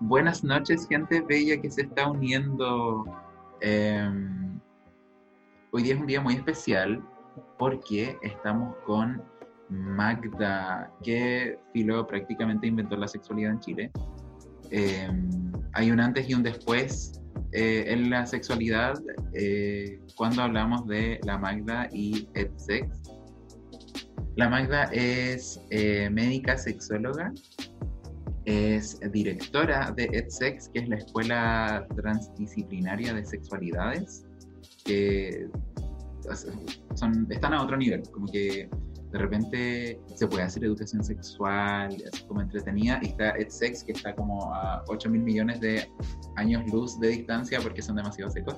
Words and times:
Buenas 0.00 0.44
noches, 0.44 0.86
gente 0.88 1.20
bella 1.22 1.60
que 1.60 1.68
se 1.68 1.82
está 1.82 2.08
uniendo. 2.08 3.04
Em, 3.60 4.60
hoy 5.72 5.82
día 5.82 5.94
es 5.94 6.00
un 6.00 6.06
día 6.06 6.20
muy 6.20 6.34
especial 6.34 7.02
porque 7.58 8.16
estamos 8.22 8.76
con 8.86 9.20
Magda, 9.68 10.88
que 11.02 11.58
Filo 11.72 12.06
prácticamente 12.06 12.68
inventó 12.68 12.96
la 12.96 13.08
sexualidad 13.08 13.50
en 13.50 13.58
Chile. 13.58 13.90
Em, 14.70 15.52
hay 15.72 15.90
un 15.90 15.98
antes 15.98 16.30
y 16.30 16.34
un 16.34 16.44
después 16.44 17.20
eh, 17.50 17.86
en 17.88 18.08
la 18.08 18.24
sexualidad 18.24 18.94
eh, 19.32 20.00
cuando 20.14 20.42
hablamos 20.42 20.86
de 20.86 21.18
la 21.24 21.38
Magda 21.38 21.88
y 21.92 22.28
EdSex. 22.34 23.02
La 24.36 24.48
Magda 24.48 24.84
es 24.92 25.60
eh, 25.70 26.08
médica 26.08 26.56
sexóloga 26.56 27.32
es 28.48 28.98
directora 29.12 29.92
de 29.94 30.04
EdSex, 30.04 30.70
que 30.70 30.78
es 30.80 30.88
la 30.88 30.96
escuela 30.96 31.86
transdisciplinaria 31.94 33.12
de 33.12 33.22
sexualidades, 33.22 34.24
que 34.86 35.48
están 37.30 37.52
a 37.52 37.62
otro 37.62 37.76
nivel, 37.76 38.02
como 38.10 38.26
que 38.26 38.70
de 39.12 39.18
repente 39.18 40.00
se 40.14 40.26
puede 40.26 40.44
hacer 40.44 40.64
educación 40.64 41.04
sexual, 41.04 41.94
como 42.26 42.40
entretenida, 42.40 42.98
y 43.02 43.08
está 43.08 43.36
EdSex, 43.36 43.84
que 43.84 43.92
está 43.92 44.14
como 44.14 44.54
a 44.54 44.82
8 44.88 45.10
mil 45.10 45.22
millones 45.22 45.60
de 45.60 45.86
años 46.36 46.62
luz 46.72 46.98
de 47.00 47.08
distancia 47.08 47.60
porque 47.60 47.82
son 47.82 47.96
demasiado 47.96 48.30
secos 48.30 48.56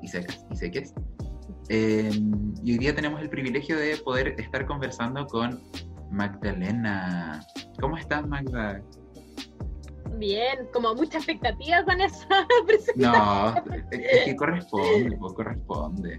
y 0.00 0.08
secas 0.08 0.46
y 0.50 0.56
seques. 0.56 0.94
Eh, 1.68 2.10
y 2.64 2.72
hoy 2.72 2.78
día 2.78 2.94
tenemos 2.94 3.20
el 3.20 3.28
privilegio 3.28 3.76
de 3.76 3.98
poder 3.98 4.28
estar 4.40 4.64
conversando 4.66 5.26
con 5.26 5.60
Magdalena. 6.10 7.44
¿Cómo 7.80 7.98
estás, 7.98 8.26
Magda? 8.26 8.80
Bien, 10.18 10.66
como 10.72 10.94
muchas 10.94 11.28
expectativas 11.28 11.84
con 11.84 12.00
esa 12.00 12.26
presentación. 12.66 13.12
No, 13.12 13.54
es 13.90 14.24
que 14.24 14.36
corresponde, 14.36 15.16
pues 15.16 15.32
corresponde. 15.34 16.18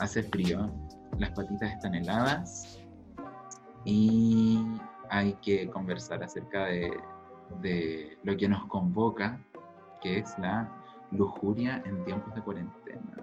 Hace 0.00 0.22
frío, 0.22 0.70
las 1.18 1.30
patitas 1.30 1.72
están 1.72 1.94
heladas 1.94 2.80
y 3.84 4.64
hay 5.10 5.34
que 5.34 5.68
conversar 5.68 6.22
acerca 6.22 6.66
de, 6.66 6.92
de 7.60 8.18
lo 8.22 8.36
que 8.36 8.48
nos 8.48 8.64
convoca, 8.66 9.38
que 10.00 10.18
es 10.18 10.38
la 10.38 10.68
lujuria 11.10 11.82
en 11.84 12.04
tiempos 12.04 12.34
de 12.34 12.42
cuarentena. 12.42 13.16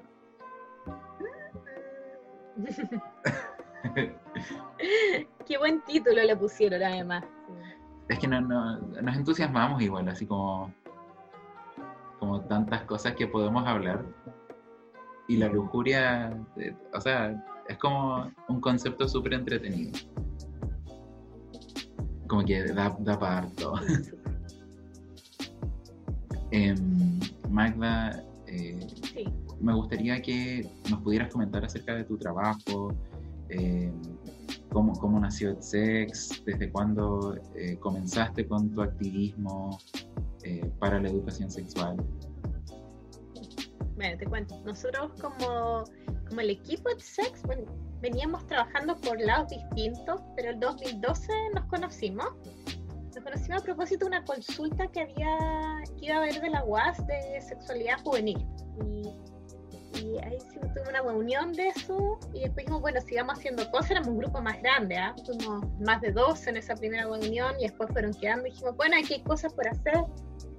Qué 5.45 5.57
buen 5.57 5.81
título 5.81 6.23
le 6.23 6.35
pusieron 6.35 6.81
además. 6.81 7.23
Es 8.07 8.19
que 8.19 8.27
no, 8.27 8.41
nos 8.41 9.15
entusiasmamos 9.15 9.81
igual, 9.81 10.07
así 10.09 10.25
como, 10.25 10.73
como 12.19 12.41
tantas 12.41 12.83
cosas 12.83 13.13
que 13.13 13.27
podemos 13.27 13.67
hablar. 13.67 14.03
Y 15.27 15.37
la 15.37 15.47
lujuria, 15.47 16.35
eh, 16.57 16.75
o 16.93 16.99
sea, 16.99 17.45
es 17.67 17.77
como 17.77 18.31
un 18.47 18.59
concepto 18.59 19.07
súper 19.07 19.33
entretenido. 19.33 19.91
Como 22.27 22.43
que 22.43 22.63
da, 22.63 22.95
da 22.99 23.19
para 23.19 23.37
harto. 23.39 23.73
Em, 26.51 27.19
Magda, 27.47 28.23
eh, 28.47 28.79
me 29.61 29.71
gustaría 29.71 30.19
que 30.19 30.67
nos 30.89 30.99
pudieras 31.01 31.31
comentar 31.31 31.63
acerca 31.63 31.93
de 31.93 32.03
tu 32.05 32.17
trabajo, 32.17 32.91
eh, 33.49 33.91
cómo, 34.71 34.93
cómo, 34.93 35.19
nació 35.19 35.61
Sex, 35.61 36.43
desde 36.45 36.71
cuándo 36.71 37.35
eh, 37.55 37.77
comenzaste 37.79 38.47
con 38.47 38.71
tu 38.71 38.81
activismo 38.81 39.77
eh, 40.43 40.71
para 40.79 40.99
la 40.99 41.09
educación 41.09 41.49
sexual. 41.49 41.97
Bueno, 43.95 44.17
te 44.17 44.25
cuento, 44.25 44.55
nosotros 44.65 45.11
como, 45.19 45.83
como 46.27 46.41
el 46.41 46.51
equipo 46.51 46.89
de 46.89 46.99
Sex 47.01 47.43
veníamos 48.01 48.45
trabajando 48.47 48.95
por 48.97 49.19
lados 49.19 49.49
distintos, 49.49 50.21
pero 50.35 50.51
el 50.51 50.59
2012 50.59 51.33
nos 51.53 51.65
conocimos. 51.65 52.27
Nos 53.13 53.23
conocimos 53.23 53.61
a 53.61 53.65
propósito 53.65 54.05
de 54.05 54.07
una 54.07 54.23
consulta 54.23 54.87
que 54.87 55.01
había 55.01 55.37
que 55.99 56.05
iba 56.05 56.15
a 56.15 56.17
haber 56.19 56.39
de 56.39 56.49
la 56.49 56.63
UAS 56.63 57.05
de 57.07 57.41
sexualidad 57.41 57.99
juvenil. 58.03 58.45
Y 59.95 60.17
ahí 60.23 60.37
sí 60.39 60.59
tuve 60.59 60.89
una 60.89 61.01
reunión 61.01 61.53
de 61.53 61.69
eso 61.69 62.19
y 62.33 62.41
después 62.41 62.65
dijimos, 62.65 62.81
bueno, 62.81 63.01
sigamos 63.01 63.37
haciendo 63.37 63.69
cosas, 63.71 63.91
éramos 63.91 64.09
un 64.09 64.17
grupo 64.19 64.41
más 64.41 64.61
grande, 64.61 64.97
¿ah? 64.97 65.15
fuimos 65.25 65.65
más 65.79 66.01
de 66.01 66.11
dos 66.11 66.45
en 66.47 66.57
esa 66.57 66.75
primera 66.75 67.03
reunión 67.03 67.55
y 67.59 67.63
después 67.63 67.89
fueron 67.91 68.13
quedando 68.13 68.45
dijimos, 68.45 68.75
bueno, 68.75 68.95
aquí 68.97 69.15
hay 69.15 69.23
cosas 69.23 69.53
por 69.53 69.67
hacer, 69.67 70.05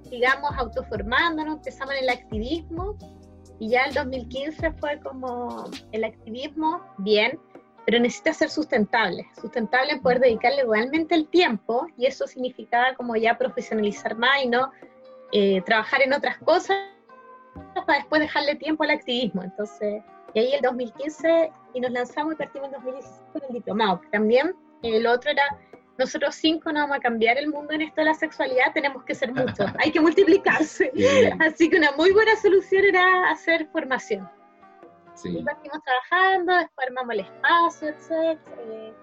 sigamos 0.09 0.51
autoformándonos, 0.57 1.57
empezamos 1.57 1.95
en 1.95 2.03
el 2.03 2.09
activismo 2.09 2.97
y 3.59 3.69
ya 3.69 3.83
el 3.83 3.93
2015 3.93 4.71
fue 4.73 4.99
como 4.99 5.69
el 5.91 6.03
activismo, 6.03 6.81
bien, 6.97 7.39
pero 7.85 7.99
necesita 7.99 8.33
ser 8.33 8.49
sustentable, 8.49 9.27
sustentable 9.39 9.93
en 9.93 10.01
poder 10.01 10.19
dedicarle 10.19 10.63
realmente 10.63 11.15
el 11.15 11.27
tiempo 11.27 11.87
y 11.97 12.05
eso 12.05 12.27
significaba 12.27 12.95
como 12.95 13.15
ya 13.15 13.37
profesionalizar 13.37 14.15
más 14.17 14.43
y 14.43 14.47
no 14.47 14.71
eh, 15.31 15.61
trabajar 15.61 16.01
en 16.01 16.13
otras 16.13 16.37
cosas 16.39 16.77
para 17.85 17.99
después 17.99 18.21
dejarle 18.21 18.55
tiempo 18.55 18.83
al 18.83 18.91
activismo. 18.91 19.43
Entonces, 19.43 20.03
y 20.33 20.39
ahí 20.39 20.53
el 20.53 20.61
2015 20.61 21.51
y 21.73 21.81
nos 21.81 21.91
lanzamos 21.91 22.33
y 22.33 22.37
partimos 22.37 22.67
en 22.67 22.73
2016 22.73 23.21
con 23.33 23.41
el 23.43 23.53
diplomado. 23.53 24.01
También 24.11 24.55
el 24.81 25.05
otro 25.07 25.31
era, 25.31 25.43
nosotros 25.97 26.35
cinco 26.35 26.71
no 26.71 26.79
vamos 26.79 26.97
a 26.97 26.99
cambiar 26.99 27.37
el 27.37 27.49
mundo 27.49 27.73
en 27.73 27.81
esto 27.81 28.01
de 28.01 28.05
la 28.05 28.13
sexualidad, 28.13 28.73
tenemos 28.73 29.03
que 29.03 29.13
ser 29.13 29.33
muchos, 29.33 29.65
hay 29.79 29.91
que 29.91 29.99
multiplicarse. 29.99 30.91
Así 31.39 31.69
que 31.69 31.77
una 31.77 31.91
muy 31.93 32.11
buena 32.11 32.35
solución 32.37 32.85
era 32.85 33.29
hacer 33.29 33.67
formación. 33.67 34.29
Sí. 35.13 35.37
Y 35.37 35.43
partimos 35.43 35.79
trabajando, 35.83 36.55
después 36.55 36.87
armamos 36.87 37.13
el 37.13 37.19
espacio, 37.19 37.89
etc. 37.89 38.39
Eh, 38.59 38.93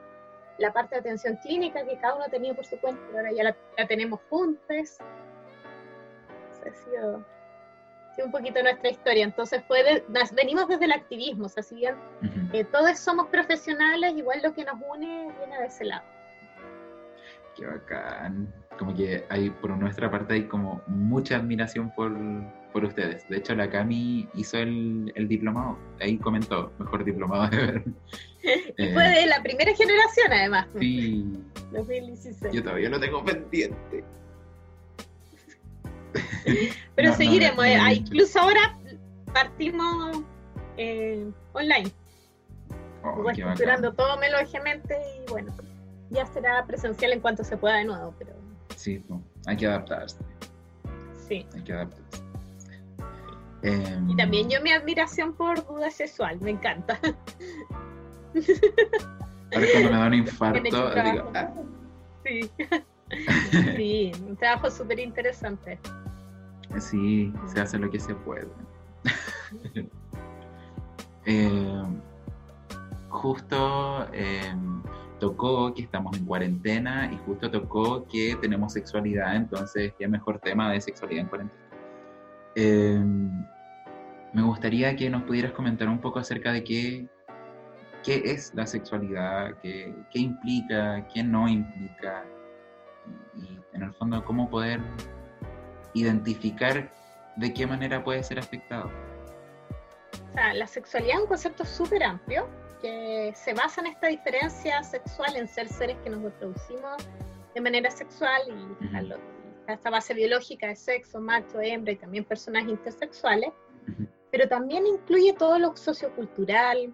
la 0.59 0.73
parte 0.73 0.97
de 0.97 1.01
atención 1.01 1.37
clínica 1.37 1.85
que 1.85 1.99
cada 1.99 2.17
uno 2.17 2.25
tenía 2.29 2.55
por 2.55 2.65
su 2.65 2.79
cuenta, 2.81 3.01
pero 3.07 3.19
ahora 3.19 3.33
ya 3.33 3.45
la, 3.45 3.87
tenemos 3.87 4.21
juntos. 4.29 4.99
ha 6.67 6.75
sido 6.75 7.25
un 8.25 8.31
poquito 8.31 8.63
nuestra 8.63 8.91
historia. 8.91 9.25
Entonces, 9.25 9.63
fue 9.67 10.03
venimos 10.33 10.69
desde 10.69 10.85
el 10.85 10.93
activismo, 10.93 11.47
o 11.47 11.49
sea, 11.49 11.63
si 11.63 11.77
bien 11.77 11.95
eh, 12.53 12.65
todos 12.65 12.99
somos 12.99 13.27
profesionales, 13.29 14.15
igual 14.17 14.41
lo 14.43 14.53
que 14.53 14.65
nos 14.65 14.75
une 14.95 15.33
viene 15.39 15.59
de 15.61 15.67
ese 15.67 15.85
lado. 15.85 16.05
Qué 17.57 17.67
bacán. 17.67 18.53
Como 18.79 18.95
que 18.95 19.25
hay, 19.29 19.51
por 19.51 19.71
nuestra 19.77 20.11
parte, 20.11 20.35
hay 20.35 20.45
como 20.45 20.81
mucha 20.87 21.37
admiración 21.37 21.91
por, 21.95 22.13
por 22.73 22.85
ustedes. 22.85 23.29
De 23.29 23.39
hecho, 23.39 23.55
la 23.57 23.69
Cami 23.69 24.29
hizo 24.35 24.59
el, 24.59 25.13
el 25.17 25.27
diplomado, 25.27 25.77
ahí 26.01 26.17
comentó, 26.19 26.73
mejor 26.79 27.05
diplomado 27.05 27.49
de 27.49 27.57
ver. 27.57 27.85
y 28.77 28.93
fue 28.93 29.09
de 29.09 29.27
la 29.27 29.43
primera 29.43 29.75
generación, 29.75 30.33
además. 30.33 30.69
Sí. 30.79 31.27
2016. 31.73 32.55
Yo 32.55 32.63
todavía 32.63 32.89
lo 32.89 33.01
tengo 33.01 33.25
pendiente. 33.25 34.05
Pero 36.95 37.15
seguiremos, 37.15 37.65
eh, 37.65 37.79
incluso 37.95 38.41
ahora 38.41 38.79
partimos 39.33 40.23
eh, 40.77 41.31
online. 41.53 41.91
Oh, 43.05 43.31
estructurando 43.31 43.93
todo 43.93 44.19
melógicamente 44.19 44.97
y 45.17 45.31
bueno, 45.31 45.55
ya 46.11 46.27
será 46.27 46.65
presencial 46.67 47.13
en 47.13 47.21
cuanto 47.21 47.45
se 47.45 47.57
pueda 47.57 47.77
de 47.77 47.85
nuevo, 47.85 48.13
pero... 48.19 48.33
Sí, 48.75 49.05
hay 49.47 49.57
que 49.57 49.67
adaptarse. 49.67 50.19
Sí. 51.29 51.47
Hay 51.55 51.63
que 51.63 51.73
adaptarse. 51.73 52.23
y 54.09 54.17
también 54.17 54.47
em, 54.47 54.51
yo 54.51 54.61
mi 54.63 54.73
admiración 54.73 55.33
por 55.35 55.65
duda 55.67 55.91
sexual, 55.91 56.41
me 56.41 56.51
encanta. 56.51 56.99
Ahora 59.55 59.67
cuando 59.73 59.91
me 59.91 59.97
da 59.97 60.07
un 60.07 60.15
infarto, 60.15 60.61
digo, 60.63 61.31
ah. 61.35 61.51
Sí. 62.25 62.51
sí, 63.77 64.13
un 64.27 64.37
trabajo 64.37 64.71
súper 64.71 64.99
interesante. 64.99 65.79
Sí, 66.77 67.33
se 67.47 67.61
hace 67.61 67.79
lo 67.79 67.91
que 67.91 68.01
se 68.01 68.15
puede. 68.15 68.49
Eh, 71.31 71.83
justo 73.11 74.07
eh, 74.15 74.55
tocó 75.21 75.75
que 75.75 75.83
estamos 75.83 76.17
en 76.17 76.25
cuarentena 76.25 77.13
y 77.13 77.19
justo 77.19 77.51
tocó 77.51 78.07
que 78.09 78.35
tenemos 78.41 78.73
sexualidad, 78.73 79.37
entonces 79.37 79.93
qué 79.99 80.09
mejor 80.09 80.39
tema 80.39 80.73
de 80.73 80.81
sexualidad 80.81 81.25
en 81.25 81.29
cuarentena. 81.29 81.61
Eh, 82.55 83.05
me 84.33 84.43
gustaría 84.43 84.97
que 84.97 85.11
nos 85.11 85.25
pudieras 85.25 85.53
comentar 85.53 85.89
un 85.89 86.01
poco 86.01 86.19
acerca 86.19 86.51
de 86.51 86.65
qué, 86.65 87.07
qué 88.03 88.23
es 88.25 88.55
la 88.55 88.67
sexualidad, 88.67 89.55
qué, 89.63 89.95
qué 90.11 90.21
implica, 90.21 91.07
qué 91.13 91.23
no 91.23 91.47
implica, 91.47 92.25
y 93.37 93.59
en 93.75 93.83
el 93.83 93.93
fondo 93.93 94.25
cómo 94.25 94.49
poder 94.49 94.81
identificar 95.95 96.93
de 97.37 97.55
qué 97.55 97.67
manera 97.67 98.03
puede 98.03 98.23
ser 98.23 98.39
afectado. 98.39 98.91
O 100.31 100.33
sea, 100.33 100.55
la 100.55 100.67
sexualidad 100.67 101.17
es 101.17 101.23
un 101.23 101.29
concepto 101.29 101.65
súper 101.65 102.03
amplio 102.03 102.49
que 102.81 103.33
se 103.35 103.55
basa 103.55 103.81
en 103.81 103.89
esta 103.89 104.07
diferencia 104.09 104.83
sexual 104.83 105.37
en 105.37 105.49
ser 105.49 105.69
seres 105.69 105.97
que 106.05 106.11
nos 106.11 106.23
reproducimos 106.23 106.97
de 107.55 107.61
manera 107.61 107.91
sexual 107.91 108.43
y 108.49 109.73
esta 109.73 109.91
base 109.91 110.15
biológica 110.15 110.69
de 110.69 110.77
sexo, 110.77 111.21
macho, 111.21 111.61
hembra 111.61 111.93
y 111.93 111.97
también 111.97 112.25
personas 112.25 112.65
intersexuales, 112.65 113.51
pero 114.31 114.49
también 114.49 114.87
incluye 114.87 115.33
todo 115.35 115.59
lo 115.59 115.77
sociocultural, 115.77 116.93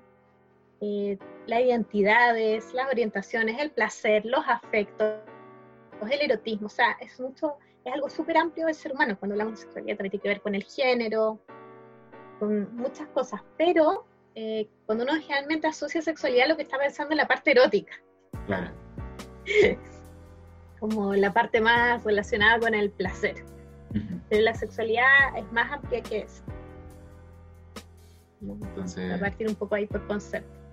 eh, 0.80 1.18
las 1.46 1.60
identidades, 1.60 2.72
las 2.74 2.88
orientaciones, 2.88 3.60
el 3.60 3.70
placer, 3.70 4.24
los 4.24 4.44
afectos, 4.48 5.20
el 6.10 6.20
erotismo, 6.20 6.66
o 6.66 6.70
sea, 6.70 6.96
es 7.00 7.18
mucho, 7.20 7.56
es 7.84 7.92
algo 7.92 8.08
súper 8.08 8.36
amplio 8.36 8.66
del 8.66 8.74
ser 8.74 8.92
humano. 8.92 9.16
Cuando 9.18 9.34
hablamos 9.34 9.54
de 9.54 9.60
sexualidad 9.60 9.96
también 9.96 10.10
tiene 10.12 10.22
que 10.22 10.28
ver 10.28 10.40
con 10.40 10.54
el 10.54 10.64
género, 10.64 11.38
con 12.38 12.74
muchas 12.76 13.08
cosas, 13.08 13.42
pero 13.56 14.06
eh, 14.34 14.68
cuando 14.86 15.04
uno 15.04 15.14
generalmente 15.14 15.66
asocia 15.66 16.02
sexualidad 16.02 16.48
lo 16.48 16.56
que 16.56 16.62
está 16.62 16.78
pensando 16.78 17.12
en 17.12 17.18
la 17.18 17.28
parte 17.28 17.52
erótica. 17.52 17.92
Claro. 18.46 18.70
Como 20.80 21.14
la 21.14 21.32
parte 21.32 21.60
más 21.60 22.02
relacionada 22.04 22.58
con 22.58 22.74
el 22.74 22.90
placer. 22.90 23.36
Pero 24.28 24.42
la 24.42 24.54
sexualidad 24.54 25.36
es 25.36 25.50
más 25.52 25.70
amplia 25.72 26.02
que 26.02 26.22
eso. 26.22 26.42
Entonces, 28.42 29.12
a 29.12 29.20
partir 29.20 29.48
un 29.48 29.54
poco 29.54 29.76
ahí 29.76 29.86
por 29.86 30.04
concepto. 30.06 30.64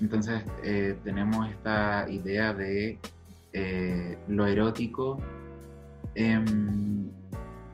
Entonces 0.00 0.42
eh, 0.62 0.96
tenemos 1.04 1.48
esta 1.48 2.06
idea 2.08 2.52
de 2.52 2.98
eh, 3.52 4.18
lo 4.28 4.46
erótico. 4.46 5.18
Em, 6.18 7.10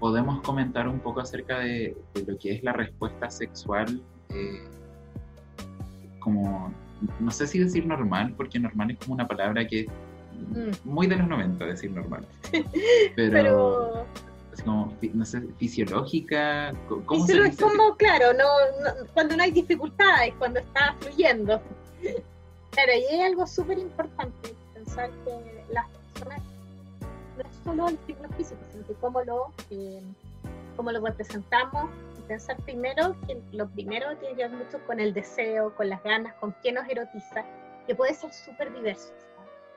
podemos 0.01 0.41
comentar 0.43 0.89
un 0.89 0.99
poco 0.99 1.21
acerca 1.21 1.61
de, 1.61 1.97
lo 2.27 2.37
que 2.37 2.51
es 2.51 2.63
la 2.65 2.73
respuesta 2.73 3.31
sexual, 3.31 4.03
eh, 4.31 4.65
como, 6.19 6.75
no 7.21 7.31
sé 7.31 7.47
si 7.47 7.61
decir 7.61 7.87
normal, 7.87 8.35
porque 8.37 8.59
normal 8.59 8.91
es 8.91 8.99
como 8.99 9.15
una 9.15 9.29
palabra 9.29 9.65
que 9.65 9.87
mm. 10.33 10.89
muy 10.91 11.07
de 11.07 11.17
los 11.17 11.29
90 11.29 11.65
decir 11.67 11.93
normal. 11.93 12.27
Pero, 13.17 14.05
Es 14.53 14.63
como, 14.65 14.93
no 15.15 15.25
sé, 15.25 15.43
fisiológica. 15.59 16.75
¿cómo 17.07 17.25
se 17.25 17.41
dice? 17.41 17.63
como, 17.63 17.97
claro, 17.97 18.33
no, 18.33 18.45
cuando 19.15 19.37
no 19.37 19.45
hay 19.45 19.53
dificultades, 19.53 20.35
cuando 20.39 20.59
está 20.59 20.97
fluyendo. 20.99 21.63
Claro, 22.73 22.91
y 22.91 23.15
hay 23.15 23.21
algo 23.21 23.47
súper 23.47 23.79
importante, 23.79 24.55
pensar 24.73 25.11
que 25.27 25.63
las 25.75 25.87
personas 26.15 26.39
es 26.39 26.52
solo 27.65 27.89
el 27.89 27.99
signo 28.07 28.29
físico, 28.31 28.61
sino 28.71 28.87
que 28.87 28.95
cómo 28.95 29.23
lo, 29.23 29.53
eh, 29.71 30.03
cómo 30.77 30.93
lo 30.93 31.01
representamos. 31.05 31.91
pensar 32.29 32.57
primero 32.65 33.17
que 33.27 33.41
lo 33.53 33.69
primero 33.69 34.17
tiene 34.19 34.37
que 34.37 34.49
ver 34.49 34.57
mucho 34.57 34.79
con 34.87 35.01
el 35.01 35.13
deseo, 35.13 35.75
con 35.75 35.89
las 35.89 36.03
ganas, 36.03 36.35
con 36.35 36.55
qué 36.63 36.73
nos 36.73 36.89
erotiza, 36.89 37.45
que 37.87 37.95
puede 37.95 38.15
ser 38.15 38.33
súper 38.33 38.73
diverso. 38.73 39.13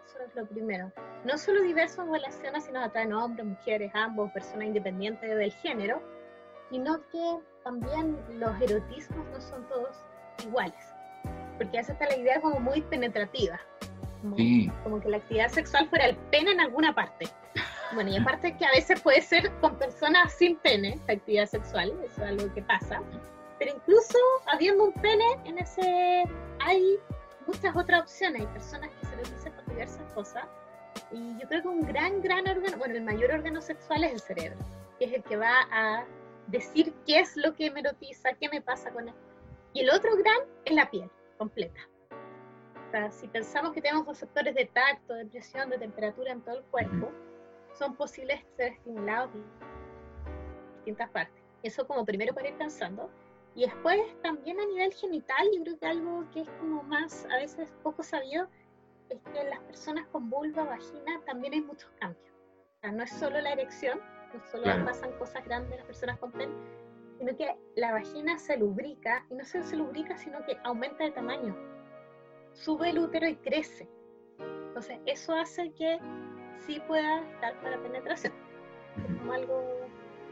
Eso 0.07 0.19
es 0.25 0.35
lo 0.35 0.45
primero. 0.45 0.91
No 1.25 1.37
solo 1.37 1.61
diverso 1.63 2.03
en 2.03 2.13
relación 2.13 2.55
a 2.55 2.61
si 2.61 2.71
nos 2.71 2.85
atraen 2.85 3.13
hombres, 3.13 3.45
mujeres, 3.45 3.91
ambos, 3.95 4.31
personas 4.31 4.67
independientes 4.67 5.35
del 5.35 5.51
género, 5.53 6.01
sino 6.69 7.01
que 7.09 7.39
también 7.63 8.17
los 8.39 8.61
erotismos 8.61 9.25
no 9.31 9.41
son 9.41 9.67
todos 9.67 9.95
iguales 10.45 10.95
porque 11.57 11.79
esa 11.79 11.93
está 11.93 12.05
la 12.07 12.17
idea 12.17 12.41
como 12.41 12.59
muy 12.59 12.81
penetrativa. 12.81 13.59
Como, 14.83 14.99
que 14.99 15.09
la 15.09 15.17
actividad 15.17 15.49
sexual 15.49 15.89
fuera 15.89 16.05
el 16.05 16.15
pene 16.15 16.51
en 16.51 16.59
alguna 16.59 16.93
parte. 16.93 17.27
Bueno, 17.93 18.09
y 18.11 18.17
aparte 18.17 18.55
que 18.57 18.65
a 18.65 18.71
veces 18.71 18.99
puede 19.01 19.21
ser 19.21 19.51
con 19.61 19.77
personas 19.77 20.33
sin 20.33 20.57
pene, 20.57 20.99
la 21.07 21.13
actividad 21.13 21.45
sexual, 21.45 21.93
eso 22.03 22.23
es 22.23 22.29
algo 22.29 22.53
que 22.53 22.61
pasa. 22.63 23.01
Pero 23.59 23.73
incluso 23.75 24.17
habiendo 24.47 24.85
un 24.85 24.93
pene, 24.93 25.25
en 25.45 25.57
ese 25.59 26.23
hay 26.59 26.97
muchas 27.47 27.75
otras 27.75 28.01
opciones. 28.01 28.41
Hay 28.41 28.47
personas 28.47 28.89
que 28.89 29.07
se 29.07 29.15
les 29.17 29.35
dice 29.35 29.51
por 29.51 29.65
diversas 29.67 30.11
cosas. 30.13 30.45
Y 31.11 31.37
yo 31.39 31.47
creo 31.47 31.61
que 31.61 31.67
un 31.67 31.81
gran, 31.81 32.21
gran 32.21 32.47
órgano, 32.47 32.77
bueno, 32.77 32.95
el 32.95 33.03
mayor 33.03 33.31
órgano 33.31 33.61
sexual 33.61 34.03
es 34.03 34.13
el 34.13 34.19
cerebro, 34.19 34.57
que 34.97 35.05
es 35.05 35.13
el 35.13 35.23
que 35.23 35.37
va 35.37 35.67
a 35.71 36.05
decir 36.47 36.93
qué 37.05 37.19
es 37.19 37.35
lo 37.35 37.53
que 37.53 37.69
me 37.71 37.81
erotiza, 37.81 38.33
qué 38.33 38.49
me 38.49 38.61
pasa 38.61 38.91
con 38.91 39.09
él. 39.09 39.15
Y 39.73 39.81
el 39.81 39.89
otro 39.89 40.15
gran 40.15 40.37
es 40.63 40.73
la 40.73 40.89
piel 40.89 41.09
completa. 41.37 41.79
Si 43.11 43.27
pensamos 43.27 43.73
que 43.73 43.81
tenemos 43.81 44.07
receptores 44.07 44.55
de 44.55 44.65
tacto, 44.67 45.15
de 45.15 45.25
presión, 45.25 45.69
de 45.69 45.77
temperatura 45.77 46.31
en 46.31 46.41
todo 46.41 46.59
el 46.59 46.63
cuerpo, 46.65 47.11
son 47.73 47.93
posibles 47.95 48.39
ser 48.55 48.71
estimulados 48.73 49.31
en 49.35 49.43
distintas 50.75 51.09
partes. 51.09 51.43
Eso 51.61 51.85
como 51.85 52.05
primero 52.05 52.33
para 52.33 52.47
ir 52.47 52.57
pensando. 52.57 53.09
Y 53.53 53.65
después 53.65 53.99
también 54.21 54.59
a 54.61 54.65
nivel 54.65 54.93
genital, 54.93 55.45
yo 55.53 55.63
creo 55.63 55.77
que 55.77 55.85
algo 55.85 56.25
que 56.31 56.41
es 56.41 56.49
como 56.51 56.83
más, 56.83 57.25
a 57.25 57.35
veces 57.37 57.73
poco 57.83 58.01
sabido, 58.01 58.47
es 59.09 59.19
que 59.33 59.41
en 59.41 59.49
las 59.49 59.59
personas 59.59 60.07
con 60.07 60.29
vulva, 60.29 60.63
vagina, 60.63 61.21
también 61.25 61.53
hay 61.53 61.61
muchos 61.61 61.91
cambios. 61.99 62.33
O 62.77 62.79
sea, 62.79 62.91
no 62.93 63.03
es 63.03 63.11
solo 63.11 63.41
la 63.41 63.51
erección, 63.51 63.99
no 64.33 64.41
solo 64.51 64.85
pasan 64.85 65.11
cosas 65.17 65.43
grandes 65.43 65.71
en 65.71 65.77
las 65.79 65.85
personas 65.85 66.17
con 66.19 66.31
pene, 66.31 66.53
sino 67.17 67.35
que 67.35 67.55
la 67.75 67.91
vagina 67.91 68.37
se 68.37 68.57
lubrica, 68.57 69.25
y 69.29 69.35
no 69.35 69.43
solo 69.43 69.63
se 69.65 69.75
lubrica, 69.75 70.17
sino 70.17 70.45
que 70.45 70.57
aumenta 70.63 71.03
de 71.03 71.11
tamaño, 71.11 71.74
sube 72.55 72.89
el 72.89 72.99
útero 72.99 73.27
y 73.27 73.35
crece. 73.35 73.87
Entonces, 74.39 74.99
eso 75.05 75.33
hace 75.35 75.71
que 75.73 75.99
sí 76.65 76.81
pueda 76.87 77.21
estar 77.31 77.59
para 77.61 77.81
penetración, 77.81 78.33
como 79.19 79.33
algo 79.33 79.63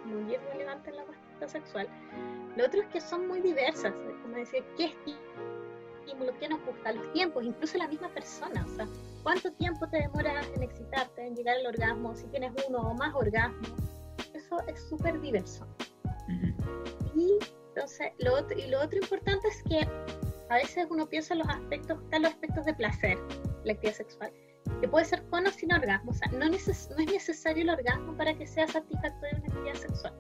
muy 0.06 0.36
relevante 0.36 0.90
en 0.90 0.98
la 0.98 1.06
respuesta 1.06 1.48
sexual. 1.48 1.88
Lo 2.56 2.66
otro 2.66 2.81
es 2.81 2.88
que 2.88 3.02
son 3.02 3.28
muy 3.28 3.42
diversas, 3.42 3.94
como 4.22 4.36
decir, 4.36 4.64
¿qué 4.78 4.86
estímulo, 6.06 6.38
qué 6.40 6.50
nos 6.50 6.64
gusta, 6.66 6.92
los 6.94 7.12
tiempos, 7.14 7.44
incluso 7.44 7.78
la 7.78 7.88
misma 7.88 8.10
persona, 8.10 8.66
o 8.66 8.75
sea, 8.75 8.88
cuánto 9.24 9.52
tiempo 9.54 9.88
te 9.88 9.98
demoras 9.98 10.46
en 10.56 10.64
excitarte, 10.64 11.25
en 11.25 11.36
llegar 11.36 11.58
al 11.58 11.68
orgasmo, 11.68 12.16
si 12.16 12.25
tienes 12.28 12.52
uno 12.68 12.80
o 12.80 12.94
más 12.94 13.14
orgasmos, 13.16 13.72
eso 14.34 14.58
es 14.68 14.81
súper 14.90 15.20
diverso. 15.22 15.66
Y 17.16 17.38
entonces, 17.70 18.12
lo 18.20 18.36
otro, 18.36 18.58
y 18.58 18.68
lo 18.68 18.81
otro 18.81 19.00
importante 19.00 19.48
es 19.48 19.64
que 19.64 19.88
a 20.50 20.56
veces 20.56 20.88
uno 20.90 21.07
piensa 21.07 21.34
en 21.34 21.40
los 21.40 21.50
aspectos, 21.50 22.01
están 22.04 22.24
los 22.24 22.31
aspectos 22.31 22.66
de 22.66 22.74
placer, 22.74 23.18
la 23.63 23.74
actividad 23.74 23.95
sexual, 23.95 24.31
que 24.81 24.88
puede 24.88 25.06
ser 25.06 25.24
con 25.30 25.48
o 25.48 25.51
sin 25.51 25.74
orgasmo. 25.74 26.12
O 26.12 26.13
sea, 26.13 26.28
no, 26.31 26.45
no 26.48 26.56
es 26.56 26.90
necesario 27.12 27.63
el 27.63 27.69
orgasmo 27.69 28.16
para 28.18 28.34
que 28.38 28.45
sea 28.45 28.68
satisfactoria 28.68 29.38
una 29.38 29.48
actividad 29.48 29.75
sexual. 29.75 30.13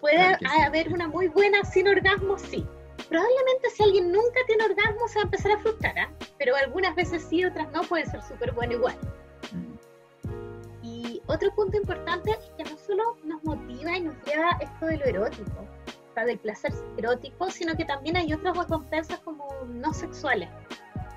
Puede 0.00 0.36
haber 0.64 0.92
una 0.92 1.08
muy 1.08 1.28
buena 1.28 1.64
sin 1.64 1.88
orgasmo, 1.88 2.38
sí. 2.38 2.66
Probablemente 3.08 3.70
si 3.70 3.82
alguien 3.82 4.12
nunca 4.12 4.40
tiene 4.46 4.64
orgasmo 4.64 5.08
se 5.08 5.16
va 5.16 5.22
a 5.22 5.24
empezar 5.24 5.52
a 5.52 5.58
frustrar, 5.58 5.98
¿ah? 5.98 6.12
pero 6.38 6.54
algunas 6.54 6.94
veces 6.94 7.22
sí, 7.22 7.44
otras 7.44 7.70
no, 7.72 7.82
puede 7.82 8.04
ser 8.06 8.22
súper 8.22 8.52
bueno 8.52 8.74
igual. 8.74 8.96
Otro 11.28 11.54
punto 11.54 11.76
importante 11.76 12.30
es 12.30 12.50
que 12.56 12.64
no 12.64 12.76
solo 12.78 13.16
nos 13.22 13.44
motiva 13.44 13.96
y 13.96 14.00
nos 14.00 14.16
lleva 14.24 14.58
esto 14.60 14.86
de 14.86 14.96
lo 14.96 15.04
erótico, 15.04 15.68
del 16.24 16.38
placer 16.38 16.72
erótico, 16.96 17.50
sino 17.50 17.76
que 17.76 17.84
también 17.84 18.16
hay 18.16 18.32
otras 18.32 18.56
recompensas 18.56 19.20
como 19.20 19.48
no 19.66 19.92
sexuales. 19.92 20.48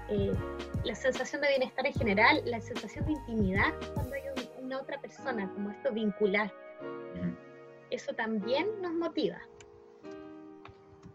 Eh, 0.09 0.33
la 0.83 0.95
sensación 0.95 1.41
de 1.41 1.49
bienestar 1.49 1.85
en 1.85 1.93
general, 1.93 2.41
la 2.45 2.59
sensación 2.59 3.05
de 3.05 3.13
intimidad 3.13 3.73
cuando 3.93 4.15
hay 4.15 4.23
una 4.59 4.81
otra 4.81 4.99
persona, 4.99 5.49
como 5.53 5.71
esto 5.71 5.91
vincular. 5.91 6.51
Eso 7.89 8.13
también 8.13 8.67
nos 8.81 8.93
motiva. 8.93 9.37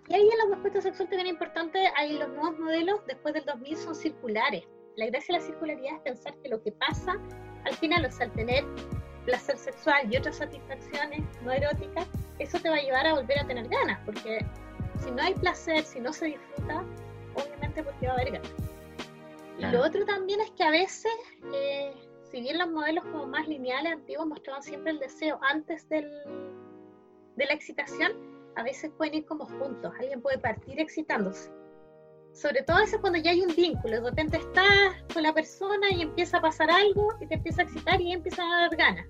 Y 0.08 0.14
ahí 0.14 0.22
en 0.22 0.38
la 0.38 0.54
respuesta 0.54 0.80
sexual 0.80 1.08
también 1.08 1.28
importante, 1.28 1.78
hay 1.96 2.18
los 2.18 2.28
nuevos 2.28 2.58
modelos 2.58 3.00
después 3.06 3.34
del 3.34 3.44
2000 3.44 3.76
son 3.76 3.94
circulares. 3.94 4.64
La 4.94 5.06
gracia 5.06 5.34
de 5.34 5.40
la 5.40 5.46
circularidad 5.46 5.96
es 5.96 6.00
pensar 6.00 6.34
que 6.38 6.48
lo 6.48 6.62
que 6.62 6.72
pasa 6.72 7.18
al 7.64 7.74
final, 7.74 8.04
o 8.04 8.10
sea, 8.10 8.26
al 8.26 8.32
tener 8.32 8.64
placer 9.24 9.58
sexual 9.58 10.10
y 10.10 10.16
otras 10.16 10.36
satisfacciones 10.36 11.22
no 11.42 11.50
eróticas, 11.50 12.06
eso 12.38 12.58
te 12.58 12.68
va 12.68 12.76
a 12.76 12.80
llevar 12.80 13.06
a 13.06 13.14
volver 13.14 13.38
a 13.38 13.46
tener 13.46 13.68
ganas, 13.68 14.00
porque 14.04 14.44
si 14.98 15.10
no 15.10 15.22
hay 15.22 15.34
placer, 15.34 15.84
si 15.84 16.00
no 16.00 16.12
se 16.12 16.26
disfruta, 16.26 16.84
obviamente 17.34 17.82
porque 17.82 18.06
va 18.06 18.12
a 18.12 18.16
haber 18.16 18.32
ganas. 18.32 18.52
Y 19.58 19.64
lo 19.66 19.82
otro 19.82 20.04
también 20.04 20.40
es 20.40 20.50
que 20.50 20.64
a 20.64 20.70
veces, 20.70 21.12
eh, 21.54 21.94
si 22.30 22.40
bien 22.40 22.58
los 22.58 22.70
modelos 22.70 23.04
como 23.06 23.26
más 23.26 23.48
lineales 23.48 23.92
antiguos 23.92 24.26
mostraban 24.26 24.62
siempre 24.62 24.92
el 24.92 24.98
deseo 24.98 25.38
antes 25.42 25.88
del, 25.88 26.10
de 27.36 27.46
la 27.46 27.52
excitación, 27.52 28.12
a 28.56 28.62
veces 28.62 28.90
pueden 28.96 29.14
ir 29.14 29.26
como 29.26 29.46
juntos, 29.46 29.92
alguien 29.98 30.20
puede 30.20 30.38
partir 30.38 30.78
excitándose 30.80 31.50
sobre 32.36 32.62
todo 32.62 32.78
eso 32.80 33.00
cuando 33.00 33.18
ya 33.18 33.30
hay 33.30 33.40
un 33.40 33.54
vínculo, 33.56 34.02
de 34.02 34.10
repente 34.10 34.36
estás 34.36 35.02
con 35.12 35.22
la 35.22 35.32
persona 35.32 35.90
y 35.90 36.02
empieza 36.02 36.36
a 36.36 36.42
pasar 36.42 36.70
algo 36.70 37.08
y 37.18 37.26
te 37.26 37.34
empieza 37.34 37.62
a 37.62 37.64
excitar 37.64 37.98
y 38.00 38.12
empieza 38.12 38.42
a 38.42 38.60
dar 38.60 38.76
ganas. 38.76 39.06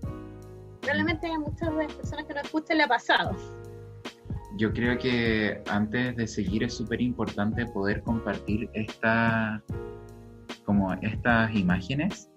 Probablemente 0.86 1.26
hay 1.26 1.38
muchas 1.38 1.76
de 1.76 1.82
las 1.82 1.92
personas 1.94 2.24
que 2.26 2.34
no 2.34 2.40
escuchan 2.40 2.76
le 2.76 2.84
ha 2.84 2.88
pasado. 2.88 3.36
Yo 4.56 4.72
creo 4.72 4.96
que 4.96 5.60
antes 5.68 6.14
de 6.14 6.26
seguir 6.28 6.62
es 6.62 6.74
súper 6.74 7.00
importante 7.00 7.66
poder 7.66 8.02
compartir 8.02 8.70
esta, 8.72 9.60
como 10.64 10.92
estas 10.94 11.52
imágenes 11.54 12.30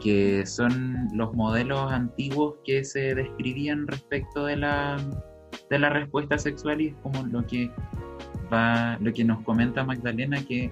que 0.00 0.46
son 0.46 1.08
los 1.12 1.34
modelos 1.34 1.92
antiguos 1.92 2.54
que 2.64 2.84
se 2.84 3.14
describían 3.14 3.86
respecto 3.86 4.46
de 4.46 4.56
la, 4.56 4.96
de 5.68 5.78
la 5.78 5.90
respuesta 5.90 6.38
sexual 6.38 6.80
y 6.80 6.88
es 6.88 6.94
como 7.02 7.22
lo 7.26 7.46
que 7.46 7.70
lo 9.00 9.12
que 9.12 9.24
nos 9.24 9.42
comenta 9.42 9.82
Magdalena, 9.84 10.42
que 10.44 10.70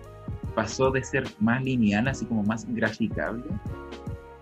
pasó 0.54 0.90
de 0.90 1.02
ser 1.02 1.25
más 1.40 1.62
lineal, 1.64 2.07
así 2.09 2.25
como 2.26 2.45
más 2.45 2.64
graficable, 2.73 3.45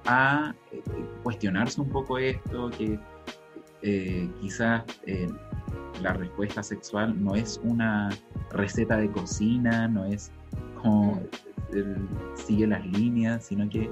a 0.07 0.55
eh, 0.73 0.83
cuestionarse 1.23 1.81
un 1.81 1.91
poco 1.91 2.19
esto, 2.19 2.71
que 2.71 2.99
eh, 3.83 4.29
quizás 4.41 4.85
eh, 5.07 5.29
la 6.03 6.13
respuesta 6.13 6.63
sexual 6.63 7.23
no 7.23 7.35
es 7.35 7.61
una 7.63 8.11
receta 8.51 8.97
de 8.97 9.11
cocina, 9.11 9.89
no 9.89 10.05
es 10.07 10.31
como 10.83 11.23
sigue 12.35 12.67
las 12.67 12.85
líneas, 12.85 13.45
sino 13.45 13.69
que 13.69 13.89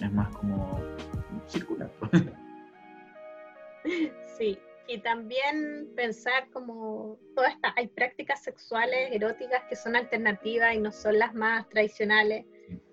es 0.00 0.12
más 0.12 0.28
como 0.36 0.80
circular. 1.46 1.90
Sí, 4.36 4.58
y 4.86 4.98
también 4.98 5.88
pensar 5.96 6.48
como 6.50 7.18
todas 7.34 7.54
estas, 7.54 7.72
hay 7.76 7.88
prácticas 7.88 8.42
sexuales 8.42 9.10
eróticas 9.12 9.62
que 9.68 9.76
son 9.76 9.96
alternativas 9.96 10.74
y 10.74 10.78
no 10.78 10.92
son 10.92 11.18
las 11.18 11.34
más 11.34 11.68
tradicionales, 11.68 12.44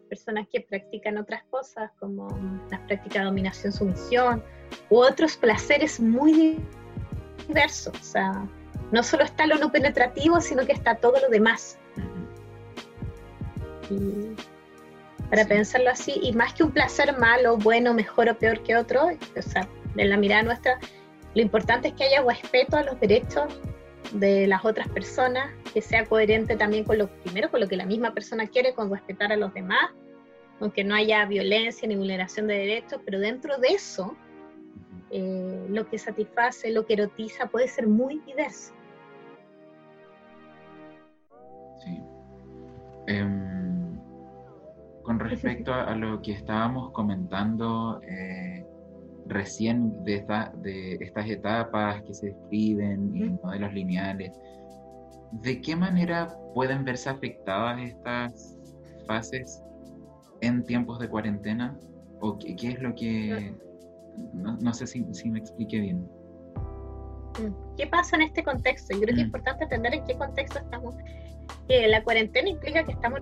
personas 0.06 0.48
que 0.52 0.62
practican 0.62 1.18
otras 1.18 1.44
cosas 1.50 1.92
como 2.00 2.28
las 2.70 2.80
prácticas 2.82 3.22
de 3.22 3.26
dominación-sumisión 3.26 4.44
u 4.90 4.98
otros 4.98 5.38
placeres 5.38 6.00
muy 6.00 6.60
diversos, 7.48 7.94
o 8.00 8.04
sea, 8.04 8.48
no 8.92 9.04
solo 9.04 9.24
está 9.24 9.48
lo 9.48 9.58
no 9.58 9.72
penetrativo, 9.72 10.42
sino 10.42 10.66
que 10.66 10.74
está 10.74 10.96
todo 10.96 11.20
lo 11.20 11.30
demás. 11.30 11.78
Y 13.90 14.36
para 15.30 15.46
pensarlo 15.46 15.90
así, 15.90 16.20
y 16.22 16.34
más 16.34 16.54
que 16.54 16.64
un 16.64 16.72
placer 16.72 17.18
malo, 17.18 17.58
bueno, 17.58 17.94
mejor 17.94 18.30
o 18.30 18.38
peor 18.38 18.62
que 18.64 18.76
otro, 18.76 19.10
o 19.38 19.42
sea, 19.42 19.68
en 19.98 20.10
la 20.10 20.18
mirada 20.18 20.44
nuestra, 20.44 20.80
lo 21.34 21.42
importante 21.42 21.90
es 21.90 21.94
que 21.96 22.06
haya 22.06 22.22
respeto 22.22 22.78
a 22.78 22.84
los 22.84 23.00
derechos 23.00 23.46
de 24.14 24.48
las 24.48 24.64
otras 24.66 24.88
personas, 24.90 25.52
que 25.74 25.82
sea 25.82 26.06
coherente 26.06 26.56
también 26.56 26.84
con 26.84 26.98
lo 26.98 27.08
primero, 27.08 27.50
con 27.50 27.60
lo 27.60 27.68
que 27.68 27.76
la 27.76 27.86
misma 27.86 28.14
persona 28.14 28.48
quiere, 28.48 28.74
con 28.74 28.90
respetar 28.90 29.32
a 29.32 29.38
los 29.38 29.54
demás, 29.54 29.92
aunque 30.60 30.84
no 30.84 30.96
haya 30.96 31.26
violencia 31.26 31.88
ni 31.88 31.96
vulneración 31.96 32.48
de 32.48 32.56
derechos, 32.56 33.02
pero 33.04 33.20
dentro 33.20 33.58
de 33.58 33.70
eso, 33.70 34.16
eh, 35.12 35.68
lo 35.70 35.88
que 35.90 35.98
satisface, 35.98 36.72
lo 36.72 36.86
que 36.86 36.94
erotiza 36.94 37.48
puede 37.48 37.68
ser 37.68 37.88
muy 37.88 38.20
diverso. 38.20 38.74
Sí. 41.84 42.02
Em, 43.08 44.00
con 45.04 45.20
respecto 45.20 45.74
a, 45.74 45.96
lo 45.96 46.22
que 46.22 46.32
estábamos 46.32 46.92
comentando, 46.92 48.02
eh, 48.02 48.66
recién 49.28 50.04
de, 50.04 50.16
esta, 50.16 50.52
de 50.58 50.96
estas 51.02 51.30
etapas 51.30 52.02
que 52.04 52.14
se 52.14 52.28
describen 52.28 53.16
y 53.16 53.30
modelos 53.44 53.74
lineales, 53.74 54.32
¿de 55.32 55.62
qué 55.62 55.76
manera 55.76 56.36
pueden 56.54 56.84
verse 56.86 57.10
afectadas 57.10 57.82
estas 57.82 58.58
fases 59.08 59.62
en 60.42 60.64
tiempos 60.64 61.00
de 61.00 61.10
cuarentena? 61.10 61.78
¿O 62.22 62.38
qué, 62.38 62.56
es 62.70 62.82
lo 62.82 62.94
que... 62.96 63.54
No, 64.34 64.74
sé 64.74 64.88
si, 64.88 65.04
me 65.30 65.40
explique 65.40 65.80
bien. 65.80 66.08
Mm, 67.40 67.76
¿Qué 67.78 67.88
pasa 67.88 68.16
en 68.16 68.24
este 68.24 68.44
contexto? 68.44 68.94
Yo 68.94 69.02
creo 69.02 69.16
que 69.16 69.22
es 69.22 69.28
mm. 69.28 69.32
importante 69.32 69.64
entender 69.66 69.94
en 69.96 70.06
qué 70.06 70.16
contexto 70.16 70.60
estamos. 70.60 70.96
Que 71.68 71.88
la 71.88 72.04
cuarentena 72.04 72.50
implica 72.50 72.84
que 72.84 72.94
estamos 72.94 73.20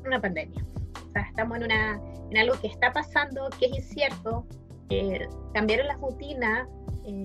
en 0.00 0.06
una 0.06 0.20
pandemia. 0.20 0.64
O 1.08 1.12
sea, 1.12 1.22
estamos 1.22 1.58
en, 1.58 1.64
una, 1.64 2.00
en 2.30 2.36
algo 2.36 2.60
que 2.60 2.66
está 2.66 2.92
pasando, 2.92 3.48
que 3.60 3.66
es 3.66 3.76
incierto, 3.76 4.44
cambiaron 5.52 5.86
las 5.86 5.98
rutinas, 6.00 6.68
eh, 7.04 7.24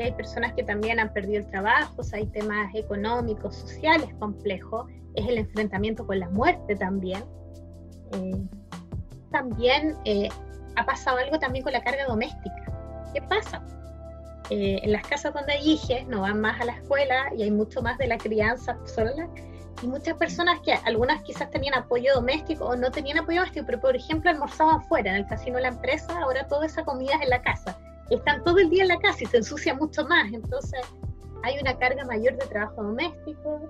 hay 0.00 0.12
personas 0.12 0.52
que 0.54 0.62
también 0.62 0.98
han 0.98 1.12
perdido 1.12 1.40
el 1.40 1.50
trabajo, 1.50 2.02
hay 2.12 2.26
temas 2.26 2.74
económicos, 2.74 3.56
sociales 3.56 4.08
complejos, 4.18 4.90
es 5.14 5.26
el 5.28 5.38
enfrentamiento 5.38 6.06
con 6.06 6.18
la 6.18 6.28
muerte 6.30 6.74
también. 6.76 7.22
Eh, 8.12 8.44
también 9.30 9.94
eh, 10.04 10.28
ha 10.76 10.84
pasado 10.84 11.18
algo 11.18 11.38
también 11.38 11.62
con 11.62 11.72
la 11.72 11.82
carga 11.82 12.06
doméstica. 12.06 13.10
¿Qué 13.12 13.22
pasa? 13.22 13.62
en 14.50 14.92
las 14.92 15.02
casas 15.06 15.32
donde 15.32 15.58
hijos 15.60 16.06
no 16.06 16.20
van 16.20 16.38
más 16.38 16.60
a 16.60 16.66
la 16.66 16.72
escuela 16.72 17.32
y 17.34 17.44
hay 17.44 17.50
mucho 17.50 17.80
más 17.80 17.96
de 17.96 18.06
la 18.06 18.18
crianza 18.18 18.76
sola 18.84 19.26
y 19.82 19.86
muchas 19.86 20.16
personas 20.16 20.60
que 20.60 20.72
algunas 20.72 21.22
quizás 21.22 21.50
tenían 21.50 21.74
apoyo 21.74 22.14
doméstico 22.14 22.64
o 22.64 22.76
no 22.76 22.90
tenían 22.90 23.18
apoyo 23.18 23.40
doméstico, 23.40 23.66
pero 23.66 23.80
por 23.80 23.96
ejemplo 23.96 24.30
almorzaban 24.30 24.82
fuera, 24.82 25.10
en 25.10 25.16
el 25.16 25.26
casino 25.26 25.56
de 25.56 25.62
la 25.62 25.68
empresa, 25.68 26.18
ahora 26.20 26.46
toda 26.46 26.66
esa 26.66 26.84
comida 26.84 27.14
es 27.16 27.22
en 27.22 27.30
la 27.30 27.42
casa. 27.42 27.78
Están 28.10 28.44
todo 28.44 28.58
el 28.58 28.70
día 28.70 28.82
en 28.82 28.88
la 28.88 28.98
casa 28.98 29.18
y 29.22 29.26
se 29.26 29.38
ensucia 29.38 29.74
mucho 29.74 30.04
más, 30.06 30.32
entonces 30.32 30.80
hay 31.42 31.58
una 31.58 31.76
carga 31.78 32.04
mayor 32.04 32.36
de 32.36 32.46
trabajo 32.46 32.82
doméstico. 32.82 33.68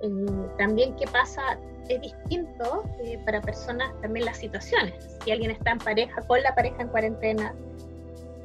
Eh, 0.00 0.48
también 0.58 0.94
qué 0.96 1.06
pasa 1.06 1.58
es 1.88 2.00
distinto 2.00 2.84
eh, 3.02 3.18
para 3.24 3.40
personas 3.40 3.92
también 4.00 4.26
las 4.26 4.38
situaciones. 4.38 5.18
Si 5.24 5.30
alguien 5.30 5.50
está 5.50 5.72
en 5.72 5.78
pareja 5.78 6.20
con 6.22 6.42
la 6.42 6.54
pareja 6.54 6.82
en 6.82 6.88
cuarentena, 6.88 7.54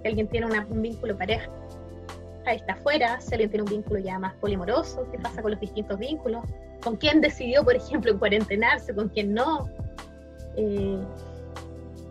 si 0.01 0.07
alguien 0.07 0.27
tiene 0.27 0.48
un 0.48 0.81
vínculo 0.81 1.17
pareja, 1.17 1.50
está 2.53 2.74
afuera, 2.74 3.19
si 3.21 3.33
alguien 3.33 3.50
tiene 3.50 3.63
un 3.63 3.69
vínculo 3.69 4.00
ya 4.00 4.17
más 4.19 4.33
polimoroso, 4.36 5.07
qué 5.12 5.19
pasa 5.19 5.41
con 5.41 5.51
los 5.51 5.59
distintos 5.59 5.98
vínculos, 6.00 6.43
con 6.81 6.95
quién 6.95 7.21
decidió, 7.21 7.63
por 7.63 7.75
ejemplo, 7.75 8.12
en 8.12 8.19
cuarentenarse, 8.19 8.93
con 8.93 9.09
quién 9.09 9.33
no. 9.33 9.69
Eh, 10.55 11.00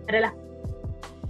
para 0.06 0.20
las 0.20 0.32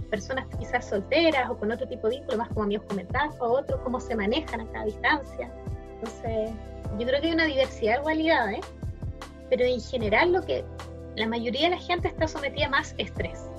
personas 0.09 0.45
quizás 0.57 0.87
solteras 0.87 1.49
o 1.49 1.57
con 1.57 1.71
otro 1.71 1.87
tipo 1.87 2.07
de 2.07 2.17
vínculo, 2.17 2.37
más 2.37 2.49
como 2.49 2.63
amigos 2.63 2.85
comentaban, 2.87 3.31
o 3.39 3.45
otros, 3.45 3.79
cómo 3.81 3.99
se 3.99 4.15
manejan 4.15 4.61
a 4.61 4.71
cada 4.71 4.85
distancia. 4.85 5.51
Entonces, 5.95 6.51
yo 6.97 7.05
creo 7.05 7.21
que 7.21 7.27
hay 7.27 7.33
una 7.33 7.45
diversidad 7.45 7.97
de 7.97 8.03
cualidades, 8.03 8.65
pero 9.49 9.65
en 9.65 9.81
general 9.81 10.31
lo 10.31 10.41
que 10.41 10.63
la 11.15 11.27
mayoría 11.27 11.69
de 11.69 11.75
la 11.75 11.81
gente 11.81 12.07
está 12.07 12.27
sometida 12.27 12.69
más 12.69 12.95
estrés. 12.97 13.49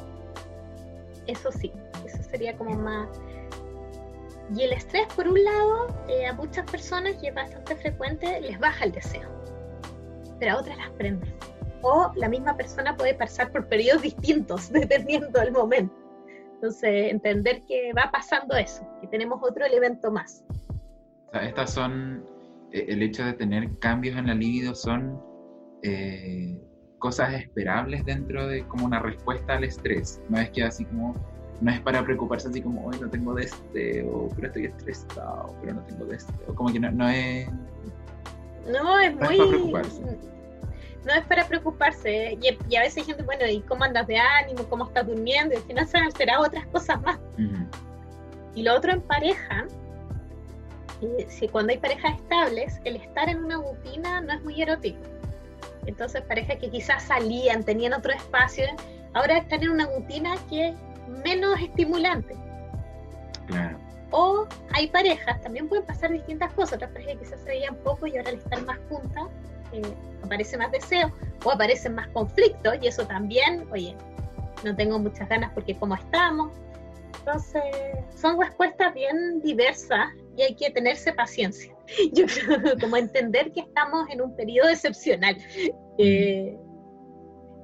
Eso 1.27 1.53
sí, 1.53 1.73
eso 2.07 2.23
sería 2.23 2.57
como 2.57 2.77
más... 2.77 3.09
Y 4.57 4.63
el 4.63 4.73
estrés, 4.73 5.07
por 5.15 5.29
un 5.29 5.45
lado, 5.45 5.87
eh, 6.09 6.27
a 6.27 6.33
muchas 6.33 6.69
personas, 6.69 7.15
y 7.23 7.29
es 7.29 7.35
bastante 7.35 7.77
frecuente, 7.77 8.41
les 8.41 8.59
baja 8.59 8.85
el 8.85 8.91
deseo 8.91 9.40
pero 10.41 10.53
a 10.53 10.61
otras 10.61 10.77
las 10.79 10.91
prende. 10.91 11.33
O 11.83 12.11
la 12.17 12.29
misma 12.29 12.57
persona 12.57 12.97
puede 12.97 13.15
pasar 13.15 13.53
por 13.53 13.69
periodos 13.69 14.03
distintos 14.03 14.73
dependiendo 14.73 15.39
del 15.39 15.53
momento. 15.53 15.95
Entonces, 16.55 17.11
entender 17.11 17.63
que 17.67 17.93
va 17.93 18.11
pasando 18.11 18.57
eso, 18.57 18.87
que 19.01 19.07
tenemos 19.07 19.41
otro 19.43 19.65
elemento 19.65 20.11
más. 20.11 20.45
O 21.29 21.31
sea, 21.33 21.49
estas 21.49 21.73
son, 21.73 22.25
eh, 22.73 22.87
el 22.89 23.03
hecho 23.03 23.25
de 23.25 23.33
tener 23.35 23.79
cambios 23.79 24.19
en 24.19 24.27
la 24.27 24.35
libido 24.35 24.75
son 24.75 25.23
eh, 25.83 26.61
cosas 26.99 27.33
esperables 27.33 28.05
dentro 28.05 28.47
de 28.47 28.67
como 28.67 28.85
una 28.85 28.99
respuesta 28.99 29.55
al 29.55 29.65
estrés. 29.65 30.21
No 30.29 30.39
es 30.39 30.51
que 30.51 30.65
así 30.65 30.85
como, 30.85 31.15
no 31.63 31.71
es 31.71 31.81
para 31.81 32.05
preocuparse 32.05 32.49
así 32.49 32.61
como, 32.61 32.87
hoy 32.87 32.97
no 33.01 33.09
tengo 33.09 33.33
de 33.33 33.45
este, 33.45 34.03
o 34.03 34.29
pero 34.35 34.49
estoy 34.49 34.67
estresado, 34.67 35.57
pero 35.63 35.75
no 35.75 35.83
tengo 35.85 36.05
de 36.05 36.17
este, 36.17 36.35
o 36.47 36.55
como 36.55 36.71
que 36.71 36.81
no, 36.81 36.91
no 36.91 37.09
es 37.09 37.49
no, 38.67 38.99
es 38.99 39.15
muy... 39.15 39.73
No 41.05 41.15
es 41.15 41.25
para 41.25 41.47
preocuparse. 41.47 42.39
Y, 42.43 42.77
a 42.77 42.81
veces 42.81 42.99
hay 42.99 43.05
gente, 43.05 43.23
bueno, 43.23 43.47
¿y 43.47 43.61
cómo 43.63 43.85
andas 43.85 44.07
de 44.07 44.19
ánimo? 44.19 44.65
¿Cómo 44.69 44.85
estás 44.85 45.07
durmiendo? 45.07 45.55
Y 45.55 45.57
al 45.57 45.63
final 45.63 45.87
se 45.87 45.99
han 45.99 46.05
alterado 46.05 46.45
otras 46.45 46.67
cosas 46.67 47.01
más. 47.01 47.19
Y 48.55 48.63
lo 48.63 48.75
otro 48.75 48.93
en 48.93 49.01
pareja, 49.01 49.67
si 51.29 51.49
cuando 51.49 51.73
hay 51.73 51.79
parejas 51.79 52.17
estables, 52.17 52.81
el 52.85 52.97
estar 52.97 53.29
en 53.29 53.45
una 53.45 53.57
rutina 53.57 54.21
no 54.21 54.33
es 54.33 54.43
muy 54.43 54.61
erótico. 54.61 55.01
Entonces 55.87 56.23
parejas 56.23 56.59
que 56.59 56.71
quizás 56.71 57.03
salían, 57.05 57.65
tenían 57.65 57.95
otro 57.95 58.13
espacio, 58.13 58.67
ahora 59.15 59.39
están 59.39 59.63
en 59.63 59.71
una 59.71 59.87
rutina 59.87 60.35
que 60.49 60.69
es 60.69 60.75
menos 61.25 61.59
estimulante. 61.61 62.37
Claro. 63.47 63.79
O 64.11 64.47
hay 64.73 64.89
parejas, 64.89 65.41
también 65.43 65.69
pueden 65.69 65.87
pasar 65.87 66.11
distintas 66.13 66.53
cosas, 66.55 66.75
otras 66.75 66.91
parejas 66.91 67.17
quizás 67.19 67.41
se 67.41 67.51
veían 67.51 67.77
poco 67.77 68.07
y 68.07 68.17
ahora 68.17 68.31
al 68.31 68.37
estar 68.37 68.63
más 68.65 68.79
juntas 68.89 69.29
eh, 69.73 69.83
aparece 70.25 70.57
más 70.57 70.73
deseo 70.73 71.13
o 71.45 71.51
aparecen 71.51 71.95
más 71.95 72.09
conflictos 72.09 72.75
y 72.81 72.89
eso 72.89 73.07
también, 73.07 73.67
oye, 73.71 73.97
no 74.65 74.75
tengo 74.75 74.99
muchas 74.99 75.29
ganas 75.29 75.53
porque 75.55 75.75
como 75.77 75.95
estamos. 75.95 76.53
Entonces, 77.19 77.63
son 78.17 78.41
respuestas 78.41 78.95
bien 78.95 79.41
diversas 79.43 80.09
y 80.37 80.43
hay 80.43 80.55
que 80.55 80.71
tenerse 80.71 81.13
paciencia. 81.13 81.75
Yo 82.13 82.25
creo 82.27 82.79
como 82.81 82.97
entender 82.97 83.53
que 83.53 83.61
estamos 83.61 84.09
en 84.11 84.23
un 84.23 84.35
periodo 84.35 84.71
excepcional. 84.71 85.37
Eh, 85.99 86.57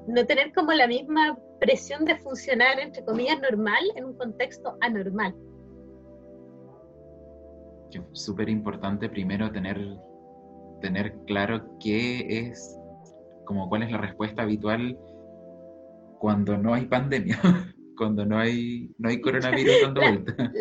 no 0.07 0.27
tener 0.27 0.53
como 0.53 0.73
la 0.73 0.87
misma 0.87 1.37
presión 1.59 2.05
de 2.05 2.17
funcionar, 2.17 2.79
entre 2.79 3.05
comillas, 3.05 3.41
normal 3.41 3.83
en 3.97 4.05
un 4.05 4.17
contexto 4.17 4.77
anormal 4.81 5.35
súper 8.13 8.49
importante 8.49 9.09
primero 9.09 9.51
tener, 9.53 9.81
tener 10.81 11.15
claro 11.27 11.79
qué 11.81 12.49
es, 12.49 12.79
como 13.45 13.69
cuál 13.69 13.83
es 13.83 13.91
la 13.91 13.99
respuesta 13.99 14.43
habitual 14.43 14.99
cuando 16.19 16.57
no 16.57 16.75
hay 16.75 16.87
pandemia, 16.87 17.39
cuando 17.97 18.25
no 18.25 18.39
hay, 18.39 18.91
no 18.99 19.09
hay 19.09 19.21
coronavirus 19.21 19.83
dando 19.83 20.01
vuelta. 20.01 20.53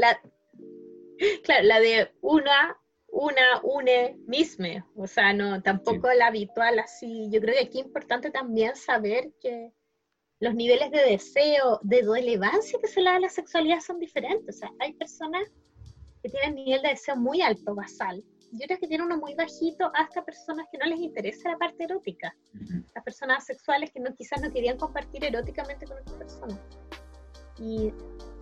claro, 1.44 1.63
la 1.63 1.79
de 1.79 2.12
una, 2.22 2.77
una 3.08 3.62
une 3.63 4.17
misme, 4.27 4.84
o 4.96 5.08
sea, 5.08 5.34
no, 5.34 5.62
tampoco 5.62 6.12
la 6.13 6.27
habitual 6.27 6.79
así. 6.79 7.29
Yo 7.32 7.39
creo 7.41 7.55
que 7.55 7.65
aquí 7.65 7.79
es 7.79 7.86
importante 7.86 8.32
también 8.32 8.75
saber 8.75 9.32
que 9.41 9.72
los 10.39 10.53
niveles 10.53 10.91
de 10.91 11.12
deseo, 11.12 11.79
de 11.82 12.01
relevancia 12.01 12.79
que 12.82 12.88
se 12.88 13.01
le 13.01 13.10
da 13.10 13.15
a 13.15 13.20
la 13.20 13.29
sexualidad 13.29 13.79
son 13.79 14.00
diferentes. 14.00 14.58
O 14.58 14.60
sea, 14.60 14.72
hay 14.79 14.94
personas 14.94 15.51
que 16.25 16.32
tienen 16.32 16.55
nivel 16.55 16.82
de 16.82 16.89
deseo 16.89 17.15
muy 17.15 17.41
alto, 17.41 17.75
basal, 17.75 18.24
y 18.51 18.63
otras 18.63 18.79
que 18.79 18.88
tienen 18.88 19.05
uno 19.05 19.20
muy 19.20 19.36
bajito, 19.36 19.91
hasta 19.94 20.25
personas 20.25 20.65
que 20.72 20.79
no 20.79 20.86
les 20.88 21.00
interesa 21.00 21.51
la 21.51 21.58
parte 21.58 21.84
erótica. 21.84 22.36
Las 22.96 23.03
personas 23.03 23.46
sexuales 23.46 23.91
que 23.91 24.00
no, 24.00 24.12
quizás 24.15 24.41
no 24.41 24.51
querían 24.51 24.77
compartir 24.77 25.24
eróticamente 25.24 25.86
con 25.86 25.98
otras 26.00 26.17
personas. 26.17 26.60
Y 27.60 27.94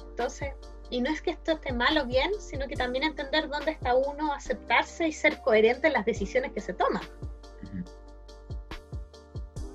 entonces, 0.08 0.54
y 0.92 1.02
no 1.02 1.10
es 1.10 1.22
que 1.22 1.32
esto 1.32 1.54
esté 1.54 1.74
mal 1.74 1.98
o 1.98 2.06
bien, 2.06 2.32
sino 2.40 2.68
que 2.68 2.76
también 2.76 3.04
entender 3.04 3.50
dónde 3.50 3.72
está 3.72 3.96
uno, 3.96 4.32
aceptarse 4.32 5.10
y 5.10 5.12
ser 5.12 5.42
coherente 5.42 5.88
en 5.88 5.94
las 5.94 6.06
decisiones 6.06 6.54
que 6.54 6.62
se 6.62 6.74
toman. 6.74 7.04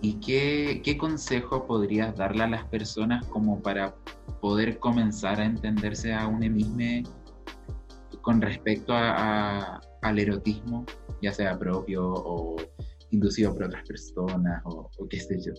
¿Y 0.01 0.19
qué, 0.21 0.81
qué, 0.83 0.97
consejo 0.97 1.67
podrías 1.67 2.17
darle 2.17 2.45
a 2.45 2.49
las 2.49 2.65
personas 2.69 3.27
como 3.27 3.61
para 3.61 3.95
poder 4.41 4.79
comenzar 4.79 5.41
a 5.41 5.45
entenderse 5.45 6.15
a 6.15 6.27
uno 6.27 6.49
mismo 6.49 7.03
con 8.23 8.41
respecto 8.41 8.93
a, 8.93 9.81
al 10.03 10.19
erotismo, 10.19 10.85
ya 11.23 11.33
sea 11.33 11.59
propio 11.59 12.13
o 12.13 12.57
inducido 13.11 13.55
por 13.55 13.65
otras 13.65 13.87
personas 13.87 14.63
o, 14.65 14.91
o 14.99 15.09
qué 15.09 15.19
sé 15.21 15.41
yo? 15.41 15.53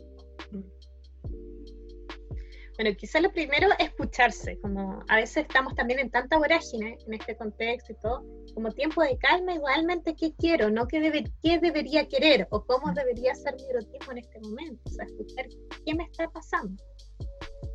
Bueno, 2.79 2.95
quizá 2.95 3.19
lo 3.19 3.29
primero 3.29 3.67
es 3.77 3.87
escucharse, 3.87 4.57
como 4.61 5.03
a 5.09 5.17
veces 5.17 5.43
estamos 5.43 5.75
también 5.75 5.99
en 5.99 6.09
tanta 6.09 6.37
vorágine 6.37 6.97
en 7.05 7.13
este 7.13 7.35
contexto 7.35 7.91
y 7.91 7.95
todo, 7.95 8.23
como 8.53 8.71
tiempo 8.71 9.03
de 9.03 9.17
calma, 9.17 9.53
igualmente 9.53 10.15
qué 10.15 10.33
quiero, 10.37 10.69
no 10.69 10.87
qué, 10.87 11.01
debe, 11.01 11.25
qué 11.43 11.59
debería 11.59 12.07
querer 12.07 12.47
o 12.51 12.63
cómo 12.63 12.87
mm. 12.87 12.93
debería 12.93 13.35
ser 13.35 13.55
mi 13.55 13.69
erotismo 13.69 14.13
en 14.13 14.17
este 14.19 14.39
momento, 14.39 14.81
o 14.85 14.89
sea, 14.91 15.03
escuchar 15.03 15.47
qué 15.85 15.93
me 15.93 16.05
está 16.05 16.29
pasando. 16.29 16.81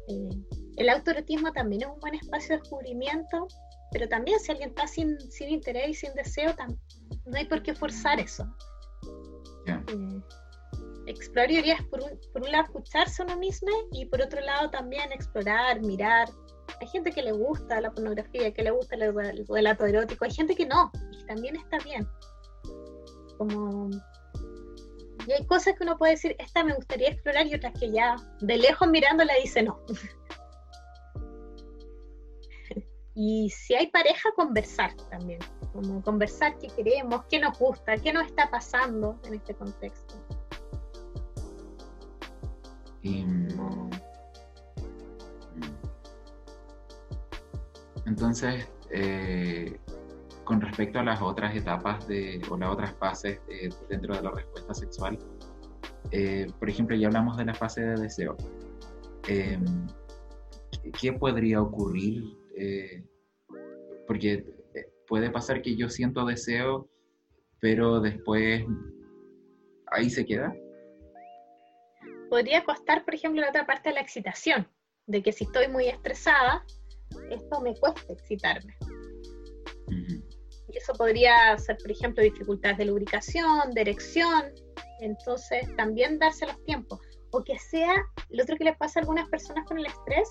Eh, 0.08 0.28
el 0.78 0.88
autoerotismo 0.88 1.52
también 1.52 1.82
es 1.82 1.88
un 1.88 2.00
buen 2.00 2.14
espacio 2.14 2.54
de 2.54 2.62
descubrimiento, 2.62 3.46
pero 3.94 4.08
también 4.08 4.40
si 4.40 4.50
alguien 4.50 4.70
está 4.70 4.88
sin, 4.88 5.20
sin 5.30 5.50
interés 5.50 5.88
y 5.90 5.94
sin 5.94 6.14
deseo, 6.14 6.52
no 7.26 7.36
hay 7.36 7.44
por 7.44 7.62
qué 7.62 7.76
forzar 7.76 8.18
eso. 8.18 8.44
Eh, 9.68 10.20
explorar 11.06 11.52
es 11.52 11.80
por 11.84 12.02
un, 12.02 12.18
por 12.32 12.42
un 12.42 12.50
lado 12.50 12.64
escucharse 12.64 13.22
a 13.22 13.24
uno 13.24 13.36
mismo 13.36 13.70
y 13.92 14.06
por 14.06 14.20
otro 14.20 14.40
lado 14.40 14.68
también 14.68 15.12
explorar, 15.12 15.80
mirar. 15.80 16.28
Hay 16.80 16.88
gente 16.88 17.12
que 17.12 17.22
le 17.22 17.30
gusta 17.30 17.80
la 17.80 17.92
pornografía, 17.92 18.52
que 18.52 18.64
le 18.64 18.72
gusta 18.72 18.96
el, 18.96 19.46
relato 19.46 19.86
erótico, 19.86 20.24
hay 20.24 20.32
gente 20.32 20.56
que 20.56 20.66
no, 20.66 20.90
y 21.12 21.24
también 21.26 21.54
está 21.54 21.78
bien. 21.78 22.04
Como 23.38 23.90
y 25.28 25.32
hay 25.32 25.46
cosas 25.46 25.74
que 25.76 25.84
uno 25.84 25.96
puede 25.96 26.14
decir, 26.14 26.34
esta 26.40 26.64
me 26.64 26.74
gustaría 26.74 27.10
explorar 27.10 27.46
y 27.46 27.54
otras 27.54 27.72
que 27.78 27.92
ya 27.92 28.16
de 28.40 28.56
lejos 28.58 28.88
mirándola 28.88 29.34
dice 29.40 29.62
no. 29.62 29.80
y 33.14 33.50
si 33.50 33.74
hay 33.74 33.86
pareja, 33.88 34.30
conversar 34.34 34.94
también. 35.10 35.38
Como 35.72 36.02
conversar 36.02 36.58
qué 36.58 36.68
queremos, 36.68 37.24
qué 37.30 37.38
nos 37.38 37.58
gusta, 37.58 37.96
qué 37.96 38.12
nos 38.12 38.26
está 38.26 38.50
pasando 38.50 39.20
en 39.24 39.34
este 39.34 39.54
contexto. 39.54 40.14
Mm, 43.04 43.90
entonces, 48.06 48.68
eh, 48.90 49.78
con 50.44 50.60
respecto 50.60 50.98
a 50.98 51.04
las 51.04 51.22
otras 51.22 51.54
etapas 51.54 52.06
de, 52.08 52.42
o 52.50 52.56
las 52.56 52.70
otras 52.70 52.92
fases 52.96 53.40
dentro 53.88 54.14
de 54.16 54.22
la 54.22 54.30
respuesta 54.30 54.74
sexual, 54.74 55.18
eh, 56.10 56.46
por 56.58 56.68
ejemplo, 56.68 56.96
ya 56.96 57.06
hablamos 57.06 57.36
de 57.36 57.44
la 57.44 57.54
fase 57.54 57.82
de 57.82 58.00
deseo. 58.00 58.36
Em, 59.28 59.86
¿Qué 61.00 61.12
podría 61.12 61.62
ocurrir? 61.62 62.43
Eh, 62.56 63.04
porque 64.06 64.44
puede 65.06 65.30
pasar 65.30 65.62
que 65.62 65.76
yo 65.76 65.88
siento 65.88 66.24
deseo, 66.24 66.88
pero 67.60 68.00
después 68.00 68.64
ahí 69.92 70.10
se 70.10 70.24
queda 70.24 70.54
podría 72.34 72.64
costar, 72.64 73.04
por 73.04 73.14
ejemplo, 73.14 73.40
la 73.40 73.50
otra 73.50 73.64
parte 73.64 73.90
de 73.90 73.94
la 73.94 74.00
excitación, 74.00 74.68
de 75.06 75.22
que 75.22 75.30
si 75.30 75.44
estoy 75.44 75.68
muy 75.68 75.86
estresada, 75.86 76.64
esto 77.30 77.60
me 77.60 77.76
cuesta 77.76 78.12
excitarme. 78.12 78.76
Y 79.88 80.76
eso 80.76 80.94
podría 80.94 81.56
ser, 81.58 81.76
por 81.78 81.92
ejemplo, 81.92 82.24
dificultades 82.24 82.78
de 82.78 82.86
lubricación, 82.86 83.70
de 83.72 83.82
erección, 83.82 84.52
entonces 84.98 85.64
también 85.76 86.18
darse 86.18 86.46
los 86.46 86.60
tiempos. 86.64 86.98
O 87.30 87.44
que 87.44 87.56
sea, 87.56 87.94
lo 88.30 88.42
otro 88.42 88.56
que 88.56 88.64
le 88.64 88.74
pasa 88.74 88.98
a 88.98 89.02
algunas 89.02 89.28
personas 89.28 89.64
con 89.68 89.78
el 89.78 89.86
estrés, 89.86 90.28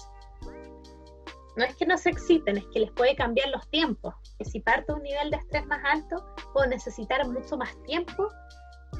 no 1.55 1.63
es 1.63 1.75
que 1.75 1.85
no 1.85 1.97
se 1.97 2.09
exciten, 2.09 2.57
es 2.57 2.65
que 2.73 2.79
les 2.79 2.91
puede 2.91 3.15
cambiar 3.15 3.49
los 3.49 3.67
tiempos. 3.69 4.13
Que 4.37 4.45
si 4.45 4.59
parto 4.59 4.95
un 4.95 5.03
nivel 5.03 5.29
de 5.31 5.37
estrés 5.37 5.65
más 5.67 5.81
alto, 5.83 6.25
puedo 6.53 6.67
necesitar 6.67 7.27
mucho 7.27 7.57
más 7.57 7.71
tiempo 7.83 8.29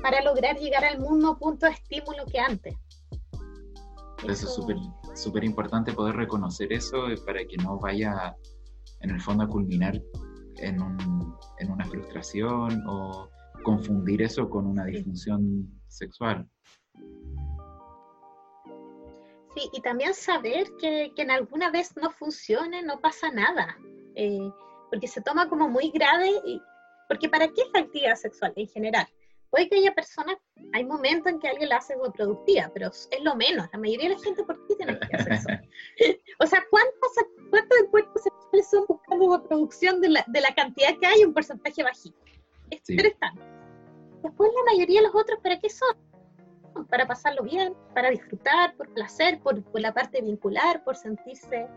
para 0.02 0.22
lograr 0.22 0.58
llegar 0.58 0.84
al 0.86 1.00
mismo 1.00 1.38
punto 1.38 1.66
de 1.66 1.74
estímulo 1.74 2.26
que 2.26 2.40
antes. 2.40 2.76
Eso 4.24 4.48
es 4.48 4.54
súper 4.54 4.78
súper 5.16 5.44
importante 5.44 5.94
poder 5.94 6.16
reconocer 6.16 6.72
eso 6.74 7.10
eh, 7.10 7.18
para 7.26 7.46
que 7.46 7.58
no 7.58 7.80
vaya 7.80 8.36
en 9.02 9.12
el 9.12 9.22
fondo 9.22 9.44
a 9.44 9.48
culminar 9.48 10.02
en, 10.58 10.82
un, 10.82 11.38
en 11.60 11.72
una 11.72 11.86
frustración 11.86 12.84
o 12.88 13.30
confundir 13.64 14.22
eso 14.22 14.50
con 14.50 14.66
una 14.66 14.86
disfunción 14.86 15.70
sexual. 15.88 16.48
Sí, 19.56 19.70
y 19.72 19.82
también 19.82 20.14
saber 20.14 20.68
que, 20.80 21.12
que, 21.16 21.22
en 21.22 21.32
alguna 21.32 21.70
vez 21.70 21.96
no 21.96 22.10
funcione, 22.12 22.82
no 22.82 23.00
pasa 23.00 23.32
nada, 23.32 23.78
eh, 24.16 24.50
porque 24.90 25.08
se 25.08 25.22
toma 25.22 25.48
como 25.48 25.68
muy 25.70 25.92
grave, 25.92 26.32
y, 26.46 26.62
porque 27.08 27.30
¿para 27.30 27.48
qué 27.48 27.62
es 27.62 27.68
la 27.74 27.82
actividad 27.82 28.16
sexual 28.16 28.54
en 28.56 28.68
general? 28.68 29.08
Puede 29.52 29.70
que 29.70 29.76
haya 29.76 29.94
personas, 29.94 30.38
hay 30.74 30.84
momentos 30.84 31.32
en 31.32 31.40
que 31.40 31.48
alguien 31.48 31.70
la 31.70 31.78
hace 31.78 31.94
reproductiva, 31.96 32.72
pero 32.74 32.88
es 32.88 33.08
lo 33.22 33.36
menos. 33.36 33.68
La 33.72 33.78
mayoría 33.78 34.10
de 34.10 34.16
la 34.16 34.22
gente, 34.24 34.44
¿por 34.44 34.66
qué 34.66 34.76
tiene 34.76 35.00
hacer 35.14 35.34
eso? 35.34 35.50
o 36.40 36.48
sea, 36.48 36.66
¿cuántos, 36.72 37.12
¿cuántos 37.52 37.78
cuerpos 37.92 38.24
sexuales 38.24 38.70
son 38.72 38.86
buscando 38.88 39.38
reproducción 39.38 40.02
de 40.02 40.10
la, 40.10 40.26
de 40.26 40.42
la 40.42 40.56
cantidad 40.56 40.98
que 41.00 41.06
hay? 41.06 41.24
Un 41.24 41.36
porcentaje 41.36 41.84
bajito. 41.84 42.18
Es 42.72 42.82
sí. 42.84 42.96
Después 42.96 44.52
la 44.56 44.72
mayoría 44.72 45.02
de 45.02 45.08
los 45.08 45.16
otros, 45.16 45.40
¿para 45.44 45.60
qué 45.60 45.70
son? 45.70 45.96
Para 46.94 47.08
pasarlo 47.08 47.42
bien, 47.42 47.74
para 47.96 48.12
disfrutar, 48.12 48.76
por 48.78 48.88
placer, 48.94 49.40
por, 49.40 49.64
por 49.64 49.82
la 49.82 49.96
parte 49.96 50.22
vincular, 50.22 50.84
por 50.84 50.96
sentirse 50.96 51.68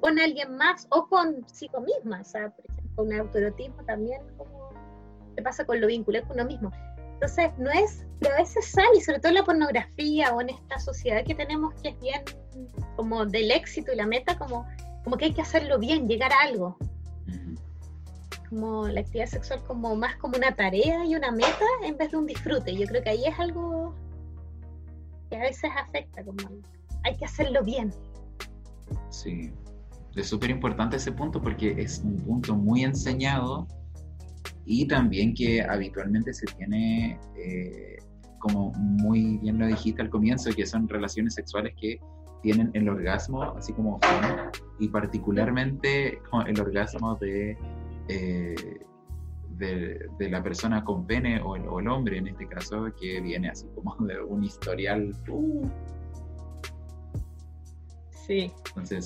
con 0.00 0.18
alguien 0.18 0.56
más 0.56 0.88
o 0.90 1.06
consigo 1.06 1.80
misma. 1.82 2.20
O 2.20 2.24
sea, 2.24 2.50
por 2.50 2.64
ejemplo, 2.68 2.90
con 2.96 3.12
el 3.12 3.20
autoerotismo 3.20 3.84
también, 3.84 4.20
como 4.36 4.70
te 5.36 5.42
pasa 5.42 5.64
con 5.64 5.80
lo 5.80 5.86
vincular 5.86 6.26
con 6.26 6.32
uno 6.40 6.46
mismo. 6.46 6.72
Entonces, 7.12 7.52
no 7.58 7.70
es, 7.70 8.04
pero 8.18 8.34
a 8.34 8.38
veces 8.38 8.66
sale, 8.66 8.96
y 8.96 9.00
sobre 9.02 9.20
todo 9.20 9.28
en 9.28 9.34
la 9.36 9.44
pornografía 9.44 10.34
o 10.34 10.40
en 10.40 10.50
esta 10.50 10.80
sociedad 10.80 11.24
que 11.24 11.36
tenemos 11.36 11.72
que 11.80 11.90
es 11.90 12.00
bien 12.00 12.22
como 12.96 13.24
del 13.24 13.52
éxito 13.52 13.92
y 13.92 13.94
la 13.94 14.06
meta, 14.06 14.36
como, 14.36 14.66
como 15.04 15.16
que 15.16 15.26
hay 15.26 15.32
que 15.32 15.42
hacerlo 15.42 15.78
bien, 15.78 16.08
llegar 16.08 16.32
a 16.32 16.42
algo. 16.42 16.76
Como 18.48 18.88
la 18.88 18.98
actividad 18.98 19.26
sexual 19.26 19.62
como 19.62 19.94
más 19.94 20.16
como 20.16 20.36
una 20.36 20.56
tarea 20.56 21.04
y 21.04 21.14
una 21.14 21.30
meta 21.30 21.66
en 21.84 21.96
vez 21.96 22.10
de 22.10 22.16
un 22.16 22.26
disfrute. 22.26 22.74
Yo 22.74 22.84
creo 22.88 23.04
que 23.04 23.10
ahí 23.10 23.26
es 23.26 23.38
algo 23.38 23.94
que 25.30 25.36
a 25.36 25.40
veces 25.40 25.70
afecta, 25.76 26.24
como 26.24 26.38
hay 27.04 27.16
que 27.16 27.24
hacerlo 27.24 27.62
bien. 27.62 27.92
Sí, 29.10 29.52
es 30.14 30.28
súper 30.28 30.50
importante 30.50 30.96
ese 30.96 31.12
punto 31.12 31.40
porque 31.40 31.74
es 31.78 32.00
un 32.00 32.16
punto 32.16 32.54
muy 32.54 32.84
enseñado 32.84 33.66
y 34.64 34.86
también 34.86 35.34
que 35.34 35.62
habitualmente 35.62 36.32
se 36.32 36.46
tiene, 36.56 37.18
eh, 37.36 37.96
como 38.38 38.72
muy 38.72 39.38
bien 39.38 39.58
lo 39.58 39.66
dijiste 39.66 40.02
al 40.02 40.10
comienzo, 40.10 40.50
que 40.50 40.66
son 40.66 40.88
relaciones 40.88 41.34
sexuales 41.34 41.74
que 41.80 42.00
tienen 42.42 42.70
el 42.74 42.88
orgasmo 42.88 43.42
así 43.42 43.72
como 43.72 43.98
y 44.78 44.88
particularmente 44.88 46.20
el 46.46 46.60
orgasmo 46.60 47.16
de, 47.16 47.56
eh, 48.08 48.54
de, 49.58 50.08
la 50.18 50.42
persona 50.42 50.84
con 50.84 51.06
pene 51.06 51.40
o 51.40 51.56
el, 51.56 51.88
hombre 51.88 52.18
en 52.18 52.28
este 52.28 52.46
caso 52.46 52.86
que 53.00 53.20
viene 53.20 53.48
así 53.48 53.66
como 53.74 53.94
de 54.06 54.20
un 54.20 54.44
historial 54.44 55.12
uh. 55.28 55.68
sí 58.10 58.52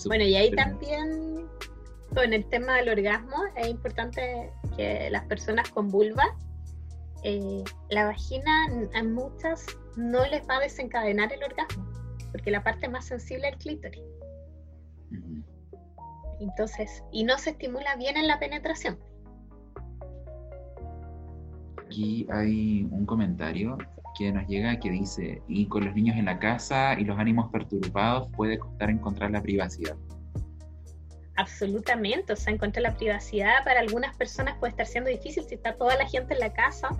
bueno 0.07 0.25
y 0.25 0.35
ahí 0.35 0.51
también 0.53 1.31
con 2.15 2.33
el 2.33 2.45
tema 2.47 2.77
del 2.77 2.89
orgasmo, 2.89 3.37
es 3.57 3.69
importante 3.69 4.53
que 4.77 5.09
las 5.11 5.25
personas 5.25 5.69
con 5.71 5.89
vulva, 5.89 6.37
eh, 7.23 7.63
la 7.91 8.07
vagina 8.07 8.69
a 8.95 9.03
muchas 9.03 9.67
no 9.97 10.27
les 10.27 10.47
va 10.49 10.57
a 10.57 10.61
desencadenar 10.61 11.33
el 11.33 11.43
orgasmo, 11.43 11.87
porque 12.33 12.51
la 12.51 12.63
parte 12.63 12.89
más 12.89 13.07
sensible 13.07 13.49
es 13.49 13.55
el 13.55 13.59
clítoris. 13.59 14.03
Entonces, 16.41 17.03
y 17.13 17.25
no 17.25 17.37
se 17.39 17.51
estimula 17.51 17.97
bien 17.97 18.17
en 18.17 18.27
la 18.27 18.39
penetración. 18.39 18.99
Aquí 21.91 22.25
hay 22.31 22.87
un 22.93 23.05
comentario 23.05 23.77
que 24.17 24.31
nos 24.31 24.47
llega 24.47 24.79
que 24.79 24.91
dice, 24.91 25.43
y 25.49 25.67
con 25.67 25.85
los 25.85 25.95
niños 25.95 26.17
en 26.17 26.27
la 26.27 26.39
casa 26.39 26.95
y 26.99 27.05
los 27.05 27.19
ánimos 27.19 27.51
perturbados 27.51 28.29
puede 28.37 28.59
costar 28.59 28.91
encontrar 28.91 29.33
la 29.33 29.43
privacidad. 29.43 29.97
Absolutamente, 31.37 32.33
o 32.33 32.37
sea, 32.37 32.53
encontrar 32.53 32.83
la 32.83 32.95
privacidad 32.97 33.65
para 33.65 33.81
algunas 33.81 34.17
personas 34.17 34.57
puede 34.59 34.71
estar 34.71 34.87
siendo 34.87 35.11
difícil 35.11 35.43
si 35.45 35.57
está 35.57 35.75
toda 35.75 35.97
la 35.97 36.09
gente 36.09 36.35
en 36.35 36.41
la 36.41 36.53
casa 36.53 36.91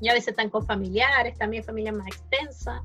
y 0.00 0.08
a 0.08 0.14
veces 0.14 0.28
están 0.28 0.48
con 0.48 0.64
familiares, 0.64 1.36
también 1.36 1.62
familias 1.62 1.94
más 1.94 2.06
extensas. 2.06 2.80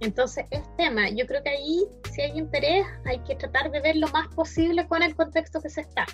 Entonces, 0.00 0.44
es 0.50 0.62
tema. 0.76 1.08
Yo 1.08 1.26
creo 1.26 1.42
que 1.42 1.50
ahí, 1.50 1.84
si 2.12 2.20
hay 2.20 2.38
interés, 2.38 2.86
hay 3.04 3.18
que 3.20 3.34
tratar 3.34 3.70
de 3.72 3.80
ver 3.80 3.96
lo 3.96 4.06
más 4.08 4.28
posible 4.28 4.86
con 4.86 5.02
el 5.02 5.16
contexto 5.16 5.60
que 5.60 5.70
se 5.70 5.80
está. 5.80 6.06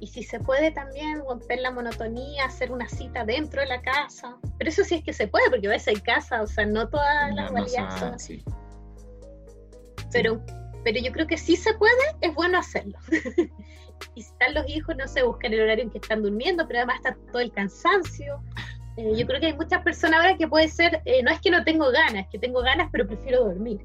Y 0.00 0.06
si 0.06 0.22
se 0.22 0.38
puede 0.38 0.70
también 0.70 1.20
romper 1.20 1.60
la 1.60 1.72
monotonía, 1.72 2.44
hacer 2.44 2.70
una 2.70 2.88
cita 2.88 3.24
dentro 3.24 3.60
de 3.60 3.66
la 3.66 3.82
casa. 3.82 4.36
Pero 4.56 4.70
eso 4.70 4.84
sí 4.84 4.94
es 4.96 5.04
que 5.04 5.12
se 5.12 5.26
puede, 5.26 5.50
porque 5.50 5.66
a 5.66 5.70
veces 5.70 5.88
hay 5.88 6.00
casa, 6.00 6.42
o 6.42 6.46
sea, 6.46 6.66
no 6.66 6.88
todas 6.88 7.34
las 7.34 7.52
valías 7.52 7.98
son 7.98 8.14
así. 8.14 8.44
Pero, 10.12 10.40
pero 10.84 11.00
yo 11.00 11.10
creo 11.12 11.26
que 11.26 11.36
si 11.36 11.56
se 11.56 11.74
puede, 11.74 11.92
es 12.20 12.32
bueno 12.34 12.58
hacerlo. 12.58 12.96
y 14.14 14.22
si 14.22 14.30
están 14.30 14.54
los 14.54 14.68
hijos, 14.68 14.94
no 14.96 15.08
se 15.08 15.24
buscan 15.24 15.52
el 15.52 15.62
horario 15.62 15.84
en 15.84 15.90
que 15.90 15.98
están 15.98 16.22
durmiendo, 16.22 16.64
pero 16.66 16.80
además 16.80 16.98
está 16.98 17.16
todo 17.32 17.40
el 17.40 17.52
cansancio. 17.52 18.40
Eh, 18.96 19.14
yo 19.16 19.26
creo 19.26 19.40
que 19.40 19.46
hay 19.46 19.56
muchas 19.56 19.82
personas 19.82 20.20
ahora 20.20 20.36
que 20.36 20.46
puede 20.46 20.68
ser, 20.68 21.02
eh, 21.04 21.22
no 21.22 21.30
es 21.30 21.40
que 21.40 21.50
no 21.50 21.64
tengo 21.64 21.90
ganas, 21.90 22.28
que 22.28 22.38
tengo 22.38 22.62
ganas, 22.62 22.88
pero 22.92 23.06
prefiero 23.06 23.44
dormir. 23.44 23.80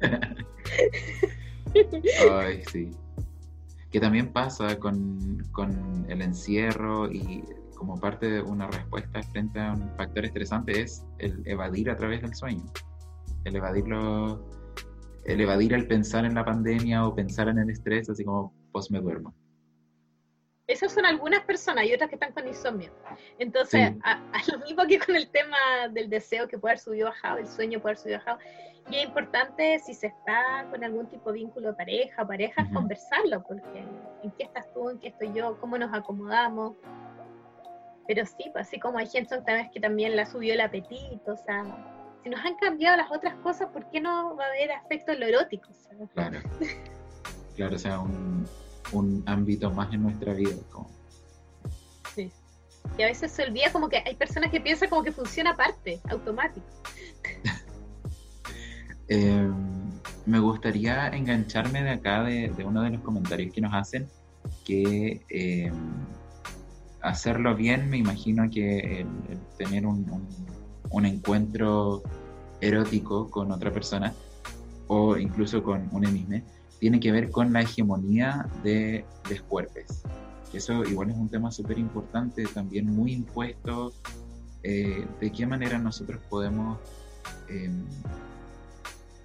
Ay, 2.30 2.62
sí. 2.70 2.90
Que 3.92 4.00
también 4.00 4.32
pasa 4.32 4.78
con, 4.78 5.44
con, 5.52 6.06
el 6.08 6.22
encierro 6.22 7.10
y 7.12 7.44
como 7.76 8.00
parte 8.00 8.30
de 8.30 8.42
una 8.42 8.66
respuesta 8.66 9.22
frente 9.22 9.60
a 9.60 9.72
un 9.72 9.94
factor 9.96 10.24
estresante 10.24 10.80
es 10.80 11.04
el 11.18 11.42
evadir 11.46 11.90
a 11.90 11.96
través 11.96 12.22
del 12.22 12.34
sueño. 12.34 12.64
El 13.44 13.56
evadirlo, 13.56 14.44
el 15.24 15.40
evadir 15.40 15.74
el 15.74 15.86
pensar 15.86 16.24
en 16.24 16.34
la 16.34 16.44
pandemia 16.44 17.06
o 17.06 17.14
pensar 17.14 17.48
en 17.48 17.58
el 17.58 17.70
estrés, 17.70 18.08
así 18.08 18.24
como, 18.24 18.54
pues 18.72 18.90
me 18.90 19.00
duermo 19.00 19.34
esas 20.72 20.92
son 20.92 21.04
algunas 21.04 21.44
personas 21.44 21.84
y 21.84 21.92
otras 21.92 22.08
que 22.08 22.16
están 22.16 22.32
con 22.32 22.46
insomnio. 22.46 22.92
Entonces, 23.38 23.92
a, 24.02 24.20
lo 24.50 24.58
mismo 24.60 24.86
que 24.86 24.98
con 24.98 25.14
el 25.14 25.28
tema 25.28 25.88
del 25.90 26.08
deseo 26.08 26.48
que 26.48 26.58
puede 26.58 26.72
haber 26.72 26.80
subido 26.80 27.08
bajado, 27.08 27.38
el 27.38 27.46
sueño 27.46 27.80
puede 27.80 27.92
haber 27.92 28.02
subido 28.02 28.18
bajado, 28.18 28.38
y 28.90 28.96
es 28.96 29.04
importante 29.04 29.78
si 29.78 29.94
se 29.94 30.08
está 30.08 30.66
con 30.70 30.82
algún 30.84 31.06
tipo 31.06 31.32
de 31.32 31.38
vínculo 31.38 31.68
de 31.68 31.74
pareja, 31.74 32.26
pareja, 32.26 32.68
conversarlo, 32.72 33.42
porque 33.42 33.84
en 34.22 34.30
qué 34.32 34.44
estás 34.44 34.72
tú, 34.74 34.90
en 34.90 34.98
qué 34.98 35.08
estoy 35.08 35.32
yo, 35.32 35.58
cómo 35.60 35.78
nos 35.78 35.92
acomodamos. 35.94 36.74
Pero 38.06 38.26
sí, 38.26 38.50
pues, 38.52 38.66
así 38.66 38.80
como 38.80 38.98
hay 38.98 39.06
gente 39.06 39.34
vez 39.54 39.70
que 39.72 39.80
también 39.80 40.16
la 40.16 40.26
subió 40.26 40.54
el 40.54 40.60
apetito, 40.60 41.32
o 41.32 41.36
sea, 41.36 41.64
si 42.22 42.28
nos 42.28 42.44
han 42.44 42.56
cambiado 42.56 42.96
las 42.96 43.10
otras 43.10 43.34
cosas, 43.36 43.68
¿por 43.68 43.88
qué 43.90 44.00
no 44.00 44.36
va 44.36 44.44
a 44.44 44.48
haber 44.48 44.72
afecto 44.72 45.12
en 45.12 45.20
lo? 45.20 46.08
Claro. 46.14 46.40
Claro, 47.56 47.76
o 47.76 47.78
sea, 47.78 48.00
un, 48.00 48.46
un 48.92 49.22
ámbito 49.26 49.70
más 49.70 49.92
en 49.92 50.02
nuestra 50.02 50.32
vida. 50.32 50.54
Sí. 52.14 52.32
Y 52.98 53.02
a 53.02 53.06
veces 53.06 53.30
se 53.30 53.44
olvida 53.44 53.70
como 53.72 53.88
que 53.88 54.02
hay 54.04 54.16
personas 54.16 54.50
que 54.50 54.60
piensan 54.60 54.88
como 54.88 55.02
que 55.02 55.12
funciona 55.12 55.50
aparte, 55.50 56.00
automático. 56.08 56.66
Em, 59.08 59.52
me 60.26 60.38
gustaría 60.38 61.08
engancharme 61.08 61.82
de 61.82 61.90
acá 61.90 62.22
de, 62.22 62.52
uno 62.64 62.82
de 62.82 62.90
los 62.90 63.00
comentarios 63.02 63.52
que 63.52 63.60
nos 63.60 63.74
hacen, 63.74 64.08
que 64.64 65.20
em, 65.28 65.74
hacerlo 67.00 67.54
bien, 67.54 67.90
me 67.90 67.98
imagino 67.98 68.48
que 68.50 69.06
tener 69.58 69.86
un, 69.86 70.28
un, 70.90 71.06
encuentro 71.06 72.02
erótico 72.60 73.28
con 73.28 73.50
otra 73.50 73.72
persona 73.72 74.14
o 74.86 75.16
incluso 75.16 75.62
con 75.62 75.88
un 75.92 76.12
mismo 76.12 76.42
tiene 76.82 76.98
que 76.98 77.12
ver 77.12 77.30
con 77.30 77.52
la 77.52 77.60
hegemonía 77.60 78.44
de 78.64 79.04
descuerpes. 79.28 80.02
Eso 80.52 80.82
igual 80.84 81.10
es 81.10 81.16
un 81.16 81.28
tema 81.28 81.52
súper 81.52 81.78
importante, 81.78 82.44
también 82.44 82.86
muy 82.86 83.12
impuesto. 83.12 83.92
Eh, 84.64 85.06
¿De 85.20 85.30
qué 85.30 85.46
manera 85.46 85.78
nosotros 85.78 86.20
podemos 86.28 86.80
em, 87.48 87.84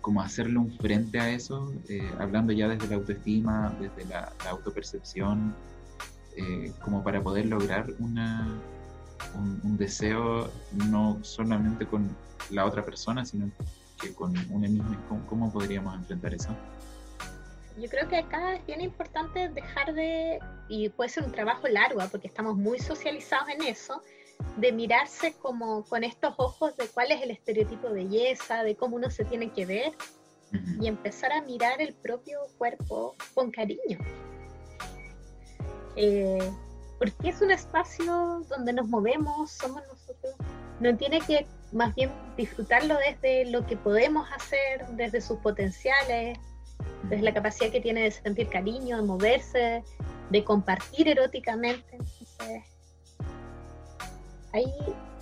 como 0.01 0.21
hacerle 0.21 0.57
un 0.57 0.71
frente 0.77 1.19
a 1.19 1.29
eso, 1.29 1.73
eh, 1.89 2.09
hablando 2.19 2.53
ya 2.53 2.67
desde 2.67 2.87
la 2.87 2.95
autoestima, 2.95 3.75
desde 3.79 4.05
la, 4.09 4.31
autopercepción, 4.49 5.55
eh, 6.35 6.71
como 6.81 7.03
para 7.03 7.21
poder 7.21 7.47
lograr 7.47 7.87
una, 7.99 8.47
un, 9.35 9.77
deseo 9.77 10.49
no 10.89 11.17
solamente 11.21 11.85
con 11.85 12.09
la 12.51 12.65
otra 12.65 12.83
persona, 12.83 13.25
sino 13.25 13.49
que 13.99 14.13
con 14.13 14.33
uno 14.49 14.67
mismo? 14.69 15.25
¿Cómo 15.27 15.51
podríamos 15.51 15.95
enfrentar 15.95 16.33
eso? 16.33 16.55
yo 17.77 17.89
creo 17.89 18.07
que 18.07 18.17
acá 18.17 18.55
es 18.55 18.65
bien 18.65 18.81
importante 18.81 19.49
dejar 19.49 19.93
de, 19.93 20.39
y 20.67 20.89
puede 20.89 21.09
ser 21.09 21.23
un 21.23 21.31
trabajo 21.31 21.67
largo, 21.67 22.01
¿ah? 22.01 22.07
porque 22.09 22.27
estamos 22.27 22.55
muy 22.55 22.79
socializados 22.79 23.49
en 23.49 23.61
eso, 23.63 24.01
de 24.57 24.71
mirarse 24.71 25.33
como 25.33 25.83
con 25.85 26.03
estos 26.03 26.33
ojos 26.37 26.75
de 26.77 26.87
cuál 26.87 27.11
es 27.11 27.21
el 27.21 27.31
estereotipo 27.31 27.89
de 27.89 28.05
belleza, 28.05 28.63
de 28.63 28.75
cómo 28.75 28.95
uno 28.95 29.09
se 29.09 29.25
tiene 29.25 29.51
que 29.51 29.65
ver, 29.65 29.93
y 30.79 30.87
empezar 30.87 31.31
a 31.31 31.41
mirar 31.41 31.81
el 31.81 31.93
propio 31.93 32.39
cuerpo 32.57 33.15
con 33.33 33.51
cariño. 33.51 33.99
Eh, 35.95 36.51
porque 36.99 37.29
es 37.29 37.41
un 37.41 37.51
espacio 37.51 38.43
donde 38.49 38.73
nos 38.73 38.87
movemos, 38.87 39.51
somos 39.51 39.81
nosotros. 39.87 40.35
No 40.79 40.95
tiene 40.95 41.19
que 41.21 41.45
más 41.71 41.93
bien 41.95 42.11
disfrutarlo 42.37 42.95
desde 42.97 43.45
lo 43.51 43.65
que 43.65 43.75
podemos 43.77 44.27
hacer, 44.31 44.87
desde 44.91 45.21
sus 45.21 45.37
potenciales, 45.39 46.39
desde 47.03 47.23
la 47.23 47.33
capacidad 47.33 47.71
que 47.71 47.81
tiene 47.81 48.03
de 48.03 48.11
sentir 48.11 48.47
cariño, 48.49 48.97
de 48.97 49.03
moverse, 49.03 49.83
de 50.29 50.43
compartir 50.43 51.07
eróticamente. 51.07 51.97
Ahí, 54.53 54.73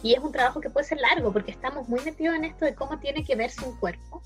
y 0.03 0.13
es 0.13 0.19
un 0.19 0.31
trabajo 0.31 0.61
que 0.61 0.69
puede 0.69 0.85
ser 0.85 0.99
largo 0.99 1.31
porque 1.31 1.51
estamos 1.51 1.87
muy 1.87 1.99
metidos 2.01 2.35
en 2.35 2.45
esto 2.45 2.65
de 2.65 2.75
cómo 2.75 2.99
tiene 2.99 3.23
que 3.23 3.35
verse 3.35 3.65
un 3.65 3.77
cuerpo. 3.77 4.21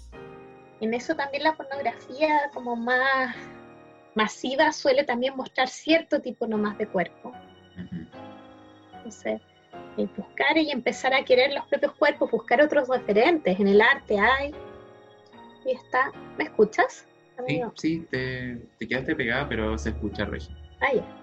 En 0.82 0.94
eso 0.94 1.16
también 1.16 1.44
la 1.44 1.56
pornografía 1.56 2.50
como 2.54 2.76
más 2.76 3.36
masiva 4.16 4.72
suele 4.72 5.04
también 5.04 5.36
mostrar 5.36 5.68
cierto 5.68 6.22
tipo 6.22 6.48
nomás 6.48 6.78
de 6.78 6.88
cuerpo. 6.88 7.32
Entonces, 8.94 9.42
buscar 10.18 10.58
y 10.58 10.72
empezar 10.72 11.14
a 11.14 11.24
querer 11.24 11.54
los 11.54 11.66
propios 11.68 11.94
cuerpos, 11.94 12.32
buscar 12.32 12.62
otros 12.62 12.88
referentes. 12.88 13.60
En 13.60 13.68
el 13.68 13.82
arte 13.82 14.20
hay. 14.20 14.54
Y 15.66 15.72
está. 15.72 16.12
¿Me 16.38 16.46
escuchas? 16.46 17.06
Sí, 17.48 17.62
sí, 17.76 18.08
te, 18.10 18.88
quedaste 18.88 19.16
pegada, 19.16 19.48
pero 19.48 19.78
se 19.78 19.90
escucha, 19.90 20.26
Regi. 20.26 20.54
Ah, 20.82 20.94
ya. 20.94 21.19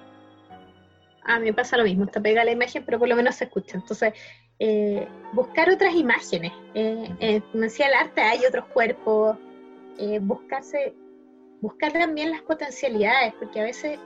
A 1.26 1.38
mí 1.38 1.46
me 1.46 1.52
pasa 1.52 1.76
lo 1.76 1.84
mismo, 1.84 2.04
está 2.04 2.20
pegada 2.20 2.44
la 2.44 2.52
imagen, 2.52 2.84
pero 2.84 2.98
por 2.98 3.08
lo 3.08 3.16
menos 3.16 3.34
se 3.34 3.44
escucha. 3.44 3.76
Entonces, 3.76 4.14
eh, 4.58 5.06
buscar 5.32 5.68
otras 5.70 5.94
imágenes. 5.94 6.52
Eh, 6.74 7.14
eh, 7.20 7.40
como 7.52 7.64
decía 7.64 7.88
el 7.88 7.94
arte, 7.94 8.20
hay 8.20 8.44
otros 8.46 8.66
cuerpos. 8.66 9.36
Eh, 9.98 10.18
buscarse, 10.20 10.94
buscar 11.60 11.92
también 11.92 12.30
las 12.30 12.42
potencialidades, 12.42 13.34
porque 13.38 13.60
a 13.60 13.64
veces 13.64 13.98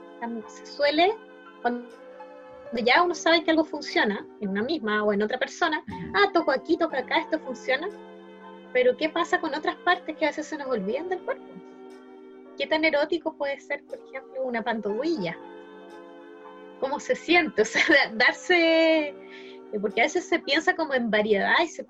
se 0.47 0.65
suele, 0.65 1.13
cuando 1.61 1.85
ya 2.83 3.03
uno 3.03 3.13
sabe 3.13 3.43
que 3.43 3.51
algo 3.51 3.65
funciona, 3.65 4.25
en 4.39 4.49
una 4.49 4.63
misma 4.63 5.03
o 5.03 5.11
en 5.11 5.21
otra 5.21 5.37
persona, 5.37 5.83
ah, 6.13 6.31
toco 6.33 6.51
aquí, 6.51 6.77
toco 6.77 6.95
acá, 6.95 7.19
esto 7.19 7.39
funciona, 7.39 7.89
pero 8.71 8.95
¿qué 8.95 9.09
pasa 9.09 9.41
con 9.41 9.53
otras 9.53 9.75
partes 9.77 10.15
que 10.15 10.25
a 10.25 10.29
veces 10.29 10.47
se 10.47 10.57
nos 10.57 10.67
olvidan 10.67 11.09
del 11.09 11.19
cuerpo? 11.19 11.43
¿Qué 12.57 12.67
tan 12.67 12.85
erótico 12.85 13.35
puede 13.35 13.59
ser, 13.59 13.83
por 13.83 13.99
ejemplo, 14.07 14.43
una 14.43 14.63
pantorrilla? 14.63 15.37
¿Cómo 16.81 16.99
se 16.99 17.15
siente? 17.15 17.61
O 17.61 17.65
sea, 17.65 17.81
darse, 18.15 19.07
eh, 19.07 19.15
porque 19.79 20.01
a 20.01 20.03
veces 20.03 20.27
se 20.27 20.39
piensa 20.39 20.75
como 20.75 20.93
en 20.93 21.09
variedad 21.09 21.55
y 21.63 21.67
se 21.67 21.85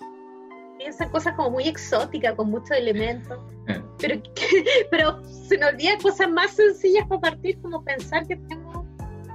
piensa 0.77 1.09
cosas 1.09 1.33
como 1.35 1.49
muy 1.49 1.63
exóticas, 1.63 2.35
con 2.35 2.51
muchos 2.51 2.77
elementos, 2.77 3.39
eh. 3.67 3.81
pero, 3.97 4.21
pero 4.91 5.23
se 5.23 5.57
nos 5.57 5.71
olvida 5.71 5.97
cosas 5.97 6.29
más 6.29 6.51
sencillas 6.51 7.07
para 7.07 7.21
partir, 7.21 7.59
como 7.61 7.83
pensar 7.83 8.27
que 8.27 8.35
tengo 8.35 8.85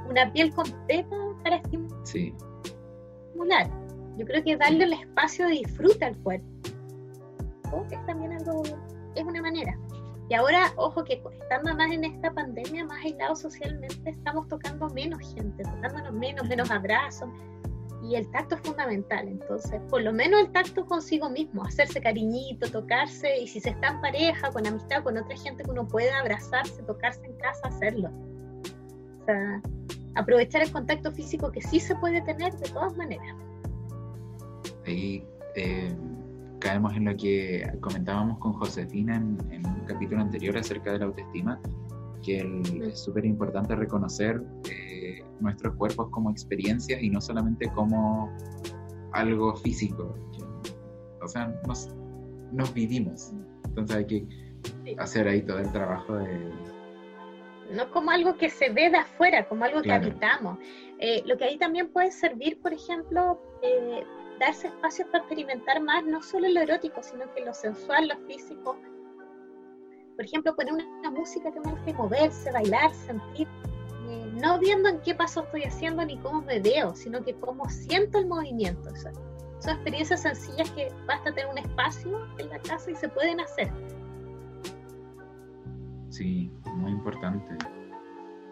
una 0.09 0.33
piel 0.33 0.55
completa 0.55 1.17
para 1.43 1.57
estimular. 1.57 2.07
Sí. 2.07 2.33
Yo 4.17 4.25
creo 4.25 4.43
que 4.43 4.57
darle 4.57 4.85
el 4.85 4.93
espacio 4.95 5.47
de 5.47 5.53
disfruta 5.53 6.07
al 6.07 6.17
cuerpo 6.23 6.47
es 7.91 8.07
también 8.07 8.33
algo, 8.33 8.63
es 9.15 9.25
una 9.25 9.43
manera. 9.43 9.79
Y 10.29 10.35
ahora, 10.35 10.73
ojo 10.77 11.05
que 11.05 11.23
estando 11.41 11.75
más 11.77 11.93
en 11.93 12.05
esta 12.05 12.33
pandemia, 12.33 12.85
más 12.85 13.05
aislados 13.05 13.41
socialmente, 13.41 14.11
estamos 14.11 14.49
tocando 14.49 14.89
menos 14.91 15.21
gente, 15.35 15.63
tocándonos 15.63 16.13
menos, 16.13 16.49
menos 16.49 16.71
abrazos. 16.71 17.29
Y 18.03 18.17
el 18.17 18.29
tacto 18.31 18.57
es 18.57 18.61
fundamental. 18.63 19.29
Entonces, 19.29 19.81
por 19.89 20.03
lo 20.03 20.13
menos 20.13 20.41
el 20.41 20.53
tacto 20.53 20.85
consigo 20.85 21.31
mismo, 21.31 21.65
hacerse 21.65 22.01
cariñito, 22.01 22.69
tocarse. 22.71 23.39
Y 23.39 23.47
si 23.47 23.61
se 23.61 23.71
está 23.71 23.89
en 23.89 24.01
pareja, 24.01 24.51
con 24.51 24.67
amistad, 24.67 25.03
con 25.05 25.17
otra 25.17 25.37
gente 25.37 25.63
que 25.63 25.71
uno 25.71 25.87
pueda 25.87 26.19
abrazarse, 26.19 26.83
tocarse 26.83 27.25
en 27.25 27.37
casa, 27.37 27.69
hacerlo. 27.69 28.11
O 29.23 29.25
sea, 29.27 29.63
aprovechar 30.17 30.63
el 30.63 30.73
contacto 30.73 31.13
físico 31.13 31.53
que 31.53 31.63
sí 31.63 31.79
se 31.79 31.95
puede 31.97 32.21
tener 32.23 32.53
de 32.55 32.69
todas 32.71 32.97
maneras. 32.97 33.37
Ahí 34.87 35.25
eh, 35.55 35.95
caemos 36.59 36.95
en 36.95 37.05
lo 37.05 37.17
que 37.17 37.71
comentábamos 37.81 38.39
con 38.39 38.53
Josefina 38.55 39.17
en, 39.17 39.67
un 39.67 39.85
capítulo 39.87 40.21
anterior 40.21 40.57
acerca 40.57 40.93
de 40.93 40.99
la 40.99 41.05
autoestima, 41.07 41.61
que 42.25 42.39
es 42.85 42.99
súper 43.01 43.25
importante 43.25 43.75
reconocer 43.77 44.43
eh, 44.71 45.25
nuestros 45.41 45.75
cuerpos 45.77 46.11
como 46.11 46.31
experiencias 46.31 47.03
y 47.03 47.11
no 47.11 47.21
solamente 47.21 47.69
como 47.71 48.31
algo 49.13 49.55
físico. 49.57 50.13
O 51.23 51.29
sea, 51.29 51.55
nos, 51.67 51.89
nos 52.53 52.73
vivimos. 52.75 53.33
Entonces 53.65 53.97
hay 53.97 54.07
que 54.07 54.27
hacer 54.99 55.29
ahí 55.29 55.43
todo 55.43 55.59
el 55.59 55.71
trabajo 55.73 56.17
de... 56.17 56.51
No 57.73 57.91
como 57.91 58.11
algo 58.11 58.37
que 58.37 58.49
se 58.49 58.71
ve 58.71 58.91
de 58.91 58.99
afuera, 58.99 59.49
como 59.49 59.65
algo 59.65 59.83
que 59.83 59.93
habitamos. 59.93 60.59
Eh, 60.99 61.23
lo 61.27 61.37
que 61.37 61.45
ahí 61.45 61.59
también 61.59 61.89
puede 61.89 62.13
servir, 62.13 62.61
por 62.61 62.73
ejemplo, 62.73 63.41
eh, 63.63 64.05
darse 64.39 64.69
espacios 64.69 65.09
para 65.09 65.19
experimentar 65.25 65.81
más, 65.83 66.05
no 66.05 66.23
solo 66.23 66.49
lo 66.49 66.61
erótico, 66.61 67.03
sino 67.03 67.33
que 67.35 67.45
lo 67.45 67.55
sensual, 67.55 68.09
lo 68.09 68.19
físico. 68.27 68.77
Por 70.17 70.25
ejemplo, 70.25 70.55
poner 70.55 70.73
una, 70.75 71.11
música 71.11 71.53
que 71.53 71.61
me 71.61 71.71
guste 71.71 71.93
moverse, 71.95 72.51
bailar, 72.53 72.93
sentir, 72.95 73.47
eh, 74.09 74.33
no 74.41 74.59
viendo 74.59 74.89
en 74.89 75.01
qué 75.01 75.15
paso 75.15 75.45
estoy 75.45 75.65
haciendo 75.65 76.05
ni 76.05 76.19
cómo 76.19 76.43
me 76.43 76.61
veo, 76.61 76.95
sino 76.95 77.23
que 77.23 77.35
cómo 77.35 77.69
siento 77.69 78.19
el 78.19 78.27
movimiento. 78.27 78.91
son 78.97 79.75
experiencias 79.75 80.23
sencillas 80.23 80.71
que 80.71 80.89
basta 81.07 81.33
tener 81.33 81.51
un 81.51 81.59
espacio 81.59 82.27
en 82.39 82.49
la 82.49 82.59
casa 82.61 82.91
y 82.91 82.95
se 82.95 83.09
pueden 83.09 83.41
hacer. 83.41 83.71
Sí, 86.09 86.51
muy 86.75 86.93
importante. 86.93 87.57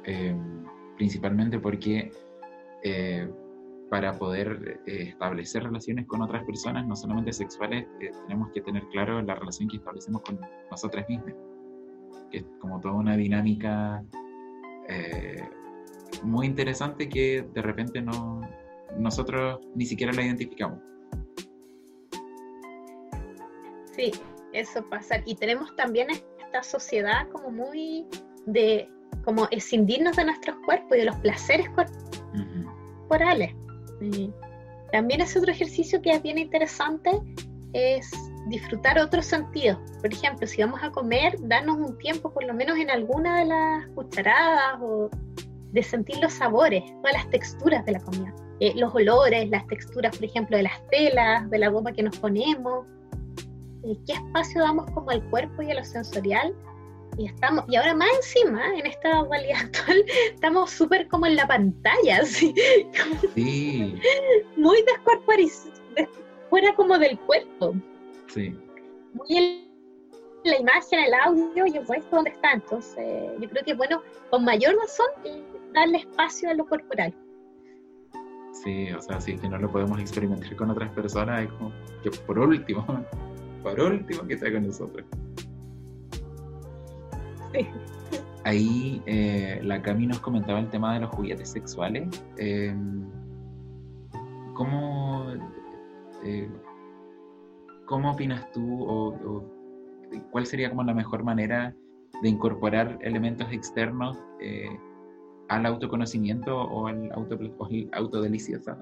Eh, 0.04 0.36
principalmente 0.96 1.58
porque 1.58 2.12
eh, 2.82 3.28
para 3.94 4.18
poder 4.18 4.80
eh, 4.86 5.10
establecer 5.10 5.62
relaciones 5.62 6.04
con 6.08 6.20
otras 6.20 6.42
personas, 6.42 6.84
no 6.84 6.96
solamente 6.96 7.32
sexuales, 7.32 7.86
tenemos 8.26 8.50
que 8.52 8.60
tener 8.60 8.82
claro 8.88 9.22
la 9.22 9.36
relación 9.36 9.68
que 9.68 9.76
establecemos 9.76 10.20
con 10.22 10.40
nosotras 10.68 11.08
mismas, 11.08 11.32
que 12.28 12.38
es 12.38 12.44
como 12.58 12.80
toda 12.80 12.94
una 12.94 13.16
dinámica 13.16 14.02
muy 16.24 16.46
interesante 16.46 17.08
que 17.08 17.46
de 17.54 17.62
repente 17.62 18.02
no, 18.02 18.40
nosotros 18.98 19.60
ni 19.76 19.86
siquiera 19.86 20.12
la 20.12 20.22
identificamos. 20.22 20.80
Sí, 23.92 24.10
eso 24.52 24.84
pasa. 24.90 25.22
Y 25.24 25.36
tenemos 25.36 25.72
también 25.76 26.08
sociedad 26.64 27.28
como 27.28 27.52
muy 27.52 28.08
de 28.46 28.88
como 29.24 29.46
escindirnos 29.52 30.16
de 30.16 30.24
nuestros 30.24 30.56
cuerpos 30.64 30.96
y 30.96 30.98
de 30.98 31.04
los 31.04 31.16
placeres 31.18 31.68
corporales. 31.70 33.54
También 34.92 35.20
es 35.20 35.36
otro 35.36 35.50
ejercicio 35.50 36.00
que 36.00 36.10
es 36.10 36.22
bien 36.22 36.38
interesante, 36.38 37.10
es 37.72 38.10
disfrutar 38.46 38.98
otros 38.98 39.26
sentidos. 39.26 39.78
Por 40.00 40.12
ejemplo, 40.12 40.46
si 40.46 40.62
vamos 40.62 40.80
a 40.82 40.90
comer, 40.90 41.36
darnos 41.40 41.76
un 41.76 41.98
tiempo, 41.98 42.32
por 42.32 42.44
lo 42.44 42.54
menos 42.54 42.78
en 42.78 42.90
alguna 42.90 43.40
de 43.40 43.46
las 43.46 43.88
cucharadas, 43.94 44.80
o 44.80 45.10
de 45.72 45.82
sentir 45.82 46.18
los 46.18 46.32
sabores, 46.32 46.84
todas 47.02 47.14
las 47.14 47.30
texturas 47.30 47.84
de 47.84 47.92
la 47.92 48.00
comida. 48.00 48.32
Eh, 48.60 48.72
los 48.76 48.94
olores, 48.94 49.50
las 49.50 49.66
texturas, 49.66 50.16
por 50.16 50.24
ejemplo, 50.24 50.56
de 50.56 50.62
las 50.62 50.88
telas, 50.90 51.50
de 51.50 51.58
la 51.58 51.68
goma 51.68 51.92
que 51.92 52.04
nos 52.04 52.16
ponemos, 52.18 52.86
qué 54.06 54.12
espacio 54.12 54.62
damos 54.62 54.90
como 54.92 55.10
al 55.10 55.22
cuerpo 55.30 55.62
y 55.62 55.70
a 55.70 55.74
lo 55.74 55.84
sensorial. 55.84 56.54
Y, 57.16 57.26
estamos, 57.26 57.64
y 57.68 57.76
ahora 57.76 57.94
más 57.94 58.08
encima, 58.16 58.76
en 58.76 58.86
esta 58.86 59.20
actualidad 59.20 59.58
actual, 59.64 60.04
estamos 60.32 60.70
súper 60.70 61.08
como 61.08 61.26
en 61.26 61.36
la 61.36 61.46
pantalla, 61.46 62.18
así, 62.22 62.54
sí. 63.34 63.94
muy 64.56 64.82
descorporizado, 64.82 65.72
fuera 66.50 66.74
como 66.74 66.98
del 66.98 67.18
cuerpo. 67.20 67.74
Sí. 68.28 68.56
Muy 69.12 69.36
en 69.36 69.64
la 70.44 70.58
imagen, 70.58 71.00
el 71.00 71.14
audio 71.14 71.66
y 71.66 71.76
el 71.76 71.86
resto 71.86 72.16
donde 72.16 72.30
está. 72.30 72.52
Entonces, 72.52 73.32
yo 73.40 73.48
creo 73.48 73.64
que, 73.64 73.74
bueno, 73.74 74.02
con 74.30 74.44
mayor 74.44 74.76
razón, 74.76 75.06
darle 75.72 75.98
espacio 75.98 76.50
a 76.50 76.54
lo 76.54 76.66
corporal. 76.66 77.14
Sí, 78.52 78.92
o 78.92 79.02
sea, 79.02 79.20
sí 79.20 79.36
que 79.36 79.48
no 79.48 79.58
lo 79.58 79.70
podemos 79.70 79.98
experimentar 79.98 80.54
con 80.56 80.70
otras 80.70 80.90
personas, 80.92 81.44
es 81.44 81.52
como 81.52 81.72
que 82.02 82.10
por 82.10 82.38
último, 82.38 82.86
por 83.62 83.80
último 83.80 84.26
que 84.26 84.38
sea 84.38 84.52
con 84.52 84.66
nosotros. 84.66 85.04
Ahí 88.44 89.02
eh, 89.06 89.60
la 89.62 89.80
Cami 89.80 90.06
nos 90.06 90.20
comentaba 90.20 90.60
el 90.60 90.68
tema 90.68 90.94
de 90.94 91.00
los 91.00 91.10
juguetes 91.10 91.50
sexuales. 91.50 92.08
Em, 92.36 93.08
¿cómo, 94.54 95.26
eh, 96.24 96.48
¿Cómo 97.86 98.12
opinas 98.12 98.50
tú 98.52 98.84
o, 98.84 99.44
cuál 100.30 100.46
sería 100.46 100.68
como 100.68 100.84
la 100.84 100.94
mejor 100.94 101.24
manera 101.24 101.74
de 102.22 102.28
incorporar 102.28 102.98
elementos 103.02 103.50
externos 103.52 104.18
eh, 104.40 104.68
al 105.48 105.66
autoconocimiento 105.66 106.56
o 106.56 106.86
al 106.86 107.10
auto, 107.12 107.38
o 107.58 107.68
autodelicioso? 107.92 108.76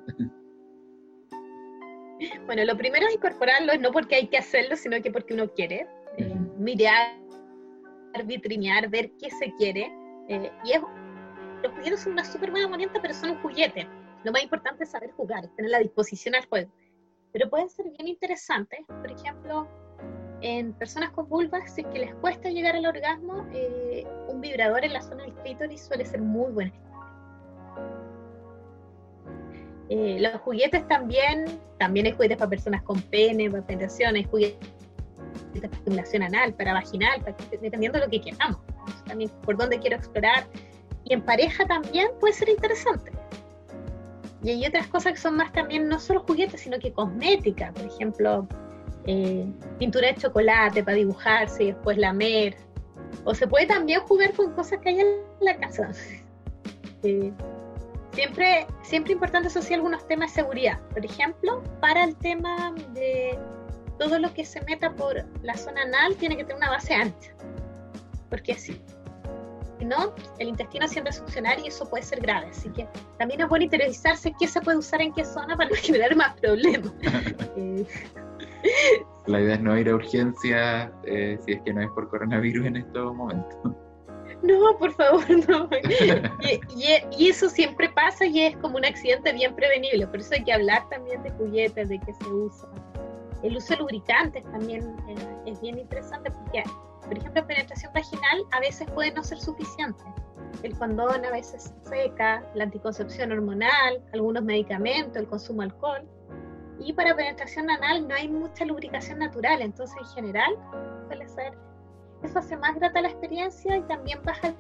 Bueno, 2.46 2.64
lo 2.64 2.76
primero 2.76 3.06
es 3.06 3.14
incorporarlo, 3.14 3.76
no 3.78 3.90
porque 3.90 4.16
hay 4.16 4.28
que 4.28 4.38
hacerlo, 4.38 4.76
sino 4.76 5.00
que 5.02 5.11
porque 5.11 5.35
uno 5.35 5.48
quiere. 5.48 5.87
Eh, 6.18 6.35
mirar, 6.58 7.16
vitrinear, 8.25 8.88
ver 8.88 9.11
qué 9.18 9.31
se 9.31 9.53
quiere. 9.55 9.92
Eh, 10.29 10.51
y 10.64 10.72
los 11.62 11.72
juguetes 11.72 12.01
son 12.01 12.12
una 12.12 12.25
súper 12.25 12.51
buena 12.51 12.66
herramienta, 12.66 13.01
pero 13.01 13.14
son 13.14 13.31
un 13.31 13.42
juguete. 13.42 13.88
Lo 14.25 14.33
más 14.33 14.42
importante 14.42 14.85
es 14.85 14.90
saber 14.90 15.11
jugar, 15.12 15.48
tener 15.57 15.70
la 15.70 15.79
disposición 15.79 16.35
al 16.35 16.46
juego. 16.46 16.70
Pero 17.33 17.48
pueden 17.48 17.68
ser 17.68 17.87
bien 17.90 18.09
interesantes, 18.09 18.81
por 18.87 19.11
ejemplo, 19.11 19.66
en 20.42 20.72
personas 20.75 21.11
con 21.11 21.29
vulvas, 21.29 21.75
si 21.75 21.81
es 21.81 21.87
que 21.88 21.98
les 22.01 22.14
cuesta 22.16 22.51
llegar 22.51 22.77
al 22.77 22.87
orgasmo, 22.87 23.46
eh, 23.53 24.07
un 24.29 24.40
vibrador 24.40 24.85
en 24.85 24.92
la 24.92 25.01
zona 25.01 25.25
del 25.25 25.35
clítoris 25.35 25.83
suele 25.83 26.05
ser 26.05 26.20
muy 26.20 26.53
bueno 26.53 26.72
eh, 29.94 30.18
los 30.20 30.40
juguetes 30.40 30.88
también, 30.88 31.44
también 31.79 32.07
hay 32.07 32.12
juguetes 32.12 32.38
para 32.38 32.48
personas 32.48 32.83
con 32.83 32.98
pene, 33.03 33.51
para 33.51 33.66
penetración, 33.66 34.22
juguetes 34.25 34.57
estimulación 35.55 36.23
anal, 36.23 36.55
para 36.55 36.73
vaginal, 36.73 37.23
dependiendo 37.51 37.99
de 37.99 38.05
lo 38.05 38.11
que 38.11 38.21
queramos. 38.21 38.59
También 39.07 39.31
por 39.45 39.57
dónde 39.57 39.79
quiero 39.79 39.97
explorar. 39.97 40.47
Y 41.05 41.14
en 41.14 41.23
pareja 41.23 41.66
también 41.66 42.09
puede 42.21 42.33
ser 42.33 42.49
interesante. 42.49 43.12
Y 44.42 44.51
hay 44.51 44.66
otras 44.66 44.87
cosas 44.88 45.12
que 45.12 45.18
son 45.18 45.37
más 45.37 45.53
también, 45.53 45.88
no 45.88 46.01
solo 46.01 46.21
juguetes, 46.21 46.61
sino 46.61 46.79
que 46.79 46.92
cosmética. 46.92 47.73
Por 47.73 47.85
ejemplo, 47.85 48.47
eh, 49.07 49.47
pintura 49.79 50.09
de 50.09 50.16
chocolate 50.16 50.83
para 50.83 50.97
dibujarse 50.97 51.64
y 51.64 51.66
después 51.73 51.99
lamer. 51.99 52.57
O 53.25 53.35
se 53.35 53.47
puede 53.47 53.66
también 53.66 54.01
jugar 54.01 54.33
con 54.33 54.53
cosas 54.53 54.81
que 54.81 54.90
hay 54.90 55.01
en 55.01 55.07
la 55.40 55.57
casa. 55.59 55.90
Eh, 57.05 57.33
Siempre, 58.12 58.66
siempre 58.83 59.14
importante 59.14 59.49
asociar 59.49 59.79
algunos 59.79 60.07
temas 60.07 60.31
de 60.31 60.42
seguridad. 60.42 60.79
Por 60.92 61.05
ejemplo, 61.05 61.62
para 61.81 62.05
el 62.05 62.14
tema 62.16 62.75
de 62.92 63.38
todo 63.98 64.18
lo 64.18 64.33
que 64.35 64.44
se 64.44 64.61
meta 64.62 64.94
por 64.94 65.24
la 65.42 65.57
zona 65.57 65.83
anal 65.83 66.16
tiene 66.16 66.37
que 66.37 66.44
tener 66.44 66.59
una 66.59 66.70
base 66.70 66.94
ancha. 66.94 67.33
Porque 68.31 68.55
si 68.55 68.81
no, 69.81 70.14
el 70.38 70.48
intestino 70.48 70.87
siempre 70.88 71.11
es 71.11 71.18
funcionar 71.18 71.59
y 71.61 71.68
eso 71.68 71.88
puede 71.88 72.02
ser 72.02 72.20
grave. 72.20 72.48
Así 72.50 72.70
que 72.70 72.87
también 73.18 73.40
es 73.40 73.48
bueno 73.48 73.64
interiorizarse 73.64 74.33
qué 74.38 74.46
se 74.46 74.61
puede 74.61 74.78
usar 74.78 75.02
en 75.02 75.12
qué 75.12 75.24
zona 75.24 75.57
para 75.57 75.70
no 75.70 75.76
generar 75.81 76.16
más 76.16 76.38
problemas. 76.40 76.92
Eh, 77.55 77.85
la 79.26 79.40
idea 79.40 79.57
es 79.57 79.61
no 79.61 79.76
ir 79.76 79.88
a 79.90 79.94
urgencia 79.94 80.90
eh, 81.05 81.37
si 81.44 81.52
es 81.52 81.62
que 81.62 81.74
no 81.74 81.83
es 81.83 81.90
por 81.90 82.09
coronavirus 82.09 82.66
en 82.66 82.76
estos 82.76 83.14
momentos 83.14 83.72
no, 84.42 84.76
por 84.76 84.92
favor, 84.92 85.24
no. 85.48 85.68
Y, 87.16 87.28
eso 87.28 87.48
siempre 87.48 87.88
pasa 87.90 88.26
y 88.26 88.40
es 88.40 88.57
como 88.57 88.76
un 88.76 88.85
accidente 88.85 89.33
bien 89.33 89.55
prevenible. 89.55 90.07
Por 90.07 90.20
eso 90.20 90.35
hay 90.35 90.44
que 90.44 90.52
hablar 90.52 90.88
también 90.88 91.22
de 91.22 91.31
juguetes, 91.31 91.88
de 91.88 92.00
qué 92.00 92.12
se 92.12 92.26
usa. 92.28 92.68
El 93.42 93.57
uso 93.57 93.74
de 93.74 93.81
lubricantes 93.81 94.44
también 94.44 94.96
eh, 95.09 95.16
es 95.46 95.61
bien 95.61 95.78
interesante 95.78 96.31
porque, 96.31 96.62
por 97.02 97.18
ejemplo, 97.18 97.46
penetración 97.46 97.92
vaginal 97.92 98.44
a 98.52 98.61
veces 98.61 98.88
puede 98.90 99.12
no 99.12 99.22
ser 99.22 99.40
suficiente. 99.40 100.02
El 100.62 100.76
condón 100.78 101.24
a 101.24 101.31
veces 101.31 101.74
seca, 101.83 102.44
la 102.55 102.64
anticoncepción 102.64 103.33
hormonal, 103.33 104.00
algunos 104.12 104.44
medicamentos, 104.44 105.16
el 105.16 105.26
consumo 105.26 105.62
de 105.62 105.68
alcohol. 105.68 106.02
Y 106.78 106.92
para 106.92 107.14
penetración 107.14 107.70
anal 107.70 108.07
no 108.07 108.14
hay 108.14 108.28
mucha 108.28 108.64
lubricación 108.64 109.18
natural, 109.18 109.62
entonces 109.62 109.96
en 109.98 110.07
general 110.14 110.57
suele 111.09 111.28
ser 111.28 111.55
eso 112.22 112.38
hace 112.38 112.57
más 112.57 112.74
grata 112.76 113.00
la 113.02 113.09
experiencia 113.09 113.76
y 113.76 113.83
también 113.83 114.20
baja 114.24 114.48
el 114.48 114.55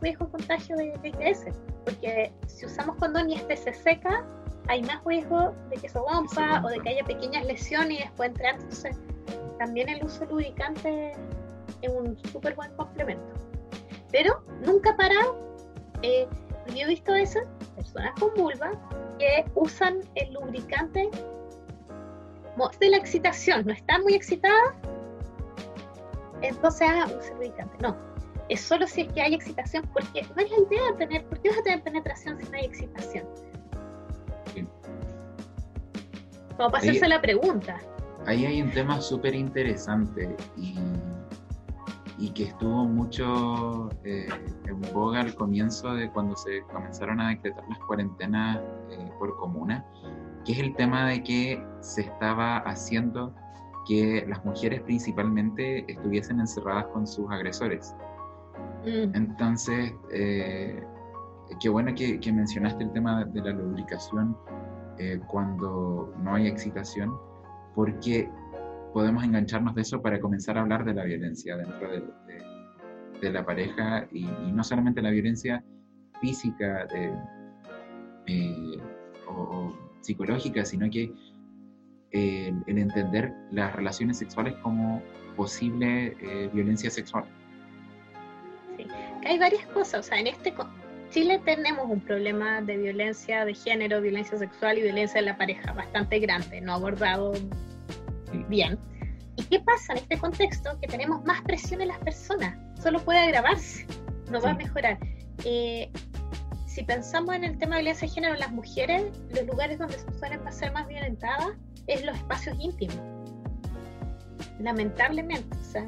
riesgo 0.00 0.26
de 0.26 0.30
contagio 0.30 0.76
de, 0.76 0.94
ITS, 1.02 1.46
porque 1.84 2.32
si 2.46 2.66
usamos 2.66 2.96
condón 2.96 3.30
y 3.30 3.34
este 3.34 3.56
se 3.56 3.72
seca, 3.72 4.24
hay 4.70 4.82
más 4.82 5.04
riesgo 5.04 5.52
de 5.68 5.76
que 5.78 5.88
se 5.88 5.98
rompa 5.98 6.62
o 6.64 6.68
de 6.68 6.78
que 6.78 6.90
haya 6.90 7.04
pequeñas 7.04 7.44
lesiones 7.44 7.98
y 7.98 8.02
después 8.02 8.28
entrar. 8.28 8.54
Entonces, 8.54 8.96
también 9.58 9.88
el 9.88 10.04
uso 10.04 10.24
lubricante 10.26 11.12
es 11.82 11.90
un 11.90 12.16
súper 12.30 12.54
buen 12.54 12.72
complemento. 12.76 13.34
Pero 14.12 14.40
nunca 14.64 14.96
para 14.96 15.16
eh, 16.02 16.26
Yo 16.68 16.84
he 16.84 16.86
visto 16.86 17.12
esas 17.14 17.42
personas 17.74 18.12
con 18.20 18.32
vulva 18.34 18.70
que 19.18 19.44
usan 19.56 20.02
el 20.14 20.32
lubricante 20.34 21.10
de 22.78 22.90
la 22.90 22.98
excitación, 22.98 23.64
no 23.66 23.72
están 23.72 24.02
muy 24.02 24.14
excitadas, 24.14 24.74
entonces 26.42 26.82
hagan 26.82 27.10
un 27.10 27.34
lubricante. 27.34 27.76
No, 27.80 27.96
es 28.50 28.60
solo 28.60 28.86
si 28.86 29.02
es 29.02 29.12
que 29.14 29.22
hay 29.22 29.34
excitación, 29.34 29.88
porque 29.94 30.22
no 30.36 30.42
es 30.42 30.50
la 30.50 30.58
idea 30.58 30.92
de 30.92 30.98
tener, 30.98 31.24
¿por 31.26 31.40
qué 31.40 31.48
vas 31.48 31.58
a 31.58 31.62
tener 31.62 31.82
penetración 31.82 32.38
si 32.38 32.50
no 32.50 32.58
hay 32.58 32.66
excitación? 32.66 33.26
Como 36.60 36.72
para 36.72 36.82
hacerse 36.82 37.08
la 37.08 37.22
pregunta. 37.22 37.78
Ahí 38.26 38.44
hay 38.44 38.60
un 38.60 38.70
tema 38.70 39.00
súper 39.00 39.34
interesante 39.34 40.36
y, 40.58 40.78
y, 42.18 42.28
que 42.32 42.42
estuvo 42.42 42.84
mucho 42.84 43.88
eh, 44.04 44.28
en 44.66 44.80
boga 44.92 45.20
al 45.20 45.34
comienzo 45.34 45.94
de 45.94 46.10
cuando 46.10 46.36
se 46.36 46.60
comenzaron 46.70 47.18
a 47.18 47.30
decretar 47.30 47.64
las 47.66 47.78
cuarentenas 47.78 48.58
eh, 48.90 49.10
por 49.18 49.38
comuna, 49.38 49.86
que 50.44 50.52
es 50.52 50.58
el 50.58 50.76
tema 50.76 51.08
de 51.08 51.22
que 51.24 51.64
se 51.80 52.02
estaba 52.02 52.58
haciendo 52.58 53.34
que 53.88 54.26
las 54.28 54.44
mujeres 54.44 54.82
principalmente 54.82 55.90
estuviesen 55.90 56.40
encerradas 56.40 56.88
con 56.92 57.06
sus 57.06 57.30
agresores. 57.30 57.94
Mm. 58.84 59.16
Entonces, 59.16 59.94
eh, 60.12 60.84
qué 61.58 61.70
bueno 61.70 61.94
que, 61.94 62.20
mencionaste 62.30 62.84
el 62.84 62.92
tema 62.92 63.24
de 63.24 63.40
la 63.40 63.52
lubricación 63.52 64.36
eh, 65.02 65.18
cuando 65.28 66.14
no 66.22 66.34
hay 66.34 66.46
excitación, 66.46 67.10
porque 67.74 68.28
podemos 68.92 69.24
engancharnos 69.24 69.74
de 69.74 69.80
eso 69.80 70.02
para 70.02 70.20
comenzar 70.20 70.58
a 70.58 70.60
hablar 70.60 70.84
de 70.84 70.92
la 70.92 71.04
violencia 71.04 71.56
dentro 71.56 71.88
de, 73.22 73.30
la 73.32 73.44
pareja 73.46 74.06
y, 74.12 74.24
no 74.52 74.62
solamente 74.62 75.00
la 75.00 75.08
violencia 75.08 75.64
física 76.20 76.86
eh, 78.26 78.78
o, 79.26 79.72
psicológica, 80.02 80.66
sino 80.66 80.90
que 80.90 81.10
el 82.12 82.62
entender 82.66 83.32
las 83.52 83.74
relaciones 83.74 84.18
sexuales 84.18 84.54
como 84.62 85.02
posible 85.34 86.14
violencia 86.52 86.90
sexual. 86.90 87.24
Hay 89.24 89.38
varias 89.38 89.66
cosas, 89.68 90.00
o 90.00 90.08
sea, 90.08 90.20
en 90.20 90.26
este 90.26 90.52
Chile 91.10 91.40
tenemos 91.44 91.90
un 91.90 92.00
problema 92.00 92.62
de 92.62 92.76
violencia 92.76 93.44
de 93.44 93.52
género, 93.52 94.00
violencia 94.00 94.38
sexual 94.38 94.78
y 94.78 94.82
violencia 94.82 95.20
de 95.20 95.26
la 95.26 95.36
pareja 95.36 95.72
bastante 95.72 96.20
grande, 96.20 96.60
no 96.60 96.74
abordado 96.74 97.32
bien. 98.48 98.78
¿Y 99.34 99.42
qué 99.44 99.58
pasa 99.58 99.94
en 99.94 99.98
este 99.98 100.18
contexto? 100.18 100.78
Que 100.80 100.86
tenemos 100.86 101.24
más 101.24 101.42
presión 101.42 101.80
en 101.80 101.88
las 101.88 101.98
personas, 101.98 102.56
solo 102.80 103.00
puede 103.00 103.18
agravarse, 103.18 103.86
no 104.30 104.40
va 104.40 104.50
a 104.50 104.54
mejorar. 104.54 104.98
Eh, 105.44 105.90
si 106.66 106.84
pensamos 106.84 107.34
en 107.34 107.42
el 107.42 107.58
tema 107.58 107.74
de 107.74 107.82
violencia 107.82 108.06
de 108.06 108.14
género, 108.14 108.34
las 108.36 108.52
mujeres, 108.52 109.02
los 109.34 109.44
lugares 109.48 109.80
donde 109.80 109.98
se 109.98 110.12
suelen 110.16 110.40
ser 110.52 110.72
más 110.72 110.86
violentadas 110.86 111.48
es 111.88 112.04
los 112.04 112.16
espacios 112.16 112.56
íntimos. 112.60 113.00
Lamentablemente, 114.60 115.56
o 115.56 115.64
sea, 115.64 115.84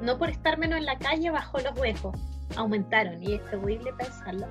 no 0.00 0.16
por 0.16 0.30
estar 0.30 0.56
menos 0.56 0.78
en 0.78 0.86
la 0.86 0.98
calle 0.98 1.30
bajo 1.30 1.58
los 1.58 1.78
huecos, 1.78 2.16
aumentaron 2.56 3.22
y 3.22 3.34
es 3.34 3.50
terrible 3.50 3.92
pensarlo. 3.94 4.46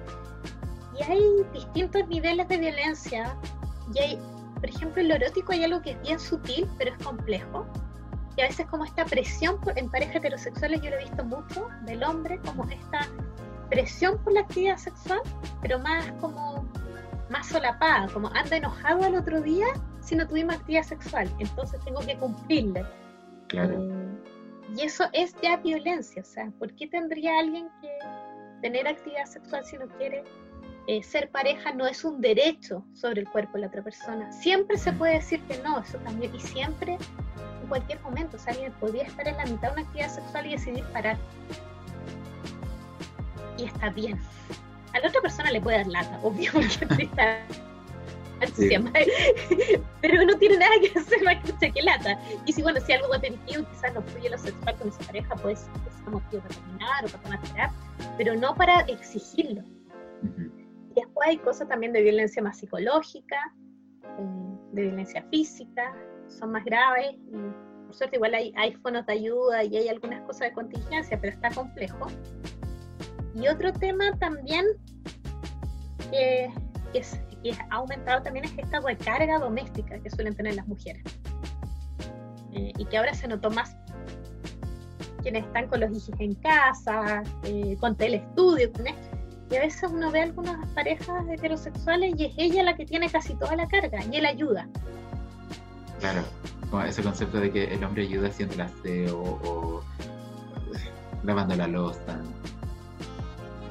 Y 0.97 1.03
hay 1.03 1.21
distintos 1.53 2.07
niveles 2.07 2.47
de 2.47 2.57
violencia 2.57 3.35
y 3.93 3.99
hay, 3.99 4.19
por 4.55 4.69
ejemplo, 4.69 5.01
en 5.01 5.09
lo 5.09 5.15
erótico 5.15 5.51
hay 5.53 5.63
algo 5.63 5.81
que 5.81 5.91
es 5.91 6.01
bien 6.01 6.19
sutil, 6.19 6.67
pero 6.77 6.91
es 6.91 7.03
complejo. 7.03 7.65
Y 8.37 8.41
a 8.41 8.47
veces 8.47 8.65
como 8.67 8.85
esta 8.85 9.05
presión 9.05 9.57
en 9.75 9.89
parejas 9.89 10.15
heterosexuales, 10.15 10.81
yo 10.81 10.89
lo 10.89 10.97
he 10.97 11.03
visto 11.03 11.23
mucho, 11.23 11.67
del 11.85 12.03
hombre, 12.03 12.39
como 12.45 12.63
esta 12.69 13.07
presión 13.69 14.17
por 14.23 14.33
la 14.33 14.41
actividad 14.41 14.77
sexual, 14.77 15.21
pero 15.61 15.79
más 15.79 16.11
como 16.19 16.65
más 17.29 17.47
solapada, 17.47 18.07
como 18.13 18.27
anda 18.33 18.57
enojado 18.57 19.03
al 19.05 19.15
otro 19.15 19.41
día 19.41 19.67
si 20.01 20.15
no 20.15 20.27
tuvimos 20.27 20.55
actividad 20.55 20.83
sexual, 20.83 21.29
entonces 21.39 21.79
tengo 21.85 22.01
que 22.01 22.17
cumplirle. 22.17 22.85
Claro. 23.47 23.81
Eh, 23.81 24.00
y 24.75 24.81
eso 24.81 25.05
es 25.13 25.35
ya 25.41 25.57
violencia, 25.57 26.21
o 26.21 26.25
sea, 26.25 26.49
¿por 26.59 26.73
qué 26.75 26.87
tendría 26.87 27.39
alguien 27.39 27.67
que 27.81 27.89
tener 28.61 28.87
actividad 28.87 29.25
sexual 29.25 29.65
si 29.65 29.77
no 29.77 29.87
quiere? 29.97 30.23
Eh, 30.87 31.03
ser 31.03 31.29
pareja 31.29 31.73
no 31.73 31.85
es 31.85 32.03
un 32.03 32.21
derecho 32.21 32.83
sobre 32.93 33.21
el 33.21 33.29
cuerpo 33.29 33.53
de 33.53 33.61
la 33.61 33.67
otra 33.67 33.83
persona. 33.83 34.31
Siempre 34.31 34.77
se 34.77 34.91
puede 34.93 35.15
decir 35.15 35.41
que 35.43 35.57
no, 35.59 35.79
eso 35.79 35.97
también, 35.99 36.33
y 36.33 36.39
siempre, 36.39 36.93
en 37.61 37.67
cualquier 37.67 37.99
momento, 38.01 38.37
o 38.37 38.39
sea, 38.39 38.53
alguien 38.53 38.71
podría 38.73 39.03
estar 39.03 39.27
en 39.27 39.37
la 39.37 39.45
mitad 39.45 39.69
de 39.69 39.73
una 39.73 39.81
actividad 39.83 40.09
sexual 40.09 40.45
y 40.47 40.51
decidir 40.51 40.83
parar. 40.85 41.17
Y 43.57 43.65
está 43.65 43.89
bien. 43.89 44.19
A 44.93 44.99
la 44.99 45.07
otra 45.07 45.21
persona 45.21 45.51
le 45.51 45.61
puede 45.61 45.77
dar 45.77 45.87
lata, 45.87 46.19
obvio, 46.23 46.51
porque 46.53 47.03
está 47.03 47.39
pero 50.01 50.25
no 50.25 50.37
tiene 50.37 50.57
nada 50.57 50.71
que 50.81 50.99
hacer 50.99 51.23
más 51.23 51.37
que 51.59 51.71
que 51.71 51.81
lata. 51.81 52.19
Y 52.45 52.53
si, 52.53 52.61
bueno, 52.61 52.79
si 52.79 52.93
algo 52.93 53.09
permitido, 53.19 53.67
quizás 53.69 53.93
no 53.93 54.01
fluye 54.01 54.29
lo 54.29 54.37
sexual 54.37 54.75
con 54.77 54.89
esa 54.89 55.03
pareja, 55.03 55.35
pues 55.35 55.67
es 55.87 56.11
motivo 56.11 56.41
para 56.41 56.55
terminar 56.55 57.05
o 57.05 57.07
para 57.07 57.23
tomar 57.23 57.41
terapia, 57.41 57.77
pero 58.17 58.35
no 58.35 58.55
para 58.55 58.81
exigirlo. 58.81 59.63
Y 60.91 60.93
después 60.95 61.29
hay 61.29 61.37
cosas 61.37 61.67
también 61.67 61.93
de 61.93 62.01
violencia 62.01 62.41
más 62.41 62.57
psicológica, 62.57 63.37
eh, 64.03 64.57
de 64.73 64.81
violencia 64.83 65.23
física, 65.29 65.95
son 66.27 66.51
más 66.51 66.65
graves. 66.65 67.13
Y 67.13 67.85
por 67.85 67.95
suerte, 67.95 68.17
igual 68.17 68.33
hay, 68.33 68.53
hay 68.57 68.73
fondos 68.73 69.05
de 69.05 69.13
ayuda 69.13 69.63
y 69.63 69.77
hay 69.77 69.87
algunas 69.87 70.21
cosas 70.23 70.49
de 70.49 70.53
contingencia, 70.53 71.19
pero 71.19 71.33
está 71.33 71.49
complejo. 71.51 72.07
Y 73.35 73.47
otro 73.47 73.71
tema 73.71 74.17
también 74.19 74.65
que 76.11 76.51
es 76.93 77.19
y 77.43 77.51
ha 77.51 77.67
aumentado 77.71 78.21
también 78.21 78.45
es 78.45 78.53
esta 78.57 78.79
recarga 78.79 79.39
doméstica 79.39 79.99
que 79.99 80.09
suelen 80.09 80.35
tener 80.35 80.55
las 80.55 80.67
mujeres. 80.67 81.03
Eh, 82.53 82.73
y 82.77 82.85
que 82.85 82.97
ahora 82.97 83.13
se 83.13 83.27
notó 83.27 83.49
más 83.49 83.75
quienes 85.21 85.45
están 85.45 85.67
con 85.67 85.79
los 85.79 85.91
hijos 85.91 86.19
en 86.19 86.35
casa, 86.35 87.23
eh, 87.43 87.77
con 87.79 87.95
telestudio, 87.95 88.71
con 88.71 88.87
esto. 88.87 89.17
Y 89.49 89.55
a 89.55 89.59
veces 89.61 89.89
uno 89.91 90.11
ve 90.11 90.21
algunas 90.21 90.65
parejas 90.69 91.27
heterosexuales 91.29 92.13
y 92.17 92.25
es 92.25 92.33
ella 92.37 92.63
la 92.63 92.75
que 92.75 92.85
tiene 92.85 93.09
casi 93.09 93.35
toda 93.35 93.55
la 93.55 93.67
carga 93.67 93.99
y 94.05 94.15
él 94.15 94.25
ayuda. 94.25 94.67
Claro, 95.99 96.23
ese 96.87 97.03
concepto 97.03 97.39
de 97.39 97.51
que 97.51 97.73
el 97.73 97.83
hombre 97.83 98.03
ayuda 98.03 98.29
haciendo 98.29 98.55
el 98.55 98.61
aseo 98.61 99.19
o 99.19 99.83
lavando 101.23 101.55
la 101.55 101.67
losa. 101.67 102.19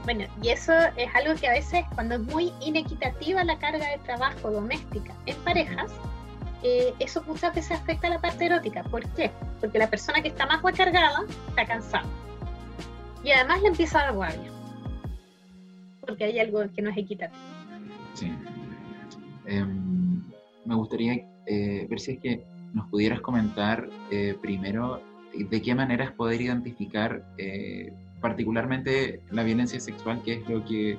Bueno, 0.04 0.24
y 0.42 0.48
eso 0.48 0.72
es 0.96 1.14
algo 1.14 1.38
que 1.38 1.48
a 1.48 1.52
veces 1.52 1.84
cuando 1.94 2.14
es 2.14 2.20
muy 2.22 2.52
inequitativa 2.60 3.44
la 3.44 3.58
carga 3.58 3.86
de 3.90 3.98
trabajo 3.98 4.50
doméstica 4.50 5.14
en 5.26 5.36
parejas, 5.38 5.92
eh, 6.62 6.94
eso 6.98 7.22
muchas 7.26 7.54
veces 7.54 7.72
afecta 7.78 8.06
a 8.06 8.10
la 8.10 8.20
parte 8.20 8.46
erótica. 8.46 8.82
¿Por 8.84 9.06
qué? 9.14 9.30
Porque 9.60 9.78
la 9.78 9.88
persona 9.88 10.22
que 10.22 10.28
está 10.28 10.46
más 10.46 10.62
recargada 10.62 11.24
está 11.48 11.66
cansada. 11.66 12.04
Y 13.22 13.30
además 13.30 13.62
le 13.62 13.68
empieza 13.68 14.00
a 14.00 14.04
dar 14.04 14.14
guardia. 14.14 14.50
Porque 16.00 16.24
hay 16.24 16.38
algo 16.38 16.62
que 16.74 16.82
no 16.82 16.90
es 16.90 16.96
equitativo. 16.96 17.40
Sí. 18.14 18.32
Em, 19.46 20.22
me 20.64 20.74
gustaría 20.74 21.26
eh, 21.46 21.86
ver 21.88 22.00
si 22.00 22.12
es 22.12 22.20
que 22.20 22.44
nos 22.72 22.88
pudieras 22.88 23.20
comentar 23.20 23.88
eh, 24.10 24.36
primero 24.40 25.02
de 25.34 25.62
qué 25.62 25.74
maneras 25.74 26.12
poder 26.12 26.40
identificar 26.40 27.24
particularmente 28.20 29.20
la 29.30 29.42
violencia 29.42 29.80
sexual, 29.80 30.22
que 30.22 30.34
es 30.34 30.48
lo 30.48 30.64
que 30.64 30.92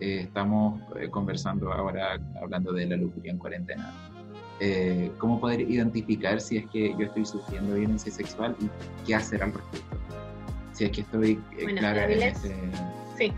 eh, 0.00 0.20
estamos 0.20 0.80
eh, 0.98 1.08
conversando 1.10 1.72
ahora, 1.72 2.18
hablando 2.40 2.72
de 2.72 2.86
la 2.86 2.96
lujuria 2.96 3.32
en 3.32 3.38
cuarentena. 3.38 3.92
Eh, 4.60 5.10
¿Cómo 5.18 5.40
poder 5.40 5.60
identificar 5.60 6.40
si 6.40 6.58
es 6.58 6.66
que 6.70 6.94
yo 6.98 7.06
estoy 7.06 7.26
sufriendo 7.26 7.74
violencia 7.74 8.10
sexual 8.10 8.56
y 8.60 8.68
qué 9.06 9.14
hacer 9.14 9.42
al 9.42 9.52
respecto? 9.52 9.96
Si 10.72 10.84
es 10.84 10.90
que 10.90 11.00
estoy 11.02 11.36
clara 11.76 12.10
en 12.10 12.22
ese... 12.22 12.54
Sí. 13.16 13.32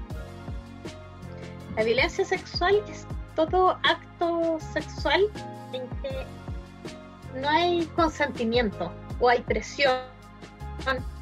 La 1.77 1.85
violencia 1.85 2.25
sexual 2.25 2.83
es 2.89 3.07
todo 3.35 3.79
acto 3.83 4.59
sexual 4.72 5.20
en 5.72 5.83
que 6.01 7.41
no 7.41 7.49
hay 7.49 7.85
consentimiento 7.95 8.91
o 9.20 9.29
hay 9.29 9.43
presión 9.43 10.16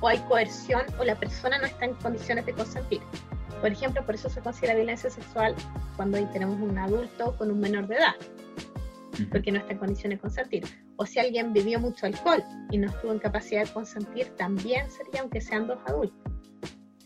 o 0.00 0.08
hay 0.08 0.18
coerción 0.20 0.82
o 0.98 1.04
la 1.04 1.14
persona 1.14 1.58
no 1.58 1.66
está 1.66 1.86
en 1.86 1.94
condiciones 1.94 2.46
de 2.46 2.52
consentir. 2.52 3.00
Por 3.60 3.72
ejemplo, 3.72 4.04
por 4.04 4.14
eso 4.14 4.28
se 4.28 4.40
considera 4.40 4.74
violencia 4.74 5.10
sexual 5.10 5.54
cuando 5.96 6.18
tenemos 6.28 6.60
un 6.60 6.76
adulto 6.78 7.36
con 7.38 7.50
un 7.50 7.60
menor 7.60 7.86
de 7.86 7.96
edad, 7.96 8.14
porque 9.30 9.52
no 9.52 9.58
está 9.58 9.72
en 9.72 9.78
condiciones 9.78 10.18
de 10.18 10.20
consentir. 10.20 10.64
O 10.96 11.06
si 11.06 11.18
alguien 11.18 11.52
bebió 11.52 11.80
mucho 11.80 12.06
alcohol 12.06 12.44
y 12.70 12.78
no 12.78 12.88
estuvo 12.88 13.12
en 13.12 13.18
capacidad 13.18 13.64
de 13.64 13.72
consentir, 13.72 14.28
también 14.36 14.90
sería 14.90 15.22
aunque 15.22 15.40
sean 15.40 15.66
dos 15.66 15.78
adultos. 15.86 16.32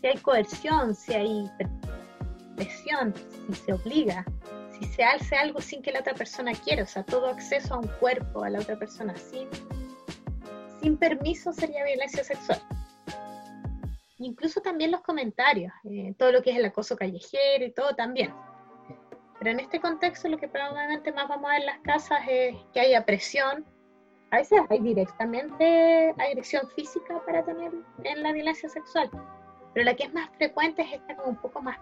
Si 0.01 0.07
hay 0.07 0.17
coerción, 0.17 0.95
si 0.95 1.13
hay 1.13 1.49
presión, 2.55 3.13
si 3.47 3.53
se 3.53 3.73
obliga, 3.73 4.25
si 4.77 4.85
se 4.85 5.03
hace 5.03 5.35
algo 5.35 5.61
sin 5.61 5.81
que 5.81 5.91
la 5.91 6.01
otra 6.01 6.13
persona 6.13 6.51
quiera, 6.53 6.83
o 6.83 6.87
sea, 6.87 7.03
todo 7.03 7.27
acceso 7.27 7.75
a 7.75 7.79
un 7.79 7.87
cuerpo, 7.99 8.43
a 8.43 8.49
la 8.49 8.59
otra 8.59 8.77
persona 8.77 9.15
sin 9.15 9.47
sin 10.81 10.97
permiso 10.97 11.53
sería 11.53 11.83
violencia 11.83 12.23
sexual. 12.23 12.59
Incluso 14.17 14.61
también 14.61 14.91
los 14.91 15.01
comentarios, 15.01 15.71
eh, 15.89 16.13
todo 16.17 16.31
lo 16.31 16.41
que 16.41 16.51
es 16.51 16.57
el 16.57 16.65
acoso 16.65 16.97
callejero 16.97 17.65
y 17.65 17.71
todo 17.71 17.95
también. 17.95 18.33
Pero 19.37 19.51
en 19.51 19.61
este 19.61 19.79
contexto 19.79 20.27
lo 20.27 20.37
que 20.37 20.49
probablemente 20.49 21.13
más 21.13 21.29
vamos 21.29 21.49
a 21.49 21.53
ver 21.53 21.61
en 21.61 21.65
las 21.67 21.79
casas 21.79 22.19
es 22.27 22.55
que 22.73 22.81
haya 22.81 23.05
presión. 23.05 23.65
A 24.31 24.37
veces 24.37 24.59
hay 24.69 24.79
directamente 24.79 26.13
agresión 26.17 26.67
física 26.75 27.23
para 27.25 27.43
tener 27.43 27.71
en 28.03 28.23
la 28.23 28.33
violencia 28.33 28.67
sexual, 28.69 29.09
pero 29.73 29.85
la 29.85 29.95
que 29.95 30.03
es 30.03 30.13
más 30.13 30.29
frecuente 30.37 30.81
es 30.81 30.93
esta 30.93 31.15
como 31.15 31.29
un 31.29 31.37
poco 31.37 31.61
más 31.61 31.79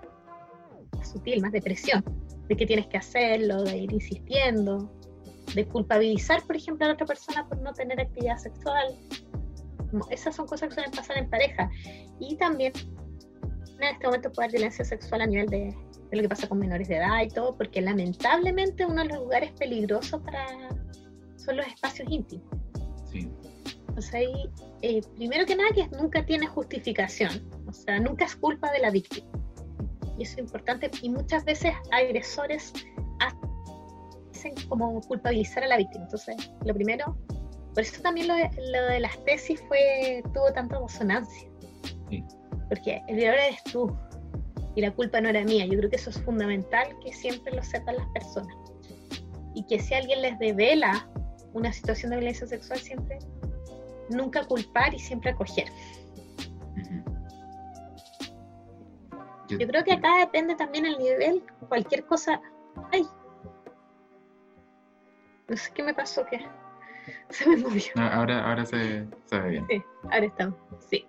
sutil, 1.04 1.42
más 1.42 1.52
de 1.52 1.62
presión, 1.62 2.04
de 2.48 2.56
que 2.56 2.66
tienes 2.66 2.88
que 2.88 2.98
hacerlo, 2.98 3.64
de 3.64 3.78
ir 3.78 3.92
insistiendo, 3.92 4.90
de 5.54 5.66
culpabilizar, 5.68 6.44
por 6.44 6.56
ejemplo, 6.56 6.86
a 6.86 6.90
la 6.90 6.94
otra 6.96 7.06
persona 7.06 7.48
por 7.48 7.60
no 7.62 7.74
tener 7.74 8.00
actividad 8.00 8.38
sexual. 8.38 8.96
Esas 10.10 10.36
son 10.36 10.48
cosas 10.48 10.70
que 10.70 10.76
suelen 10.76 10.92
pasar 10.92 11.18
en 11.18 11.30
pareja. 11.30 11.70
Y 12.20 12.36
también 12.36 12.74
en 13.80 13.84
este 13.84 14.06
momento 14.06 14.32
puede 14.32 14.46
haber 14.46 14.60
violencia 14.60 14.84
sexual 14.84 15.22
a 15.22 15.28
nivel 15.28 15.48
de, 15.48 15.76
lo 16.12 16.22
que 16.22 16.30
pasa 16.30 16.48
con 16.48 16.60
menores 16.60 16.88
de 16.88 16.98
edad 16.98 17.22
y 17.24 17.30
todo, 17.30 17.56
porque 17.56 17.82
lamentablemente 17.82 18.86
uno 18.86 19.04
de 19.04 19.10
los 19.10 19.20
lugares 19.20 19.52
peligrosos 19.54 20.22
para 20.22 20.46
son 21.38 21.58
los 21.58 21.68
espacios 21.68 22.10
íntimos. 22.12 22.48
Sí. 23.12 23.30
O 23.96 24.02
sea, 24.02 24.20
ahí, 24.20 24.50
eh, 24.82 25.02
primero 25.16 25.46
que 25.46 25.56
nada, 25.56 25.70
que 25.74 25.88
nunca 25.98 26.26
tiene 26.26 26.48
justificación, 26.48 27.50
o 27.68 27.74
sea, 27.74 28.00
nunca 28.00 28.26
es 28.26 28.36
culpa 28.36 28.72
de 28.72 28.80
la 28.80 28.92
víctima. 28.92 29.28
Y 30.18 30.24
eso 30.24 30.34
es 30.34 30.40
importante, 30.40 30.90
y 31.02 31.10
muchas 31.10 31.46
veces 31.46 31.74
agresores 31.92 32.74
hacen 33.20 33.47
como 34.68 35.02
culpabilizar 35.02 35.64
a 35.64 35.68
la 35.68 35.78
víctima. 35.78 36.06
Entonces, 36.06 36.36
lo 36.66 36.74
primero, 36.74 37.18
por 37.74 37.84
eso 37.84 38.02
también 38.02 38.28
lo 38.28 38.36
de, 38.36 38.50
lo 38.72 38.86
de 38.86 39.00
las 39.00 39.24
tesis 39.26 39.62
fue, 39.68 40.24
tuvo 40.34 40.52
tanta 40.54 40.80
resonancia. 40.80 41.50
Sí. 42.10 42.24
Porque 42.70 43.02
el 43.08 43.16
violador 43.16 43.40
eres 43.40 43.64
tú, 43.64 43.98
y 44.78 44.82
la 44.82 44.92
culpa 44.92 45.20
no 45.20 45.30
era 45.30 45.44
mía. 45.44 45.66
Yo 45.66 45.76
creo 45.80 45.90
que 45.90 45.96
eso 45.96 46.12
es 46.12 46.22
fundamental 46.22 46.96
que 47.04 47.12
siempre 47.12 47.52
lo 47.52 47.64
sepan 47.64 47.96
las 47.96 48.08
personas. 48.10 48.56
Y 49.56 49.64
que 49.64 49.80
si 49.80 49.96
alguien 49.96 50.22
les 50.22 50.38
devela 50.38 51.10
una 51.54 51.74
situación 51.74 52.12
de 52.12 52.18
violencia 52.18 52.46
sexual, 52.46 52.78
siempre 52.78 53.18
nunca 54.12 54.46
culpar 54.46 54.94
y 54.94 55.00
siempre 55.00 55.32
acoger. 55.32 55.68
yo, 59.50 59.68
creo 59.68 59.84
que 59.84 59.94
acá 59.94 60.20
depende 60.20 60.54
también 60.56 60.86
el 60.86 61.00
nivel, 61.00 61.44
cualquier 61.70 62.06
cosa. 62.06 62.40
No 65.48 65.56
sé 65.56 65.72
qué 65.74 65.84
me 65.84 65.94
pasó, 65.94 66.26
que 66.26 66.46
se 67.30 67.50
me 67.50 67.58
movió. 67.58 67.92
ahora, 67.96 68.50
ahora 68.50 68.66
se, 68.66 69.08
se, 69.26 69.40
ve 69.40 69.50
bien. 69.50 69.68
Sí, 69.70 69.84
ahora 70.04 70.26
estamos. 70.26 70.60
Sí. 70.90 71.08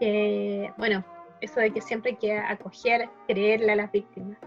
Eh, 0.00 0.72
bueno, 0.78 1.04
eso 1.40 1.60
de 1.60 1.72
que 1.72 1.80
siempre 1.80 2.12
hay 2.12 2.16
que 2.16 2.38
acoger, 2.38 3.08
creerle 3.26 3.72
a 3.72 3.76
las 3.76 3.92
víctimas. 3.92 4.38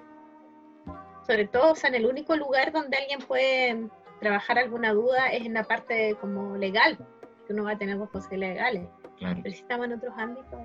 Sobre 1.27 1.47
todo, 1.47 1.71
o 1.71 1.75
sea, 1.75 1.89
en 1.89 1.95
el 1.95 2.05
único 2.05 2.35
lugar 2.35 2.71
donde 2.71 2.97
alguien 2.97 3.19
puede 3.19 3.89
trabajar 4.19 4.57
alguna 4.57 4.93
duda 4.93 5.27
es 5.27 5.45
en 5.45 5.53
la 5.53 5.63
parte 5.63 6.15
como 6.19 6.57
legal, 6.57 6.97
que 7.45 7.53
uno 7.53 7.63
va 7.65 7.71
a 7.71 7.77
tener 7.77 7.97
responsabilidades 7.97 8.55
legales. 8.55 8.89
Pero 9.19 9.55
si 9.55 9.61
estamos 9.61 9.85
en 9.85 9.93
otros 9.93 10.13
ámbitos, 10.17 10.59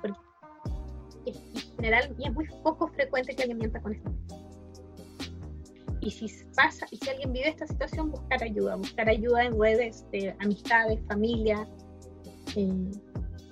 porque 0.00 0.18
en 1.26 1.34
general, 1.76 2.14
y 2.18 2.26
es 2.26 2.34
muy 2.34 2.46
poco 2.62 2.88
frecuente 2.88 3.34
que 3.34 3.42
alguien 3.42 3.58
mienta 3.58 3.80
con 3.80 3.94
esto. 3.94 4.10
Y 6.02 6.10
si 6.10 6.26
pasa, 6.56 6.86
y 6.90 6.96
si 6.96 7.08
alguien 7.08 7.32
vive 7.32 7.48
esta 7.48 7.66
situación, 7.66 8.10
buscar 8.10 8.42
ayuda, 8.42 8.74
buscar 8.74 9.08
ayuda 9.08 9.44
en 9.44 9.58
redes 9.58 10.04
de 10.10 10.34
amistades, 10.40 10.98
familia, 11.06 11.68
eh, 12.56 12.90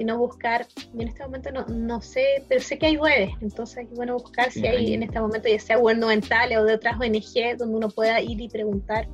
y 0.00 0.04
no 0.04 0.18
buscar, 0.18 0.66
y 0.94 1.02
en 1.02 1.08
este 1.08 1.22
momento 1.22 1.52
no, 1.52 1.64
no 1.66 2.00
sé, 2.00 2.44
pero 2.48 2.60
sé 2.60 2.76
que 2.76 2.86
hay 2.86 2.96
redes, 2.96 3.30
entonces 3.40 3.86
es 3.86 3.90
bueno 3.90 4.14
buscar 4.14 4.50
si 4.50 4.66
hay 4.66 4.94
en 4.94 5.04
este 5.04 5.20
momento, 5.20 5.48
ya 5.48 5.60
sea 5.60 5.76
gubernamentales 5.76 6.58
o 6.58 6.64
de 6.64 6.74
otras 6.74 6.98
ONG, 6.98 7.56
donde 7.56 7.76
uno 7.76 7.88
pueda 7.88 8.20
ir 8.20 8.40
y 8.40 8.48
preguntar, 8.48 9.06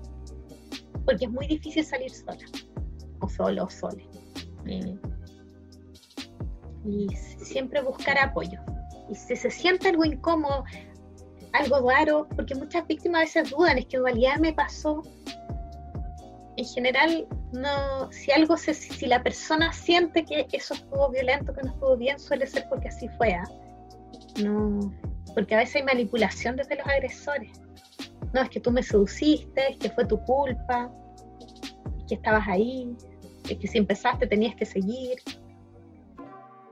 porque 1.04 1.26
es 1.26 1.30
muy 1.30 1.46
difícil 1.46 1.84
salir 1.84 2.10
sola, 2.10 2.38
o 3.20 3.28
solo, 3.28 3.64
o 3.64 3.70
sola. 3.70 4.02
y 6.84 7.08
siempre 7.14 7.82
buscar 7.82 8.16
apoyo. 8.18 8.60
Y 9.10 9.14
si 9.14 9.36
se 9.36 9.50
siente 9.50 9.88
algo 9.88 10.04
incómodo, 10.04 10.64
algo 11.56 11.88
raro, 11.88 12.28
porque 12.34 12.54
muchas 12.54 12.86
víctimas 12.86 13.20
a 13.20 13.24
veces 13.24 13.50
dudan, 13.50 13.78
es 13.78 13.86
que 13.86 13.96
en 13.96 14.04
realidad 14.04 14.36
me 14.38 14.52
pasó, 14.52 15.02
en 16.56 16.64
general, 16.64 17.26
no, 17.52 18.10
si 18.10 18.32
algo 18.32 18.56
si 18.56 19.06
la 19.06 19.22
persona 19.22 19.72
siente 19.72 20.24
que 20.24 20.46
eso 20.52 20.74
estuvo 20.74 21.10
violento, 21.10 21.52
que 21.52 21.62
no 21.62 21.70
estuvo 21.70 21.96
bien, 21.96 22.18
suele 22.18 22.46
ser 22.46 22.66
porque 22.70 22.88
así 22.88 23.08
fue. 23.18 23.34
¿ah? 23.34 23.44
No, 24.42 24.92
porque 25.34 25.54
a 25.54 25.58
veces 25.58 25.76
hay 25.76 25.82
manipulación 25.82 26.56
desde 26.56 26.76
los 26.76 26.86
agresores. 26.86 27.60
No, 28.32 28.42
es 28.42 28.48
que 28.48 28.60
tú 28.60 28.70
me 28.70 28.82
seduciste, 28.82 29.72
es 29.72 29.76
que 29.76 29.90
fue 29.90 30.06
tu 30.06 30.18
culpa, 30.24 30.90
que 32.08 32.14
estabas 32.14 32.48
ahí, 32.48 32.96
es 33.48 33.58
que 33.58 33.68
si 33.68 33.78
empezaste 33.78 34.26
tenías 34.26 34.54
que 34.54 34.64
seguir. 34.64 35.18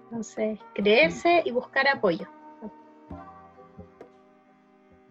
Entonces, 0.04 0.58
creerse 0.74 1.42
y 1.44 1.50
buscar 1.50 1.86
apoyo. 1.88 2.26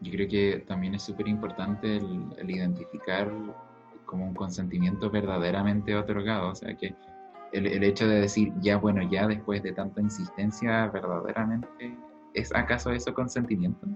Yo 0.04 0.12
creo 0.12 0.28
que 0.28 0.64
también 0.68 0.96
es 0.96 1.04
súper 1.04 1.28
importante 1.28 1.98
el 1.98 2.50
identificar 2.50 3.32
como 4.06 4.28
un 4.28 4.36
consentimiento 4.36 5.10
verdaderamente 5.10 5.96
otorgado. 5.96 6.50
O 6.50 6.56
sea, 6.56 6.76
que 6.76 6.94
el, 7.52 7.66
el, 7.66 7.84
hecho 7.84 8.08
de 8.08 8.22
decir, 8.22 8.54
ya 8.62 8.78
bueno, 8.78 9.02
ya 9.10 9.28
después 9.28 9.64
de 9.64 9.72
tanta 9.72 10.02
insistencia, 10.02 10.88
verdaderamente, 10.88 11.98
¿es 12.36 12.54
acaso 12.54 12.92
eso 12.92 13.12
consentimiento? 13.14 13.88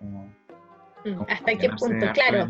Mm, 0.00 1.22
¿Hasta 1.28 1.58
qué 1.58 1.68
punto? 1.68 2.06
Claro. 2.14 2.48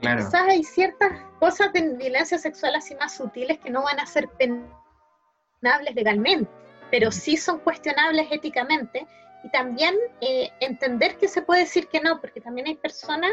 Claro. 0.00 0.24
Quizás 0.24 0.48
hay 0.48 0.62
ciertas 0.62 1.20
cosas 1.38 1.72
de 1.72 1.96
violencia 1.96 2.38
sexual 2.38 2.76
así 2.76 2.94
más 2.94 3.14
sutiles 3.14 3.58
que 3.58 3.68
no 3.68 3.82
van 3.82 4.00
a 4.00 4.06
ser 4.06 4.28
penables 4.38 5.94
legalmente, 5.94 6.50
pero 6.90 7.10
sí 7.10 7.36
son 7.36 7.58
cuestionables 7.58 8.26
éticamente. 8.30 9.06
Y 9.44 9.50
también 9.50 9.94
eh, 10.20 10.50
entender 10.60 11.16
que 11.16 11.28
se 11.28 11.42
puede 11.42 11.60
decir 11.60 11.88
que 11.88 12.00
no, 12.00 12.20
porque 12.20 12.40
también 12.40 12.68
hay 12.68 12.76
personas 12.76 13.32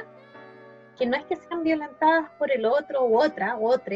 que 0.97 1.05
no 1.05 1.15
es 1.15 1.23
que 1.25 1.37
sean 1.37 1.63
violentadas 1.63 2.29
por 2.37 2.51
el 2.51 2.65
otro 2.65 3.05
u 3.05 3.17
otra 3.17 3.55
u 3.57 3.67
otro, 3.67 3.95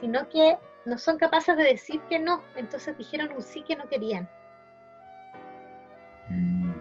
sino 0.00 0.28
que 0.28 0.58
no 0.84 0.98
son 0.98 1.16
capaces 1.16 1.56
de 1.56 1.64
decir 1.64 2.00
que 2.08 2.18
no, 2.18 2.42
entonces 2.56 2.98
dijeron 2.98 3.30
un 3.32 3.42
sí 3.42 3.62
que 3.62 3.76
no 3.76 3.88
querían. 3.88 4.28
Mm. 6.28 6.72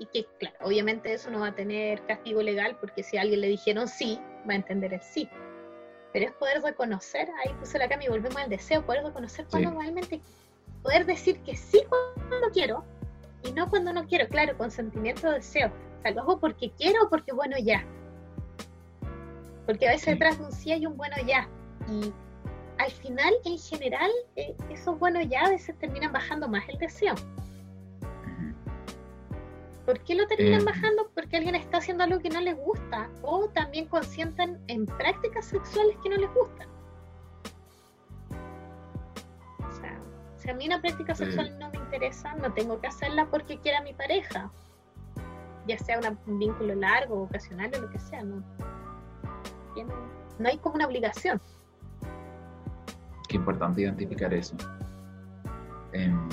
Y, 0.00 0.06
que, 0.06 0.26
claro, 0.38 0.56
obviamente 0.62 1.12
eso 1.12 1.30
no 1.30 1.40
va 1.40 1.48
a 1.48 1.54
tener 1.54 2.00
castigo 2.06 2.40
legal 2.40 2.76
porque 2.80 3.02
si 3.02 3.16
a 3.16 3.22
alguien 3.22 3.40
le 3.40 3.48
dijeron 3.48 3.88
sí, 3.88 4.20
va 4.48 4.52
a 4.52 4.56
entender 4.56 4.94
el 4.94 5.00
sí. 5.00 5.28
Pero 6.12 6.26
es 6.26 6.32
poder 6.32 6.62
reconocer, 6.62 7.28
ahí 7.44 7.52
puse 7.54 7.78
la 7.78 7.88
cama 7.88 8.04
y 8.04 8.08
volvemos 8.08 8.36
al 8.36 8.48
deseo, 8.48 8.84
poder 8.84 9.04
reconocer 9.04 9.46
cuando 9.50 9.70
realmente, 9.72 10.20
poder 10.82 11.04
decir 11.04 11.40
que 11.42 11.56
sí 11.56 11.82
cuando 11.88 12.50
quiero 12.50 12.84
y 13.44 13.52
no 13.52 13.68
cuando 13.68 13.92
no 13.92 14.06
quiero, 14.06 14.28
claro, 14.28 14.56
con 14.56 14.70
sentimiento 14.70 15.28
de 15.28 15.34
deseo. 15.34 15.68
O 15.68 16.02
sea, 16.02 16.10
lo 16.12 16.22
hago 16.22 16.38
porque 16.38 16.70
quiero 16.76 17.04
o 17.04 17.08
porque 17.08 17.32
bueno 17.32 17.56
ya 17.58 17.84
porque 19.68 19.86
a 19.86 19.90
veces 19.90 20.14
detrás 20.14 20.38
de 20.38 20.46
un 20.46 20.52
sí 20.52 20.72
hay 20.72 20.86
un 20.86 20.96
bueno 20.96 21.14
ya. 21.26 21.46
Y 21.90 22.10
al 22.78 22.90
final, 22.90 23.34
en 23.44 23.58
general, 23.58 24.10
eh, 24.34 24.56
esos 24.70 24.98
buenos 24.98 25.28
ya 25.28 25.42
a 25.42 25.50
veces 25.50 25.78
terminan 25.78 26.10
bajando 26.10 26.48
más 26.48 26.66
el 26.70 26.78
deseo. 26.78 27.14
¿Por 29.84 30.00
qué 30.04 30.14
lo 30.14 30.26
terminan 30.26 30.62
eh. 30.62 30.64
bajando? 30.64 31.10
Porque 31.14 31.36
alguien 31.36 31.54
está 31.54 31.78
haciendo 31.78 32.04
algo 32.04 32.18
que 32.18 32.30
no 32.30 32.40
les 32.40 32.56
gusta 32.56 33.10
o 33.20 33.46
también 33.50 33.84
consienten 33.88 34.58
en 34.68 34.86
prácticas 34.86 35.44
sexuales 35.44 35.98
que 36.02 36.08
no 36.08 36.16
les 36.16 36.32
gustan. 36.32 36.66
Si 40.48 40.52
a 40.52 40.56
mí 40.56 40.66
una 40.66 40.80
práctica 40.80 41.14
sexual 41.14 41.54
no 41.58 41.70
me 41.70 41.76
interesa, 41.76 42.34
no 42.36 42.50
tengo 42.54 42.80
que 42.80 42.86
hacerla 42.86 43.26
porque 43.30 43.58
quiera 43.58 43.82
mi 43.82 43.92
pareja. 43.92 44.50
Ya 45.66 45.76
sea 45.76 46.00
un 46.26 46.38
vínculo 46.38 46.74
largo, 46.74 47.24
ocasional 47.24 47.70
o 47.76 47.82
lo 47.82 47.90
que 47.90 47.98
sea, 47.98 48.22
¿no? 48.22 48.42
no 50.38 50.48
hay 50.48 50.56
como 50.56 50.76
una 50.76 50.86
obligación. 50.86 51.38
Qué 53.28 53.36
importante 53.36 53.82
identificar 53.82 54.32
eso. 54.32 54.56
Em, 55.92 56.26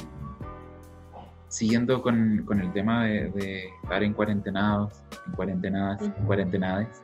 siguiendo 1.49 2.01
con, 2.01 2.47
el 2.61 2.71
tema 2.71 3.03
de, 3.03 3.67
estar 3.83 4.01
en 4.01 4.13
cuarentenados, 4.13 5.03
en 5.27 5.33
cuarentenadas, 5.33 6.01
en 6.03 6.25
cuarentenades, 6.25 7.03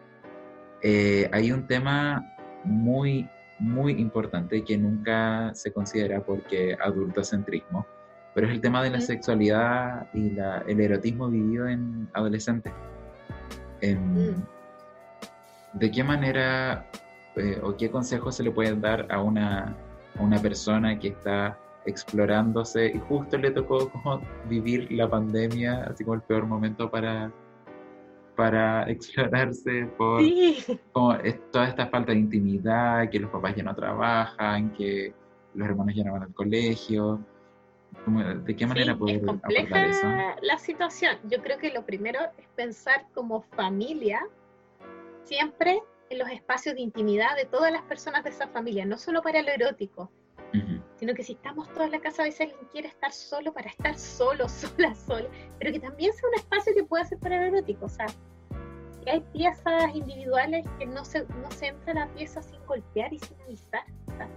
eh, 0.81 1.29
hay 1.33 1.51
un 1.51 1.67
tema 1.67 2.23
muy, 2.63 3.29
muy 3.61 3.93
importante 3.93 4.63
que 4.63 4.77
nunca 4.77 5.53
se 5.53 5.71
considera 5.71 6.21
porque 6.21 6.75
adultocentrismo, 6.81 7.85
pero 8.33 8.47
es 8.47 8.53
el 8.53 8.61
tema 8.61 8.83
de 8.83 8.89
la 8.89 8.99
sexualidad 8.99 10.07
y 10.13 10.35
el 10.67 10.81
erotismo 10.81 11.29
vivido 11.29 11.67
en 11.67 12.09
adolescentes. 12.13 12.73
Em, 13.81 13.99
mm. 13.99 14.43
¿de 15.73 15.91
qué 15.91 16.03
manera 16.03 16.85
eh, 17.35 17.59
o 17.63 17.75
qué 17.77 17.89
consejos 17.89 18.35
se 18.35 18.43
le 18.43 18.51
pueden 18.51 18.81
dar 18.81 19.07
a 19.09 19.21
una, 19.21 19.75
a 20.17 20.21
una 20.21 20.39
persona 20.39 20.97
que 20.99 21.09
está 21.09 21.57
explorándose 21.85 22.87
y 22.87 22.99
justo 22.99 23.37
le 23.37 23.51
tocó 23.51 23.89
como 23.89 24.21
vivir 24.49 24.91
la 24.91 25.09
pandemia, 25.09 25.83
así 25.83 26.03
como 26.03 26.15
el 26.15 26.21
peor 26.21 26.45
momento 26.45 26.91
para, 26.91 27.31
para 28.35 28.89
explorarse 28.89 29.85
por 29.97 30.21
como 30.91 31.17
toda 31.51 31.67
esta 31.67 31.87
falta 31.87 32.11
de 32.11 32.19
intimidad, 32.19 33.09
que 33.09 33.19
los 33.19 33.29
papás 33.29 33.55
ya 33.55 33.63
no 33.63 33.75
trabajan, 33.75 34.71
que 34.73 35.13
los 35.53 35.67
hermanos 35.67 35.95
ya 35.95 36.03
no 36.03 36.13
van 36.13 36.23
al 36.23 36.33
colegio. 36.33 37.19
¿De 38.45 38.55
qué 38.55 38.65
manera 38.65 38.95
sí, 38.95 39.11
es 39.11 39.25
compleja 39.25 40.37
la 40.41 40.57
situación. 40.57 41.17
Yo 41.29 41.41
creo 41.41 41.57
que 41.57 41.71
lo 41.71 41.85
primero 41.85 42.19
es 42.37 42.47
pensar 42.55 43.05
como 43.13 43.41
familia 43.41 44.21
siempre 45.23 45.81
en 46.09 46.17
los 46.17 46.29
espacios 46.29 46.75
de 46.75 46.81
intimidad 46.81 47.35
de 47.35 47.45
todas 47.45 47.71
las 47.71 47.81
personas 47.83 48.23
de 48.23 48.31
esa 48.31 48.47
familia, 48.47 48.85
no 48.85 48.97
solo 48.97 49.21
para 49.21 49.41
lo 49.41 49.49
erótico, 49.49 50.09
sino 51.01 51.15
que 51.15 51.23
si 51.23 51.33
estamos 51.33 51.67
todos 51.69 51.87
en 51.87 51.93
la 51.93 51.99
casa, 51.99 52.21
a 52.21 52.25
veces 52.25 52.41
alguien 52.41 52.69
quiere 52.71 52.87
estar 52.87 53.11
solo 53.11 53.51
para 53.51 53.71
estar 53.71 53.97
solo, 53.97 54.47
sola, 54.49 54.93
sola, 54.93 55.27
pero 55.57 55.71
que 55.73 55.79
también 55.79 56.13
sea 56.13 56.29
un 56.29 56.35
espacio 56.35 56.73
que 56.75 56.83
pueda 56.83 57.03
ser 57.03 57.17
para 57.17 57.37
lo 57.37 57.57
erótico, 57.57 57.85
o 57.85 57.89
sea, 57.89 58.05
que 59.03 59.09
hay 59.09 59.19
piezas 59.33 59.95
individuales 59.95 60.63
que 60.77 60.85
no 60.85 61.03
se, 61.03 61.25
no 61.25 61.49
se 61.49 61.69
entra 61.69 61.93
a 61.93 62.05
la 62.05 62.13
pieza 62.13 62.43
sin 62.43 62.63
golpear 62.67 63.11
y 63.11 63.17
sin 63.17 63.41
avisar, 63.41 63.83
o 64.09 64.11
sea, 64.15 64.29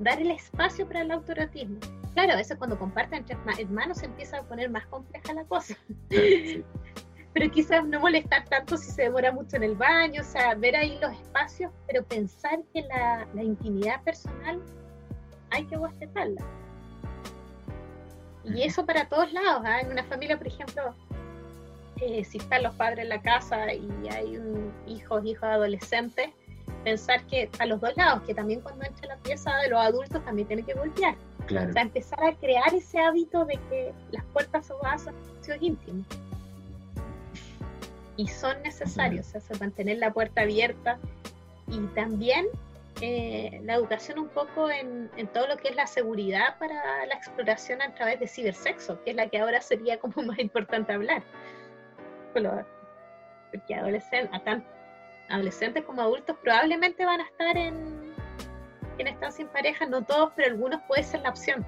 dar 0.00 0.20
el 0.20 0.32
espacio 0.32 0.88
para 0.88 1.02
el 1.02 1.12
autoerotismo. 1.12 1.78
Claro, 2.14 2.32
a 2.32 2.36
veces 2.36 2.58
cuando 2.58 2.76
comparten 2.76 3.20
entre 3.20 3.36
hermanos 3.62 3.98
se 3.98 4.06
empieza 4.06 4.38
a 4.38 4.42
poner 4.42 4.70
más 4.70 4.88
compleja 4.88 5.32
la 5.34 5.44
cosa. 5.44 5.76
pero 7.32 7.50
quizás 7.52 7.86
no 7.86 8.00
molestar 8.00 8.44
tanto 8.48 8.76
si 8.76 8.90
se 8.90 9.02
demora 9.02 9.30
mucho 9.30 9.54
en 9.54 9.62
el 9.62 9.76
baño, 9.76 10.22
o 10.22 10.24
sea, 10.24 10.56
ver 10.56 10.74
ahí 10.74 10.98
los 11.00 11.12
espacios, 11.12 11.70
pero 11.86 12.04
pensar 12.04 12.58
que 12.74 12.82
la, 12.82 13.28
la 13.34 13.44
intimidad 13.44 14.02
personal 14.02 14.60
hay 15.50 15.64
que 15.64 15.76
respetarla. 15.76 16.42
Y 18.44 18.62
eso 18.62 18.84
para 18.86 19.08
todos 19.08 19.32
lados. 19.32 19.62
¿ah? 19.64 19.80
En 19.80 19.90
una 19.90 20.04
familia, 20.04 20.38
por 20.38 20.46
ejemplo, 20.46 20.94
eh, 22.00 22.24
si 22.24 22.38
están 22.38 22.62
los 22.62 22.74
padres 22.74 23.00
en 23.00 23.08
la 23.10 23.20
casa 23.20 23.72
y 23.72 23.90
hay 24.10 24.36
un 24.36 24.72
hijos, 24.86 25.24
hijos 25.24 25.44
adolescentes, 25.44 26.30
pensar 26.84 27.22
que 27.24 27.50
a 27.58 27.66
los 27.66 27.80
dos 27.80 27.96
lados, 27.96 28.22
que 28.22 28.34
también 28.34 28.60
cuando 28.60 28.84
entra 28.84 29.08
la 29.08 29.16
pieza 29.16 29.54
de 29.58 29.68
los 29.68 29.80
adultos 29.80 30.24
también 30.24 30.46
tiene 30.48 30.62
que 30.62 30.74
golpear. 30.74 31.14
O 31.44 31.72
sea, 31.72 31.82
empezar 31.82 32.22
a 32.22 32.34
crear 32.34 32.74
ese 32.74 32.98
hábito 32.98 33.44
de 33.46 33.58
que 33.70 33.92
las 34.12 34.24
puertas 34.26 34.66
son 34.66 34.76
espacios 34.76 35.62
íntimos. 35.62 36.06
Y 38.16 38.26
son 38.26 38.60
necesarios, 38.62 39.34
o 39.34 39.40
sea, 39.40 39.56
mantener 39.58 39.98
la 39.98 40.12
puerta 40.12 40.42
abierta 40.42 40.98
y 41.68 41.78
también 41.94 42.46
eh, 43.00 43.60
la 43.64 43.74
educación 43.74 44.18
un 44.18 44.28
poco 44.28 44.68
en, 44.70 45.10
todo 45.32 45.46
lo 45.46 45.56
que 45.56 45.68
es 45.68 45.76
la 45.76 45.86
seguridad 45.86 46.58
para 46.58 47.06
la 47.06 47.14
exploración 47.14 47.80
a 47.80 47.94
través 47.94 48.18
de 48.18 48.26
cibersexo, 48.26 49.02
que 49.04 49.10
es 49.10 49.16
la 49.16 49.28
que 49.28 49.38
ahora 49.38 49.60
sería 49.60 49.98
como 50.00 50.22
más 50.22 50.38
importante 50.38 50.92
hablar. 50.92 51.22
Porque 52.32 53.74
adolescentes, 53.74 54.40
adolescentes 55.28 55.84
como 55.84 56.02
adultos 56.02 56.36
probablemente 56.42 57.04
van 57.04 57.20
a 57.20 57.24
estar 57.24 57.56
en, 57.56 58.14
en 58.98 59.06
estancia 59.06 59.44
sin 59.44 59.48
pareja, 59.48 59.86
no 59.86 60.04
todos, 60.04 60.32
pero 60.34 60.48
algunos 60.52 60.80
puede 60.88 61.04
ser 61.04 61.20
la 61.20 61.30
opción. 61.30 61.64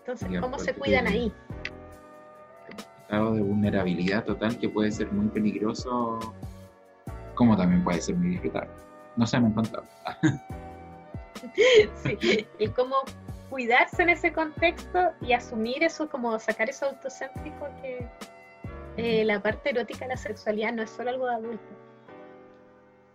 Entonces, 0.00 0.40
¿cómo 0.40 0.58
se 0.58 0.74
cuidan 0.74 1.06
ahí? 1.06 1.32
Estado 3.02 3.34
de 3.34 3.42
vulnerabilidad 3.42 4.24
total 4.24 4.58
que 4.58 4.68
puede 4.68 4.90
ser 4.90 5.12
muy 5.12 5.28
peligroso 5.28 6.18
como 7.40 7.56
también 7.56 7.82
puede 7.82 8.02
ser 8.02 8.16
muy 8.16 8.32
disfrutable. 8.32 8.70
No 9.16 9.26
sé, 9.26 9.40
me 9.40 9.48
encantado. 9.48 9.86
sí, 12.02 12.46
y 12.58 12.68
cómo 12.68 12.96
cuidarse 13.48 14.02
en 14.02 14.10
ese 14.10 14.30
contexto 14.30 15.12
y 15.22 15.32
asumir 15.32 15.82
eso, 15.82 16.06
como 16.10 16.38
sacar 16.38 16.68
eso 16.68 16.84
autocéntrico 16.84 17.66
que 17.80 18.06
eh, 18.98 19.24
la 19.24 19.40
parte 19.40 19.70
erótica 19.70 20.00
de 20.00 20.08
la 20.08 20.16
sexualidad 20.18 20.74
no 20.74 20.82
es 20.82 20.90
solo 20.90 21.08
algo 21.08 21.28
de 21.28 21.34
adulto. 21.34 21.64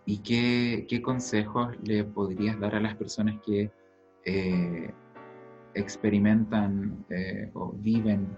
¿Y 0.06 0.18
qué, 0.18 1.00
consejos 1.02 1.76
le 1.84 2.02
podrías 2.02 2.58
dar 2.58 2.74
a 2.74 2.80
las 2.80 2.96
personas 2.96 3.36
que 3.46 3.70
eh, 4.24 4.90
experimentan 5.74 7.06
eh, 7.10 7.48
o 7.54 7.70
viven 7.76 8.36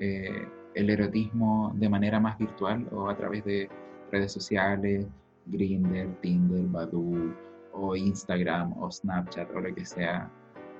el 0.00 0.90
erotismo 0.90 1.72
de 1.76 1.88
manera 1.88 2.18
más 2.18 2.36
virtual 2.36 2.88
o 2.90 3.08
a 3.08 3.16
través 3.16 3.44
de 3.44 3.68
redes 4.10 4.32
sociales, 4.32 5.06
Grindr, 5.46 6.14
Tinder, 6.20 6.62
Badoo, 6.66 7.34
o 7.72 7.96
Instagram, 7.96 8.76
o 8.82 8.90
Snapchat, 8.90 9.50
o 9.54 9.60
lo 9.60 9.74
que 9.74 9.84
sea. 9.84 10.30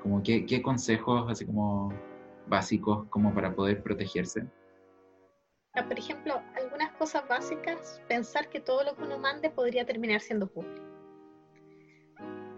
Como 0.03 0.23
qué, 0.23 0.45
qué 0.47 0.63
consejos 0.63 1.31
así 1.31 1.47
como 1.47 1.93
básicos 2.47 3.07
como 3.09 3.33
para 3.33 3.55
poder 3.55 3.83
protegerse? 3.83 4.47
Ah, 5.75 5.85
por 5.87 5.99
ejemplo, 5.99 6.43
algunas 6.57 6.91
cosas 6.93 7.27
básicas, 7.29 8.03
pensar 8.09 8.49
que 8.49 8.61
todo 8.61 8.83
lo 8.83 8.97
que 8.97 9.05
uno 9.05 9.19
mande 9.19 9.51
podría 9.51 9.87
terminar 9.87 10.21
siendo 10.21 10.49
público. 10.49 10.85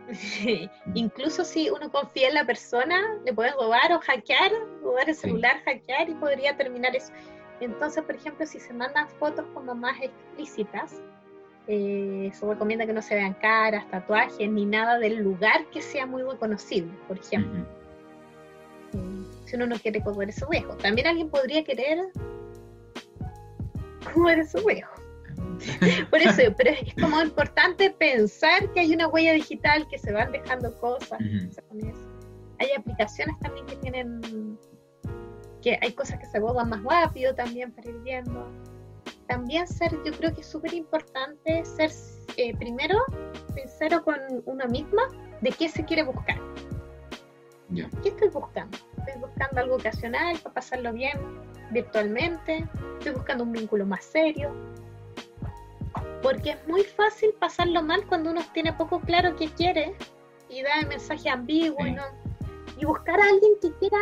Incluso 0.94 1.44
si 1.44 1.70
uno 1.70 1.90
confía 1.92 2.28
en 2.28 2.34
la 2.34 2.46
persona, 2.46 3.20
le 3.24 3.32
pueden 3.32 3.53
robar 3.55 3.92
o 3.92 4.00
hackear, 4.00 4.50
robar 4.82 5.09
el 5.09 5.14
celular, 5.14 5.62
hackear 5.64 6.09
y 6.09 6.14
podría 6.14 6.57
terminar 6.57 6.96
eso. 6.96 7.12
Entonces, 7.61 8.03
por 8.03 8.16
ejemplo, 8.16 8.46
si 8.46 8.59
se 8.59 8.72
mandan 8.72 9.09
fotos 9.09 9.44
como 9.55 9.74
más 9.74 10.00
explícitas, 10.00 11.00
eh, 11.68 12.30
se 12.34 12.46
recomienda 12.46 12.86
que 12.86 12.92
no 12.92 13.02
se 13.02 13.14
vean 13.14 13.34
caras, 13.34 13.88
tatuajes, 13.90 14.50
ni 14.50 14.64
nada 14.64 14.98
del 14.98 15.22
lugar 15.22 15.64
que 15.72 15.80
sea 15.80 16.06
muy 16.06 16.22
reconocible, 16.22 16.92
por 17.06 17.18
ejemplo. 17.18 17.64
Eh, 18.94 19.22
si 19.44 19.56
uno 19.56 19.66
no 19.66 19.76
quiere 19.76 20.02
coger 20.02 20.32
su 20.32 20.46
viejo. 20.48 20.74
También 20.76 21.06
alguien 21.06 21.30
podría 21.30 21.62
querer 21.62 21.98
coger 24.14 24.46
su 24.46 24.64
viejo. 24.66 24.92
Por 26.10 26.20
eso, 26.20 26.42
pero 26.56 26.70
es 26.70 26.94
como 26.94 27.22
importante 27.22 27.90
pensar 27.90 28.72
que 28.72 28.80
hay 28.80 28.94
una 28.94 29.06
huella 29.06 29.32
digital, 29.32 29.86
que 29.88 29.98
se 29.98 30.12
van 30.12 30.32
dejando 30.32 30.74
cosas. 30.78 31.18
Hay 32.58 32.68
aplicaciones 32.76 33.38
también 33.38 33.66
que 33.66 33.76
tienen, 33.76 34.58
que 35.62 35.78
hay 35.80 35.92
cosas 35.92 36.18
que 36.18 36.26
se 36.26 36.40
borran 36.40 36.68
más 36.68 36.82
rápido 36.82 37.32
también 37.34 37.70
para 37.70 37.90
ir 37.90 37.98
viendo 38.02 38.50
también 39.33 39.66
ser, 39.66 39.91
yo 40.05 40.12
creo 40.12 40.35
que 40.35 40.43
es 40.43 40.47
súper 40.47 40.74
importante 40.74 41.64
ser 41.64 41.91
eh, 42.37 42.55
primero 42.55 42.99
sincero 43.55 44.05
con 44.05 44.18
uno 44.45 44.66
misma 44.66 45.05
de 45.41 45.51
qué 45.53 45.70
se 45.70 45.83
quiere 45.87 46.03
buscar. 46.03 46.39
¿Qué 48.03 48.11
estoy 48.11 48.28
buscando? 48.28 48.76
Estoy 48.99 49.20
buscando 49.22 49.62
algo 49.62 49.76
ocasional 49.76 50.39
para 50.41 50.55
pasarlo 50.55 50.93
bien 50.93 51.18
virtualmente, 51.70 52.68
estoy 52.99 53.12
buscando 53.12 53.45
un 53.45 53.53
vínculo 53.53 53.87
más 53.87 54.05
serio, 54.05 54.55
porque 56.22 56.51
es 56.51 56.68
muy 56.68 56.85
fácil 56.85 57.30
pasarlo 57.41 57.83
mal 57.83 58.07
cuando 58.07 58.33
uno 58.33 58.43
tiene 58.53 58.74
poco 58.74 59.01
claro 59.01 59.35
qué 59.37 59.49
quiere 59.49 59.95
y 60.51 60.61
da 60.61 60.80
el 60.80 60.89
mensaje 60.89 61.30
ambiguo 61.30 61.87
y, 61.87 61.93
no, 61.93 62.03
y 62.76 62.85
buscar 62.85 63.18
a 63.18 63.24
alguien 63.24 63.53
que 63.62 63.72
quiera 63.78 63.97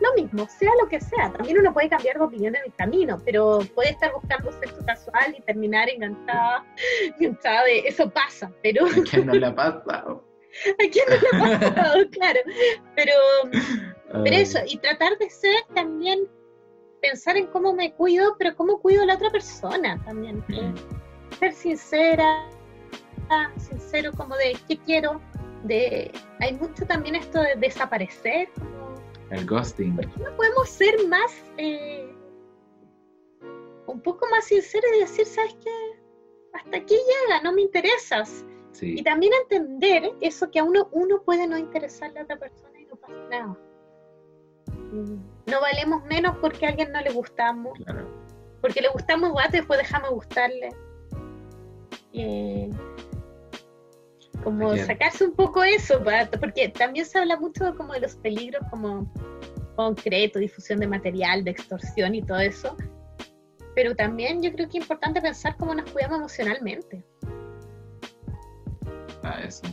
lo 0.00 0.14
mismo, 0.14 0.46
sea 0.48 0.70
lo 0.80 0.88
que 0.88 1.00
sea. 1.00 1.32
También 1.32 1.58
uno 1.58 1.72
puede 1.72 1.88
cambiar 1.88 2.18
de 2.18 2.24
opinión 2.24 2.54
en 2.56 2.62
el 2.64 2.74
camino, 2.74 3.20
pero 3.24 3.60
puede 3.74 3.90
estar 3.90 4.12
buscando 4.12 4.52
sexo 4.52 4.84
casual 4.84 5.34
y 5.36 5.42
terminar 5.42 5.88
enganchada, 5.88 6.64
enganchada 7.18 7.64
de 7.64 7.80
eso 7.80 8.10
pasa, 8.10 8.50
pero... 8.62 8.86
¿A 8.86 9.02
quién 9.10 9.26
no 9.26 9.34
le 9.34 9.46
ha 9.46 9.54
pasado? 9.54 10.24
¿A 10.72 10.90
quién 10.90 11.04
no 11.08 11.16
le 11.16 11.54
ha 11.54 11.60
pasado? 11.74 12.10
claro. 12.10 12.40
Pero, 12.94 13.12
pero 14.24 14.36
eso, 14.36 14.58
y 14.66 14.78
tratar 14.78 15.16
de 15.18 15.30
ser 15.30 15.56
también, 15.74 16.20
pensar 17.00 17.36
en 17.36 17.46
cómo 17.48 17.72
me 17.72 17.92
cuido, 17.92 18.36
pero 18.38 18.56
cómo 18.56 18.80
cuido 18.80 19.02
a 19.02 19.06
la 19.06 19.14
otra 19.14 19.30
persona 19.30 20.00
también. 20.04 20.42
Ser 21.38 21.52
sincera, 21.52 22.48
sincero 23.56 24.12
como 24.16 24.36
de 24.36 24.56
qué 24.68 24.78
quiero, 24.78 25.20
de... 25.64 26.10
Hay 26.40 26.54
mucho 26.54 26.86
también 26.86 27.16
esto 27.16 27.40
de 27.40 27.56
desaparecer, 27.56 28.48
el 29.30 29.46
ghosting. 29.46 29.96
¿Por 29.96 30.10
qué 30.10 30.20
no 30.20 30.36
podemos 30.36 30.68
ser 30.68 31.06
más, 31.08 31.44
eh, 31.58 32.14
un 33.86 34.00
poco 34.00 34.26
más 34.30 34.44
sinceros 34.44 34.90
y 34.96 35.00
decir, 35.00 35.26
¿sabes 35.26 35.56
qué? 35.62 35.70
Hasta 36.52 36.76
aquí 36.76 36.94
llega, 36.94 37.42
no 37.42 37.52
me 37.52 37.62
interesas. 37.62 38.44
Y 38.80 39.02
también 39.02 39.32
entender 39.42 40.12
eso 40.20 40.50
que 40.50 40.58
a 40.58 40.64
uno, 40.64 40.88
uno 40.92 41.22
puede 41.22 41.46
no 41.46 41.56
interesarle 41.56 42.20
a 42.20 42.24
otra 42.24 42.38
persona 42.38 42.78
y 42.78 42.84
no 42.84 42.96
pasa 42.96 43.14
nada. 43.30 43.58
No 45.46 45.60
valemos 45.60 46.04
menos 46.04 46.36
porque 46.42 46.66
a 46.66 46.70
alguien 46.70 46.92
no 46.92 47.00
le 47.00 47.10
gustamos. 47.10 47.78
Porque 48.60 48.80
le 48.80 48.88
gustamos 48.88 49.30
guate 49.30 49.56
y 49.56 49.60
después 49.60 49.78
dejamos 49.78 50.10
gustarle. 50.10 50.70
Eh, 52.12 52.70
como 54.46 54.76
sacarse 54.76 55.24
un 55.24 55.34
poco 55.34 55.64
eso, 55.64 56.00
porque 56.38 56.68
también 56.68 57.04
se 57.04 57.18
habla 57.18 57.36
mucho 57.36 57.76
como 57.76 57.94
de 57.94 57.98
los 57.98 58.14
peligros 58.14 58.62
como 58.70 59.12
concreto, 59.74 60.38
difusión 60.38 60.78
de 60.78 60.86
material, 60.86 61.42
de 61.42 61.50
extorsión 61.50 62.14
y 62.14 62.22
todo 62.22 62.38
eso, 62.38 62.76
pero 63.74 63.96
también 63.96 64.40
yo 64.44 64.52
creo 64.52 64.68
que 64.68 64.78
es 64.78 64.84
importante 64.84 65.20
pensar 65.20 65.56
cómo 65.56 65.74
nos 65.74 65.90
cuidamos 65.90 66.18
emocionalmente. 66.18 67.04
Ah, 69.24 69.40
eso. 69.44 69.64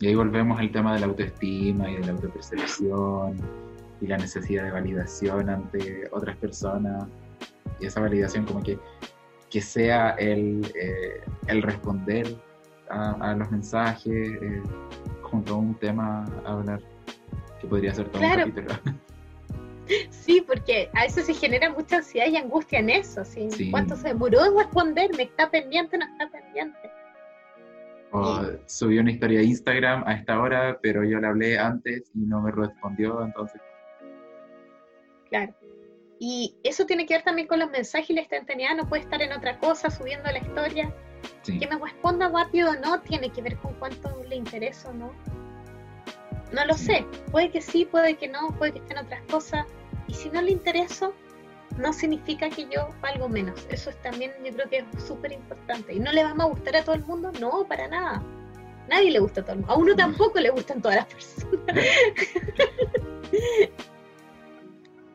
Y 0.00 0.08
ahí 0.08 0.16
volvemos 0.16 0.58
al 0.58 0.72
tema 0.72 0.94
de 0.94 0.98
la 0.98 1.06
autoestima 1.06 1.88
y 1.88 1.94
de 1.94 2.06
la 2.06 2.10
autopercepción 2.10 3.36
y 4.00 4.06
la 4.08 4.18
necesidad 4.18 4.64
de 4.64 4.72
validación 4.72 5.48
ante 5.48 6.08
otras 6.10 6.36
personas. 6.38 7.06
Y 7.78 7.86
esa 7.86 8.00
validación 8.00 8.46
como 8.46 8.64
que, 8.64 8.80
que 9.48 9.60
sea 9.60 10.10
el, 10.18 10.72
eh, 10.74 11.20
el 11.46 11.62
responder 11.62 12.47
a, 12.90 13.34
los 13.34 13.50
mensajes 13.50 14.42
eh, 14.42 14.62
junto 15.22 15.54
a 15.54 15.56
un 15.58 15.74
tema 15.74 16.24
a 16.44 16.52
hablar 16.52 16.80
que 17.60 17.66
podría 17.66 17.94
ser 17.94 18.08
todo 18.08 18.22
un 18.22 18.30
capítulo. 18.30 18.68
Sí, 20.10 20.44
porque 20.46 20.90
a 20.94 21.04
veces 21.04 21.26
se 21.26 21.32
genera 21.32 21.70
mucha 21.70 21.96
ansiedad 21.96 22.26
y 22.26 22.36
angustia 22.36 22.78
en 22.78 22.90
eso. 22.90 23.24
¿sí? 23.24 23.48
¿Cuánto 23.70 23.96
se 23.96 24.08
demoró 24.08 24.44
en 24.44 24.56
responderme? 24.56 25.22
¿Está 25.22 25.50
pendiente 25.50 25.96
no 25.96 26.04
está 26.04 26.30
pendiente? 26.30 26.90
O 28.10 28.42
subió 28.66 29.00
una 29.00 29.12
historia 29.12 29.40
a 29.40 29.42
Instagram 29.42 30.04
a 30.06 30.14
esta 30.14 30.40
hora, 30.40 30.78
pero 30.82 31.04
yo 31.04 31.18
le 31.20 31.26
hablé 31.26 31.58
antes 31.58 32.10
y 32.14 32.20
no 32.20 32.40
me 32.40 32.50
respondió, 32.50 33.22
entonces. 33.22 33.60
Claro. 35.28 35.54
Y 36.18 36.56
eso 36.64 36.84
tiene 36.84 37.06
que 37.06 37.14
ver 37.14 37.22
también 37.22 37.46
con 37.46 37.58
los 37.58 37.70
mensajes 37.70 38.10
y 38.10 38.14
la 38.14 38.22
instantaneidad, 38.22 38.76
no 38.76 38.88
puede 38.88 39.02
estar 39.02 39.22
en 39.22 39.32
otra 39.32 39.58
cosa 39.58 39.90
subiendo 39.90 40.30
la 40.30 40.38
historia. 40.38 40.92
Que 41.44 41.66
me 41.66 41.78
responda 41.78 42.28
rápido 42.28 42.70
o 42.70 42.74
no 42.74 43.00
tiene 43.00 43.30
que 43.30 43.40
ver 43.42 43.56
con 43.56 43.74
cuánto 43.74 44.22
le 44.28 44.36
interesa 44.36 44.90
o 44.90 44.92
no. 44.92 45.12
No 46.52 46.64
lo 46.64 46.74
sé, 46.74 47.06
puede 47.30 47.50
que 47.50 47.60
sí, 47.60 47.84
puede 47.84 48.16
que 48.16 48.28
no, 48.28 48.48
puede 48.58 48.72
que 48.72 48.78
estén 48.78 48.98
otras 48.98 49.22
cosas. 49.30 49.66
Y 50.06 50.14
si 50.14 50.30
no 50.30 50.40
le 50.40 50.50
intereso, 50.52 51.14
no 51.76 51.92
significa 51.92 52.48
que 52.48 52.66
yo 52.70 52.88
valgo 53.00 53.28
menos. 53.28 53.66
Eso 53.70 53.90
es 53.90 54.00
también, 54.02 54.32
yo 54.44 54.52
creo 54.52 54.68
que 54.68 54.78
es 54.78 55.04
súper 55.04 55.32
importante. 55.32 55.94
¿Y 55.94 56.00
no 56.00 56.12
le 56.12 56.24
vamos 56.24 56.46
a 56.46 56.48
gustar 56.48 56.76
a 56.76 56.84
todo 56.84 56.94
el 56.94 57.04
mundo? 57.04 57.30
No, 57.40 57.66
para 57.68 57.88
nada. 57.88 58.22
Nadie 58.88 59.10
le 59.10 59.18
gusta 59.18 59.42
a 59.42 59.44
todo 59.44 59.52
el 59.54 59.58
mundo. 59.60 59.74
A 59.74 59.76
uno 59.76 59.94
tampoco 59.94 60.40
le 60.40 60.50
gustan 60.50 60.80
todas 60.80 60.96
las 60.96 61.06
personas. 61.06 61.76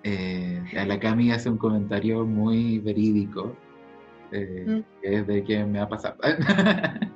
eh, 0.04 0.64
a 0.78 0.86
la 0.86 0.99
Cami 0.99 1.32
hace 1.32 1.49
un 1.49 1.58
comentario 1.58 2.26
muy 2.26 2.80
verídico, 2.80 3.56
eh, 4.34 4.65
mm. 4.67 4.84
que 5.01 5.15
es 5.15 5.27
de 5.27 5.43
que 5.43 5.63
me 5.65 5.79
ha 5.79 5.88
pasado. 5.88 6.17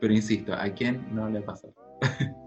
pero 0.00 0.12
insisto, 0.12 0.52
¿a 0.54 0.68
quién 0.70 1.06
no 1.14 1.28
le 1.28 1.38
ha 1.40 1.44
pasado? 1.44 1.74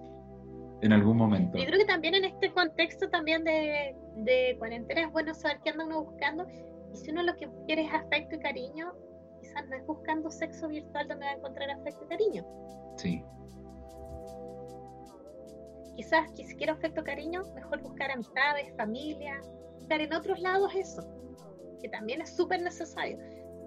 en 0.82 0.94
algún 0.94 1.18
momento. 1.18 1.58
Yo 1.58 1.66
creo 1.66 1.80
que 1.80 1.86
también 1.86 2.16
en 2.16 2.26
este 2.26 2.52
contexto 2.52 3.10
también 3.10 3.44
de, 3.44 3.96
de 4.18 4.56
cuarentena 4.60 5.02
es 5.02 5.12
bueno 5.12 5.34
saber 5.34 5.60
qué 5.64 5.72
anda 5.72 5.86
uno 5.86 6.04
buscando. 6.04 6.46
Y 6.94 6.98
si 6.98 7.12
uno 7.12 7.24
lo 7.24 7.36
que 7.36 7.50
quiere 7.66 7.84
es 7.84 7.94
afecto 7.94 8.36
y 8.36 8.40
cariño, 8.40 8.94
quizás 9.42 9.68
no 9.68 9.76
es 9.76 9.86
buscando 9.86 10.30
sexo 10.30 10.68
virtual 10.68 11.08
donde 11.08 11.26
va 11.26 11.32
a 11.32 11.36
encontrar 11.36 11.70
afecto 11.72 12.04
y 12.06 12.08
cariño. 12.08 12.46
Sí. 12.98 13.24
Quizás 15.96 16.30
si 16.36 16.56
quiero 16.56 16.74
afecto 16.74 17.02
y 17.02 17.04
cariño, 17.06 17.44
mejor 17.56 17.82
buscar 17.82 18.12
amistades, 18.12 18.74
familia, 18.76 19.40
buscar 19.86 20.02
en 20.02 20.14
otros 20.14 20.40
lados 20.40 20.74
eso, 20.74 21.04
que 21.80 21.88
también 21.90 22.20
es 22.22 22.36
súper 22.36 22.60
necesario. 22.62 23.20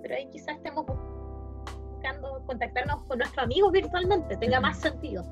Pero 0.03 0.17
ahí 0.17 0.29
quizás 0.31 0.57
estemos 0.57 0.85
buscando 0.85 2.43
contactarnos 2.45 3.05
con 3.05 3.19
nuestros 3.19 3.45
amigos 3.45 3.71
virtualmente, 3.71 4.37
tenga 4.37 4.61
más 4.61 4.81
sentido. 4.81 5.25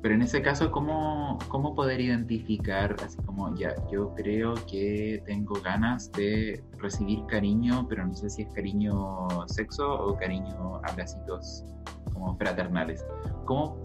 Pero 0.00 0.14
en 0.14 0.22
ese 0.22 0.40
caso, 0.40 0.70
¿cómo, 0.70 1.38
¿cómo 1.48 1.74
poder 1.74 2.00
identificar, 2.00 2.96
así 3.04 3.18
como 3.18 3.54
ya, 3.54 3.74
yo 3.92 4.14
creo 4.14 4.54
que 4.66 5.22
tengo 5.26 5.60
ganas 5.60 6.10
de 6.12 6.64
recibir 6.78 7.26
cariño, 7.26 7.86
pero 7.86 8.06
no 8.06 8.14
sé 8.14 8.30
si 8.30 8.42
es 8.42 8.48
cariño 8.54 9.28
sexo 9.46 9.92
o 9.92 10.16
cariño 10.16 10.80
abracitos 10.84 11.66
como 12.14 12.34
fraternales? 12.38 13.04
¿Cómo, 13.44 13.76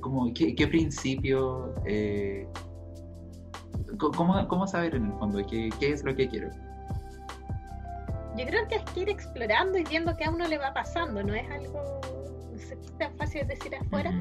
cómo 0.00 0.32
qué, 0.32 0.66
principio, 0.66 1.74
eh, 1.84 2.48
cómo, 3.98 4.48
cómo, 4.48 4.66
saber 4.66 4.94
en 4.94 5.06
el 5.06 5.12
fondo 5.18 5.44
qué, 5.46 5.70
qué 5.78 5.92
es 5.92 6.04
lo 6.04 6.14
que 6.14 6.28
quiero? 6.28 6.50
Yo 8.36 8.44
creo 8.44 8.68
que 8.68 8.76
es 8.76 8.84
que 8.92 9.00
ir 9.00 9.08
explorando 9.08 9.78
y 9.78 9.84
viendo 9.84 10.14
qué 10.16 10.24
a 10.24 10.30
uno 10.30 10.46
le 10.46 10.58
va 10.58 10.74
pasando, 10.74 11.22
no 11.22 11.34
es 11.34 11.50
algo, 11.50 12.00
no 12.52 12.58
sé, 12.58 12.76
tan 12.98 13.16
fácil 13.16 13.46
de 13.46 13.54
decir 13.54 13.74
afuera. 13.74 14.12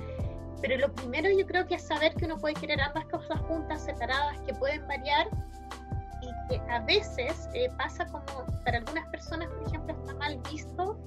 Pero 0.61 0.77
lo 0.77 0.93
primero 0.93 1.29
yo 1.29 1.45
creo 1.45 1.67
que 1.67 1.75
es 1.75 1.83
saber 1.83 2.15
que 2.15 2.25
uno 2.25 2.37
puede 2.37 2.55
querer 2.55 2.79
ambas 2.81 3.05
cosas 3.05 3.39
juntas, 3.41 3.83
separadas, 3.83 4.39
que 4.41 4.53
pueden 4.53 4.87
variar 4.87 5.27
y 6.21 6.47
que 6.49 6.61
a 6.71 6.79
veces 6.81 7.49
eh, 7.53 7.69
pasa 7.77 8.05
como 8.05 8.25
para 8.63 8.77
algunas 8.77 9.05
personas, 9.09 9.49
por 9.49 9.67
ejemplo, 9.67 9.95
está 9.95 10.13
mal 10.15 10.39
visto. 10.49 10.97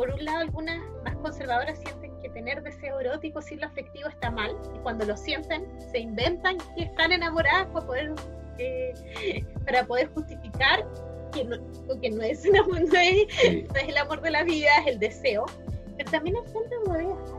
Por 0.00 0.08
un 0.08 0.24
lado, 0.24 0.38
algunas 0.38 0.80
más 1.04 1.14
conservadoras 1.16 1.78
sienten 1.78 2.18
que 2.22 2.30
tener 2.30 2.62
deseo 2.62 3.00
erótico 3.00 3.42
sin 3.42 3.60
lo 3.60 3.66
afectivo 3.66 4.08
está 4.08 4.30
mal 4.30 4.56
y 4.74 4.78
cuando 4.78 5.04
lo 5.04 5.14
sienten 5.14 5.66
se 5.92 5.98
inventan 5.98 6.56
que 6.74 6.84
están 6.84 7.12
enamoradas 7.12 7.66
para 7.66 7.86
poder, 7.86 8.14
eh, 8.56 9.44
para 9.66 9.84
poder 9.84 10.08
justificar 10.14 10.86
que 11.34 11.44
no, 11.44 11.58
que 12.00 12.08
no 12.12 12.22
es, 12.22 12.46
no 12.50 12.76
es 12.78 13.88
el 13.88 13.96
amor 13.98 14.22
de 14.22 14.30
la 14.30 14.42
vida, 14.42 14.70
es 14.80 14.86
el 14.86 14.98
deseo. 15.00 15.44
Pero 15.98 16.10
también 16.10 16.34
hay 16.36 16.50
gente 16.50 16.76
modesta 16.86 17.34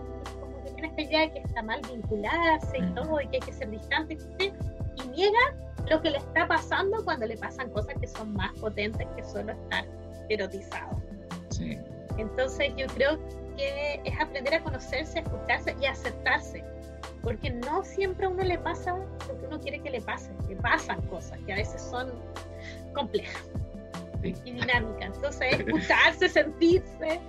esta 0.84 1.02
idea 1.02 1.22
de 1.22 1.32
que 1.32 1.40
está 1.40 1.64
mal 1.64 1.82
vincularse 1.92 2.78
y 2.78 2.94
todo, 2.94 3.22
y 3.22 3.28
que 3.30 3.38
hay 3.38 3.42
que 3.42 3.54
ser 3.54 3.72
distante, 3.72 4.20
y 4.38 5.08
niega 5.08 5.56
lo 5.90 6.00
que 6.00 6.12
le 6.12 6.20
está 6.20 6.48
pasando 6.48 7.04
cuando 7.04 7.26
le 7.26 7.38
pasan 7.38 7.72
cosas 7.72 7.96
que 8.00 8.08
son 8.08 8.34
más 8.34 8.52
potentes 8.60 9.08
que 9.16 9.24
solo 9.24 9.52
estar 9.52 9.84
erotizado. 10.30 11.02
Entonces 12.22 12.74
yo 12.78 12.88
creo 12.88 13.20
que 13.58 14.02
es 14.04 14.20
aprender 14.20 14.56
a 14.56 14.64
conocerse, 14.64 15.20
a 15.20 15.22
escucharse 15.22 15.76
y 15.82 15.86
a 15.86 15.92
aceptarse, 15.92 16.64
porque 17.22 17.50
no 17.50 17.84
siempre 17.84 18.26
a 18.26 18.30
uno 18.30 18.44
le 18.44 18.58
pasa 18.58 18.96
lo 19.28 19.40
que 19.40 19.46
uno 19.46 19.60
quiere 19.60 19.80
que 19.80 19.90
le 19.90 20.02
pase, 20.02 20.32
que 20.48 20.56
pasan 20.56 21.02
cosas 21.04 21.40
que 21.46 21.54
a 21.54 21.56
veces 21.58 21.82
son 21.82 22.12
complejas 22.94 23.50
y 24.24 24.52
dinámicas. 24.52 25.16
Entonces, 25.16 25.60
escucharse, 25.60 26.30
sentirse 26.30 27.20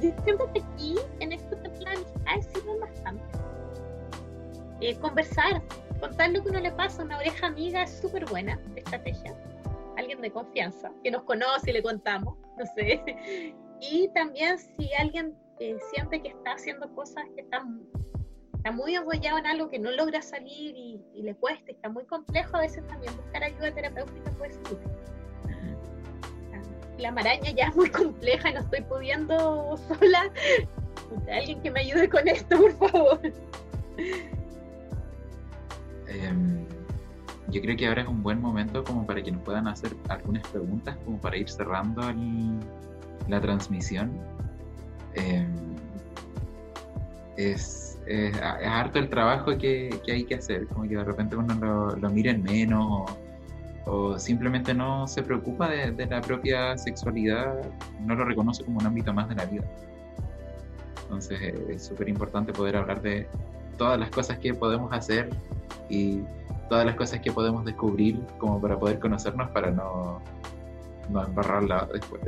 yo 0.00 0.10
siento 0.24 0.50
que 0.52 0.60
aquí, 0.60 0.96
en 1.20 1.32
este 1.32 1.56
plan, 1.56 1.96
de 1.96 2.42
sirven 2.42 2.80
bastante. 2.80 3.22
Eh, 4.80 4.96
conversar, 4.96 5.62
contar 6.00 6.30
lo 6.30 6.42
que 6.42 6.48
uno 6.48 6.60
le 6.60 6.72
pasa, 6.72 7.02
una 7.02 7.18
oreja 7.18 7.48
amiga 7.48 7.82
es 7.82 8.00
súper 8.00 8.24
buena 8.26 8.58
estrategia. 8.76 9.36
Alguien 9.98 10.22
de 10.22 10.30
confianza, 10.30 10.90
que 11.02 11.10
nos 11.10 11.22
conoce 11.24 11.70
y 11.70 11.74
le 11.74 11.82
contamos, 11.82 12.38
no 12.58 12.64
sé. 12.74 13.54
Y 13.80 14.08
también 14.14 14.58
si 14.58 14.92
alguien 14.94 15.34
eh, 15.58 15.78
siente 15.92 16.22
que 16.22 16.28
está 16.28 16.52
haciendo 16.52 16.92
cosas 16.94 17.24
que 17.34 17.42
están 17.42 17.82
está 18.54 18.72
muy 18.72 18.94
apoyado 18.94 19.38
en 19.38 19.46
algo 19.46 19.70
que 19.70 19.78
no 19.78 19.90
logra 19.90 20.20
salir 20.20 20.76
y, 20.76 21.00
le 21.14 21.34
cuesta, 21.34 21.72
está 21.72 21.88
muy 21.88 22.04
complejo, 22.04 22.58
a 22.58 22.60
veces 22.60 22.86
también 22.88 23.16
buscar 23.16 23.42
ayuda 23.42 23.72
terapéutica 23.72 24.30
puede 24.32 24.52
ser 24.52 24.78
la 27.00 27.10
maraña 27.10 27.50
ya 27.50 27.68
es 27.68 27.76
muy 27.76 27.90
compleja 27.90 28.50
no 28.52 28.60
estoy 28.60 28.82
pudiendo 28.82 29.76
sola. 29.76 30.30
Alguien 31.32 31.60
que 31.62 31.70
me 31.70 31.80
ayude 31.80 32.08
con 32.08 32.28
esto, 32.28 32.56
por 32.56 32.90
favor. 32.90 33.20
Em, 36.06 36.66
yo 37.48 37.60
creo 37.62 37.76
que 37.76 37.86
ahora 37.86 38.02
es 38.02 38.08
un 38.08 38.22
buen 38.22 38.40
momento 38.40 38.84
como 38.84 39.06
para 39.06 39.22
que 39.22 39.32
nos 39.32 39.42
puedan 39.42 39.66
hacer 39.66 39.92
algunas 40.08 40.46
preguntas, 40.48 40.96
como 41.04 41.20
para 41.20 41.36
ir 41.36 41.48
cerrando 41.48 42.02
la 43.28 43.40
transmisión. 43.40 44.12
Em, 45.14 45.48
es, 47.36 47.98
harto 48.64 48.98
el 48.98 49.08
trabajo 49.08 49.56
que, 49.56 50.00
hay 50.08 50.24
que 50.24 50.34
hacer, 50.34 50.66
como 50.66 50.82
que 50.88 50.96
de 50.96 51.04
repente 51.04 51.36
uno 51.36 51.54
lo, 51.54 51.96
lo 51.96 52.10
miren 52.10 52.42
menos 52.42 52.84
o, 52.88 53.06
o 53.86 54.18
simplemente 54.18 54.74
no 54.74 55.06
se 55.06 55.22
preocupa 55.22 55.68
de, 55.68 56.06
la 56.06 56.20
propia 56.20 56.76
sexualidad, 56.76 57.60
no 58.00 58.14
lo 58.14 58.24
reconoce 58.24 58.64
como 58.64 58.78
un 58.78 58.86
ámbito 58.86 59.12
más 59.12 59.28
de 59.28 59.34
la 59.34 59.44
vida. 59.46 59.64
Entonces 61.02 61.40
eh, 61.42 61.66
es 61.70 61.86
súper 61.86 62.08
importante 62.08 62.52
poder 62.52 62.76
hablar 62.76 63.02
de 63.02 63.26
todas 63.76 63.98
las 63.98 64.10
cosas 64.10 64.38
que 64.38 64.54
podemos 64.54 64.92
hacer 64.92 65.30
y 65.88 66.20
todas 66.68 66.86
las 66.86 66.94
cosas 66.94 67.20
que 67.20 67.32
podemos 67.32 67.64
descubrir 67.64 68.20
como 68.38 68.60
para 68.60 68.78
poder 68.78 69.00
conocernos 69.00 69.50
para 69.50 69.70
no, 69.70 70.20
no 71.08 71.24
embarrarla 71.24 71.88
después. 71.92 72.22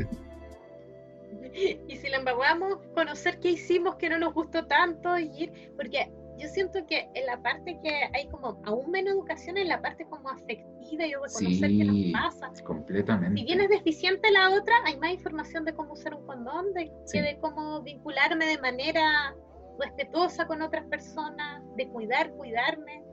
Y 1.89 1.97
si 1.97 2.09
la 2.09 2.19
embarramos, 2.19 2.79
conocer 2.95 3.39
qué 3.41 3.51
hicimos 3.51 3.97
que 3.97 4.09
no 4.09 4.19
nos 4.19 4.35
gustó 4.35 4.67
tanto 4.67 5.19
y 5.19 5.31
ir, 5.37 5.73
porque 5.77 6.11
yo 6.39 6.49
siento 6.49 6.85
que 6.87 7.09
en 7.15 7.27
la 7.27 7.41
parte 7.43 7.79
que 7.83 7.91
hay 8.15 8.27
como 8.29 8.61
aún 8.65 8.91
menos 8.91 9.15
educación 9.15 9.59
en 9.59 9.69
la 9.69 9.81
parte 9.81 10.07
como 10.07 10.29
afectiva 10.31 11.07
y 11.07 11.13
reconocer 11.13 11.71
qué 11.71 11.85
nos 11.85 12.13
pasa. 12.13 12.53
Completamente. 12.65 13.39
Si 13.39 13.47
bien 13.47 13.61
es 13.61 13.69
deficiente 13.69 14.31
la 14.33 14.51
otra, 14.51 14.75
hay 14.85 14.97
más 14.99 15.13
información 15.13 15.65
de 15.65 15.75
cómo 15.75 15.93
usar 15.93 16.15
un 16.15 16.27
condón, 16.27 16.73
de, 16.75 16.91
de 17.13 17.39
cómo 17.41 17.83
vincularme 17.83 18.47
de 18.47 18.59
manera 18.59 19.37
respetuosa 19.79 20.47
con 20.47 20.63
otras 20.63 20.85
personas, 20.87 21.63
de 21.77 21.89
cuidar, 21.89 22.33
cuidarme. 22.33 23.05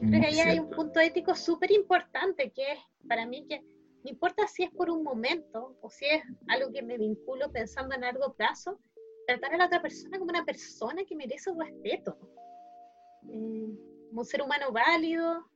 Yo 0.00 0.08
creo 0.08 0.20
que 0.20 0.26
ahí 0.26 0.40
hay 0.40 0.58
un 0.58 0.70
punto 0.70 1.00
ético 1.00 1.34
súper 1.34 1.70
importante 1.70 2.50
que 2.50 2.72
es 2.72 2.78
para 3.08 3.26
mí 3.26 3.46
que 3.48 3.62
no 4.04 4.10
importa 4.10 4.46
si 4.46 4.64
es 4.64 4.70
por 4.70 4.90
un 4.90 5.02
momento 5.02 5.76
o 5.80 5.90
si 5.90 6.04
es 6.04 6.22
algo 6.48 6.70
que 6.70 6.82
me 6.82 6.98
vinculo 6.98 7.50
pensando 7.50 7.94
en 7.94 8.02
largo 8.02 8.34
plazo, 8.34 8.78
tratar 9.26 9.54
a 9.54 9.56
la 9.56 9.66
otra 9.66 9.80
persona 9.80 10.18
como 10.18 10.30
una 10.30 10.44
persona 10.44 11.04
que 11.06 11.16
merece 11.16 11.50
respeto, 11.56 12.18
eh, 13.30 13.66
como 14.08 14.20
un 14.20 14.26
ser 14.26 14.42
humano 14.42 14.70
válido 14.72 15.46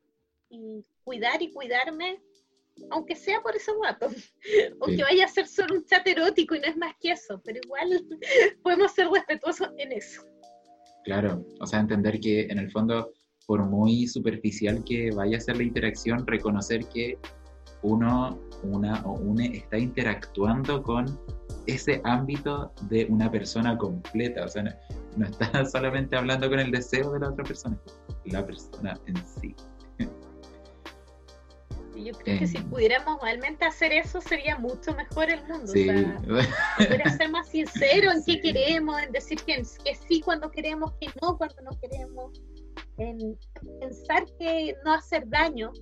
y 0.48 0.82
cuidar 1.04 1.42
y 1.42 1.52
cuidarme, 1.52 2.22
aunque 2.90 3.14
sea 3.16 3.42
por 3.42 3.54
esos 3.54 3.74
ratos, 3.82 4.14
aunque 4.80 5.02
vaya 5.02 5.26
a 5.26 5.28
ser 5.28 5.46
solo 5.46 5.74
un 5.74 5.84
chat 5.84 6.06
erótico 6.06 6.54
y 6.54 6.60
no 6.60 6.68
es 6.68 6.76
más 6.78 6.94
que 6.98 7.10
eso, 7.10 7.42
pero 7.44 7.60
igual 7.62 8.02
podemos 8.62 8.92
ser 8.92 9.08
respetuosos 9.10 9.68
en 9.76 9.92
eso. 9.92 10.22
Claro, 11.04 11.44
o 11.60 11.66
sea, 11.66 11.80
entender 11.80 12.18
que 12.18 12.46
en 12.46 12.58
el 12.58 12.70
fondo, 12.70 13.12
por 13.46 13.62
muy 13.66 14.06
superficial 14.06 14.82
que 14.84 15.10
vaya 15.10 15.36
a 15.36 15.40
ser 15.40 15.58
la 15.58 15.64
interacción, 15.64 16.26
reconocer 16.26 16.86
que 16.88 17.18
uno, 17.82 18.38
una 18.62 19.02
o 19.04 19.12
une 19.12 19.56
está 19.56 19.78
interactuando 19.78 20.82
con 20.82 21.18
ese 21.66 22.00
ámbito 22.04 22.72
de 22.82 23.06
una 23.06 23.30
persona 23.30 23.76
completa, 23.76 24.44
o 24.44 24.48
sea, 24.48 24.64
no, 25.16 25.26
está 25.26 25.64
solamente 25.66 26.16
hablando 26.16 26.48
con 26.48 26.58
el 26.58 26.70
deseo 26.70 27.12
de 27.12 27.20
la 27.20 27.30
otra 27.30 27.44
persona, 27.44 27.78
la 28.24 28.44
persona 28.44 28.98
en 29.06 29.16
sí. 29.16 29.54
Yo 32.04 32.12
creo 32.12 32.38
que 32.38 32.46
si 32.46 32.58
eh. 32.58 32.64
pudiéramos 32.70 33.20
realmente 33.20 33.64
hacer 33.64 33.92
eso 33.92 34.20
sería 34.20 34.56
mucho 34.56 34.94
mejor 34.94 35.30
el 35.30 35.42
mundo. 35.48 35.66
Sí. 35.66 35.88
O 35.88 36.40
sea, 36.84 37.16
ser 37.18 37.30
más 37.30 37.48
sincero 37.48 38.12
en 38.12 38.22
qué 38.24 38.40
queremos, 38.40 39.02
en 39.02 39.10
decir 39.10 39.40
que, 39.42 39.56
que, 39.84 39.94
sí 40.08 40.20
cuando 40.20 40.50
queremos, 40.50 40.92
que 41.00 41.08
no 41.20 41.36
cuando 41.36 41.60
no 41.62 41.70
queremos, 41.80 42.40
en 42.98 43.36
pensar 43.80 44.24
que 44.38 44.74
no 44.84 44.94
hacer 44.94 45.28
daño. 45.28 45.72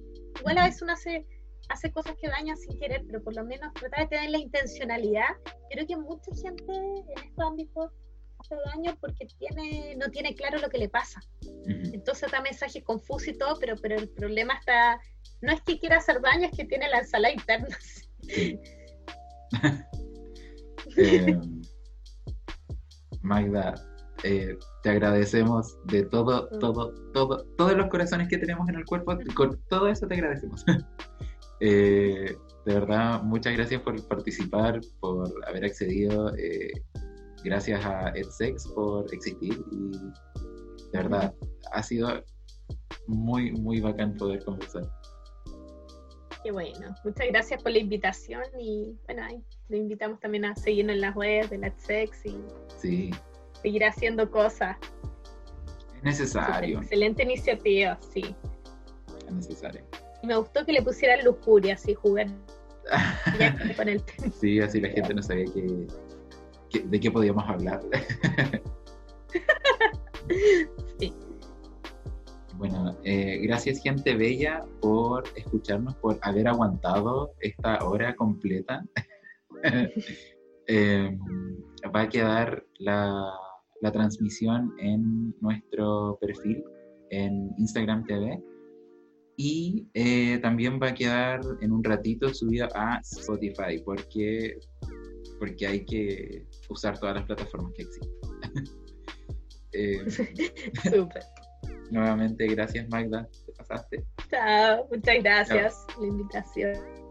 Igual 0.40 0.58
a 0.58 0.64
veces 0.64 0.82
uno 0.82 0.94
hace 0.94 1.26
hace 1.68 1.90
cosas 1.90 2.14
que 2.20 2.28
dañan 2.28 2.56
sin 2.56 2.78
querer, 2.78 3.02
pero 3.06 3.22
por 3.22 3.34
lo 3.34 3.44
menos 3.44 3.72
tratar 3.74 4.00
de 4.00 4.16
tener 4.16 4.30
la 4.30 4.38
intencionalidad. 4.38 5.28
Creo 5.70 5.86
que 5.86 5.96
mucha 5.96 6.30
gente 6.34 6.72
en 6.72 7.24
estos 7.24 7.46
ámbitos 7.46 7.92
hace 8.38 8.54
daño 8.74 8.96
porque 9.00 9.26
tiene, 9.38 9.96
no 9.96 10.10
tiene 10.10 10.34
claro 10.34 10.58
lo 10.58 10.68
que 10.68 10.78
le 10.78 10.88
pasa. 10.88 11.20
Entonces 11.66 12.30
da 12.30 12.40
mensajes 12.40 12.82
confusos 12.84 13.28
y 13.28 13.38
todo, 13.38 13.58
pero, 13.58 13.76
pero 13.76 13.96
el 13.96 14.08
problema 14.10 14.54
está, 14.54 15.00
no 15.40 15.52
es 15.52 15.60
que 15.62 15.78
quiera 15.78 15.98
hacer 15.98 16.20
daño, 16.20 16.46
es 16.46 16.56
que 16.56 16.64
tiene 16.64 16.88
la 16.88 16.98
ensalada 16.98 17.34
interna. 17.34 17.76
eh, 20.96 21.38
Magda, 23.22 23.74
eh, 24.22 24.56
te 24.82 24.90
agradecemos 24.90 25.78
de 25.84 26.04
todo, 26.04 26.48
todo, 26.60 26.92
todo, 27.12 27.44
todos 27.56 27.76
los 27.76 27.88
corazones 27.88 28.28
que 28.28 28.38
tenemos 28.38 28.68
en 28.68 28.76
el 28.76 28.84
cuerpo, 28.84 29.16
con 29.34 29.60
todo 29.68 29.88
eso 29.88 30.06
te 30.06 30.14
agradecemos. 30.14 30.64
Eh, 31.60 32.36
de 32.64 32.74
verdad, 32.74 33.22
muchas 33.22 33.54
gracias 33.54 33.80
por 33.82 34.08
participar, 34.08 34.80
por 35.00 35.32
haber 35.46 35.64
accedido. 35.64 36.34
Eh, 36.36 36.72
gracias 37.44 37.84
a 37.84 38.10
EdSex 38.10 38.66
por 38.68 39.12
existir 39.14 39.64
y 39.70 39.90
de 40.92 40.98
verdad 40.98 41.34
ha 41.72 41.82
sido 41.82 42.24
muy, 43.06 43.52
muy 43.52 43.80
bacán 43.80 44.16
poder 44.16 44.44
conversar. 44.44 44.82
Qué 46.42 46.52
bueno, 46.52 46.94
muchas 47.04 47.26
gracias 47.28 47.62
por 47.62 47.72
la 47.72 47.78
invitación 47.78 48.44
y 48.58 48.96
bueno, 49.06 49.24
ahí 49.24 49.42
le 49.68 49.78
invitamos 49.78 50.20
también 50.20 50.44
a 50.44 50.54
seguirnos 50.54 50.94
en 50.94 51.00
las 51.00 51.16
webs 51.16 51.50
de 51.50 51.56
EdSex 51.56 52.26
y 52.26 52.36
sí. 52.78 53.10
seguir 53.62 53.84
haciendo 53.84 54.30
cosas. 54.30 54.76
Es 55.96 56.02
necesario. 56.02 56.80
excelente 56.80 57.22
iniciativa, 57.22 57.98
sí. 58.12 58.34
Es 59.26 59.32
necesario 59.32 59.82
me 60.26 60.36
gustó 60.36 60.64
que 60.64 60.72
le 60.72 60.82
pusieran 60.82 61.24
lujuria, 61.24 61.74
así 61.74 61.94
jugar 61.94 62.28
con 63.76 63.88
el 63.88 64.02
Sí, 64.40 64.60
así 64.60 64.80
la 64.80 64.90
gente 64.90 65.14
no 65.14 65.22
sabía 65.22 65.46
que, 65.52 66.80
de 66.80 67.00
qué 67.00 67.10
podíamos 67.10 67.44
hablar. 67.48 67.80
sí. 70.98 71.12
Bueno, 72.54 72.96
eh, 73.04 73.40
gracias 73.42 73.82
gente 73.82 74.14
bella 74.14 74.64
por 74.80 75.24
escucharnos, 75.36 75.94
por 75.96 76.18
haber 76.22 76.48
aguantado 76.48 77.32
esta 77.40 77.84
hora 77.84 78.14
completa. 78.14 78.84
Em, 80.68 81.16
va 81.94 82.00
a 82.00 82.08
quedar 82.08 82.64
la, 82.80 83.30
la 83.82 83.92
transmisión 83.92 84.74
en 84.80 85.32
nuestro 85.40 86.18
perfil 86.20 86.64
en 87.10 87.54
Instagram 87.56 88.04
TV 88.04 88.42
y 89.36 89.86
eh, 89.94 90.38
también 90.38 90.80
va 90.82 90.88
a 90.88 90.94
quedar 90.94 91.40
en 91.60 91.72
un 91.72 91.84
ratito 91.84 92.32
subida 92.32 92.68
a 92.74 93.00
Spotify 93.00 93.82
porque, 93.84 94.58
porque 95.38 95.66
hay 95.66 95.84
que 95.84 96.46
usar 96.68 96.98
todas 96.98 97.16
las 97.16 97.26
plataformas 97.26 97.72
que 97.74 97.82
existen. 97.82 98.10
eh, 99.72 100.04
nuevamente, 101.90 102.46
gracias 102.46 102.88
Magda, 102.88 103.28
te 103.44 103.52
pasaste. 103.52 104.06
Chao, 104.30 104.88
muchas 104.90 105.16
gracias 105.22 105.84
por 105.94 106.02
la 106.02 106.08
invitación. 106.08 107.05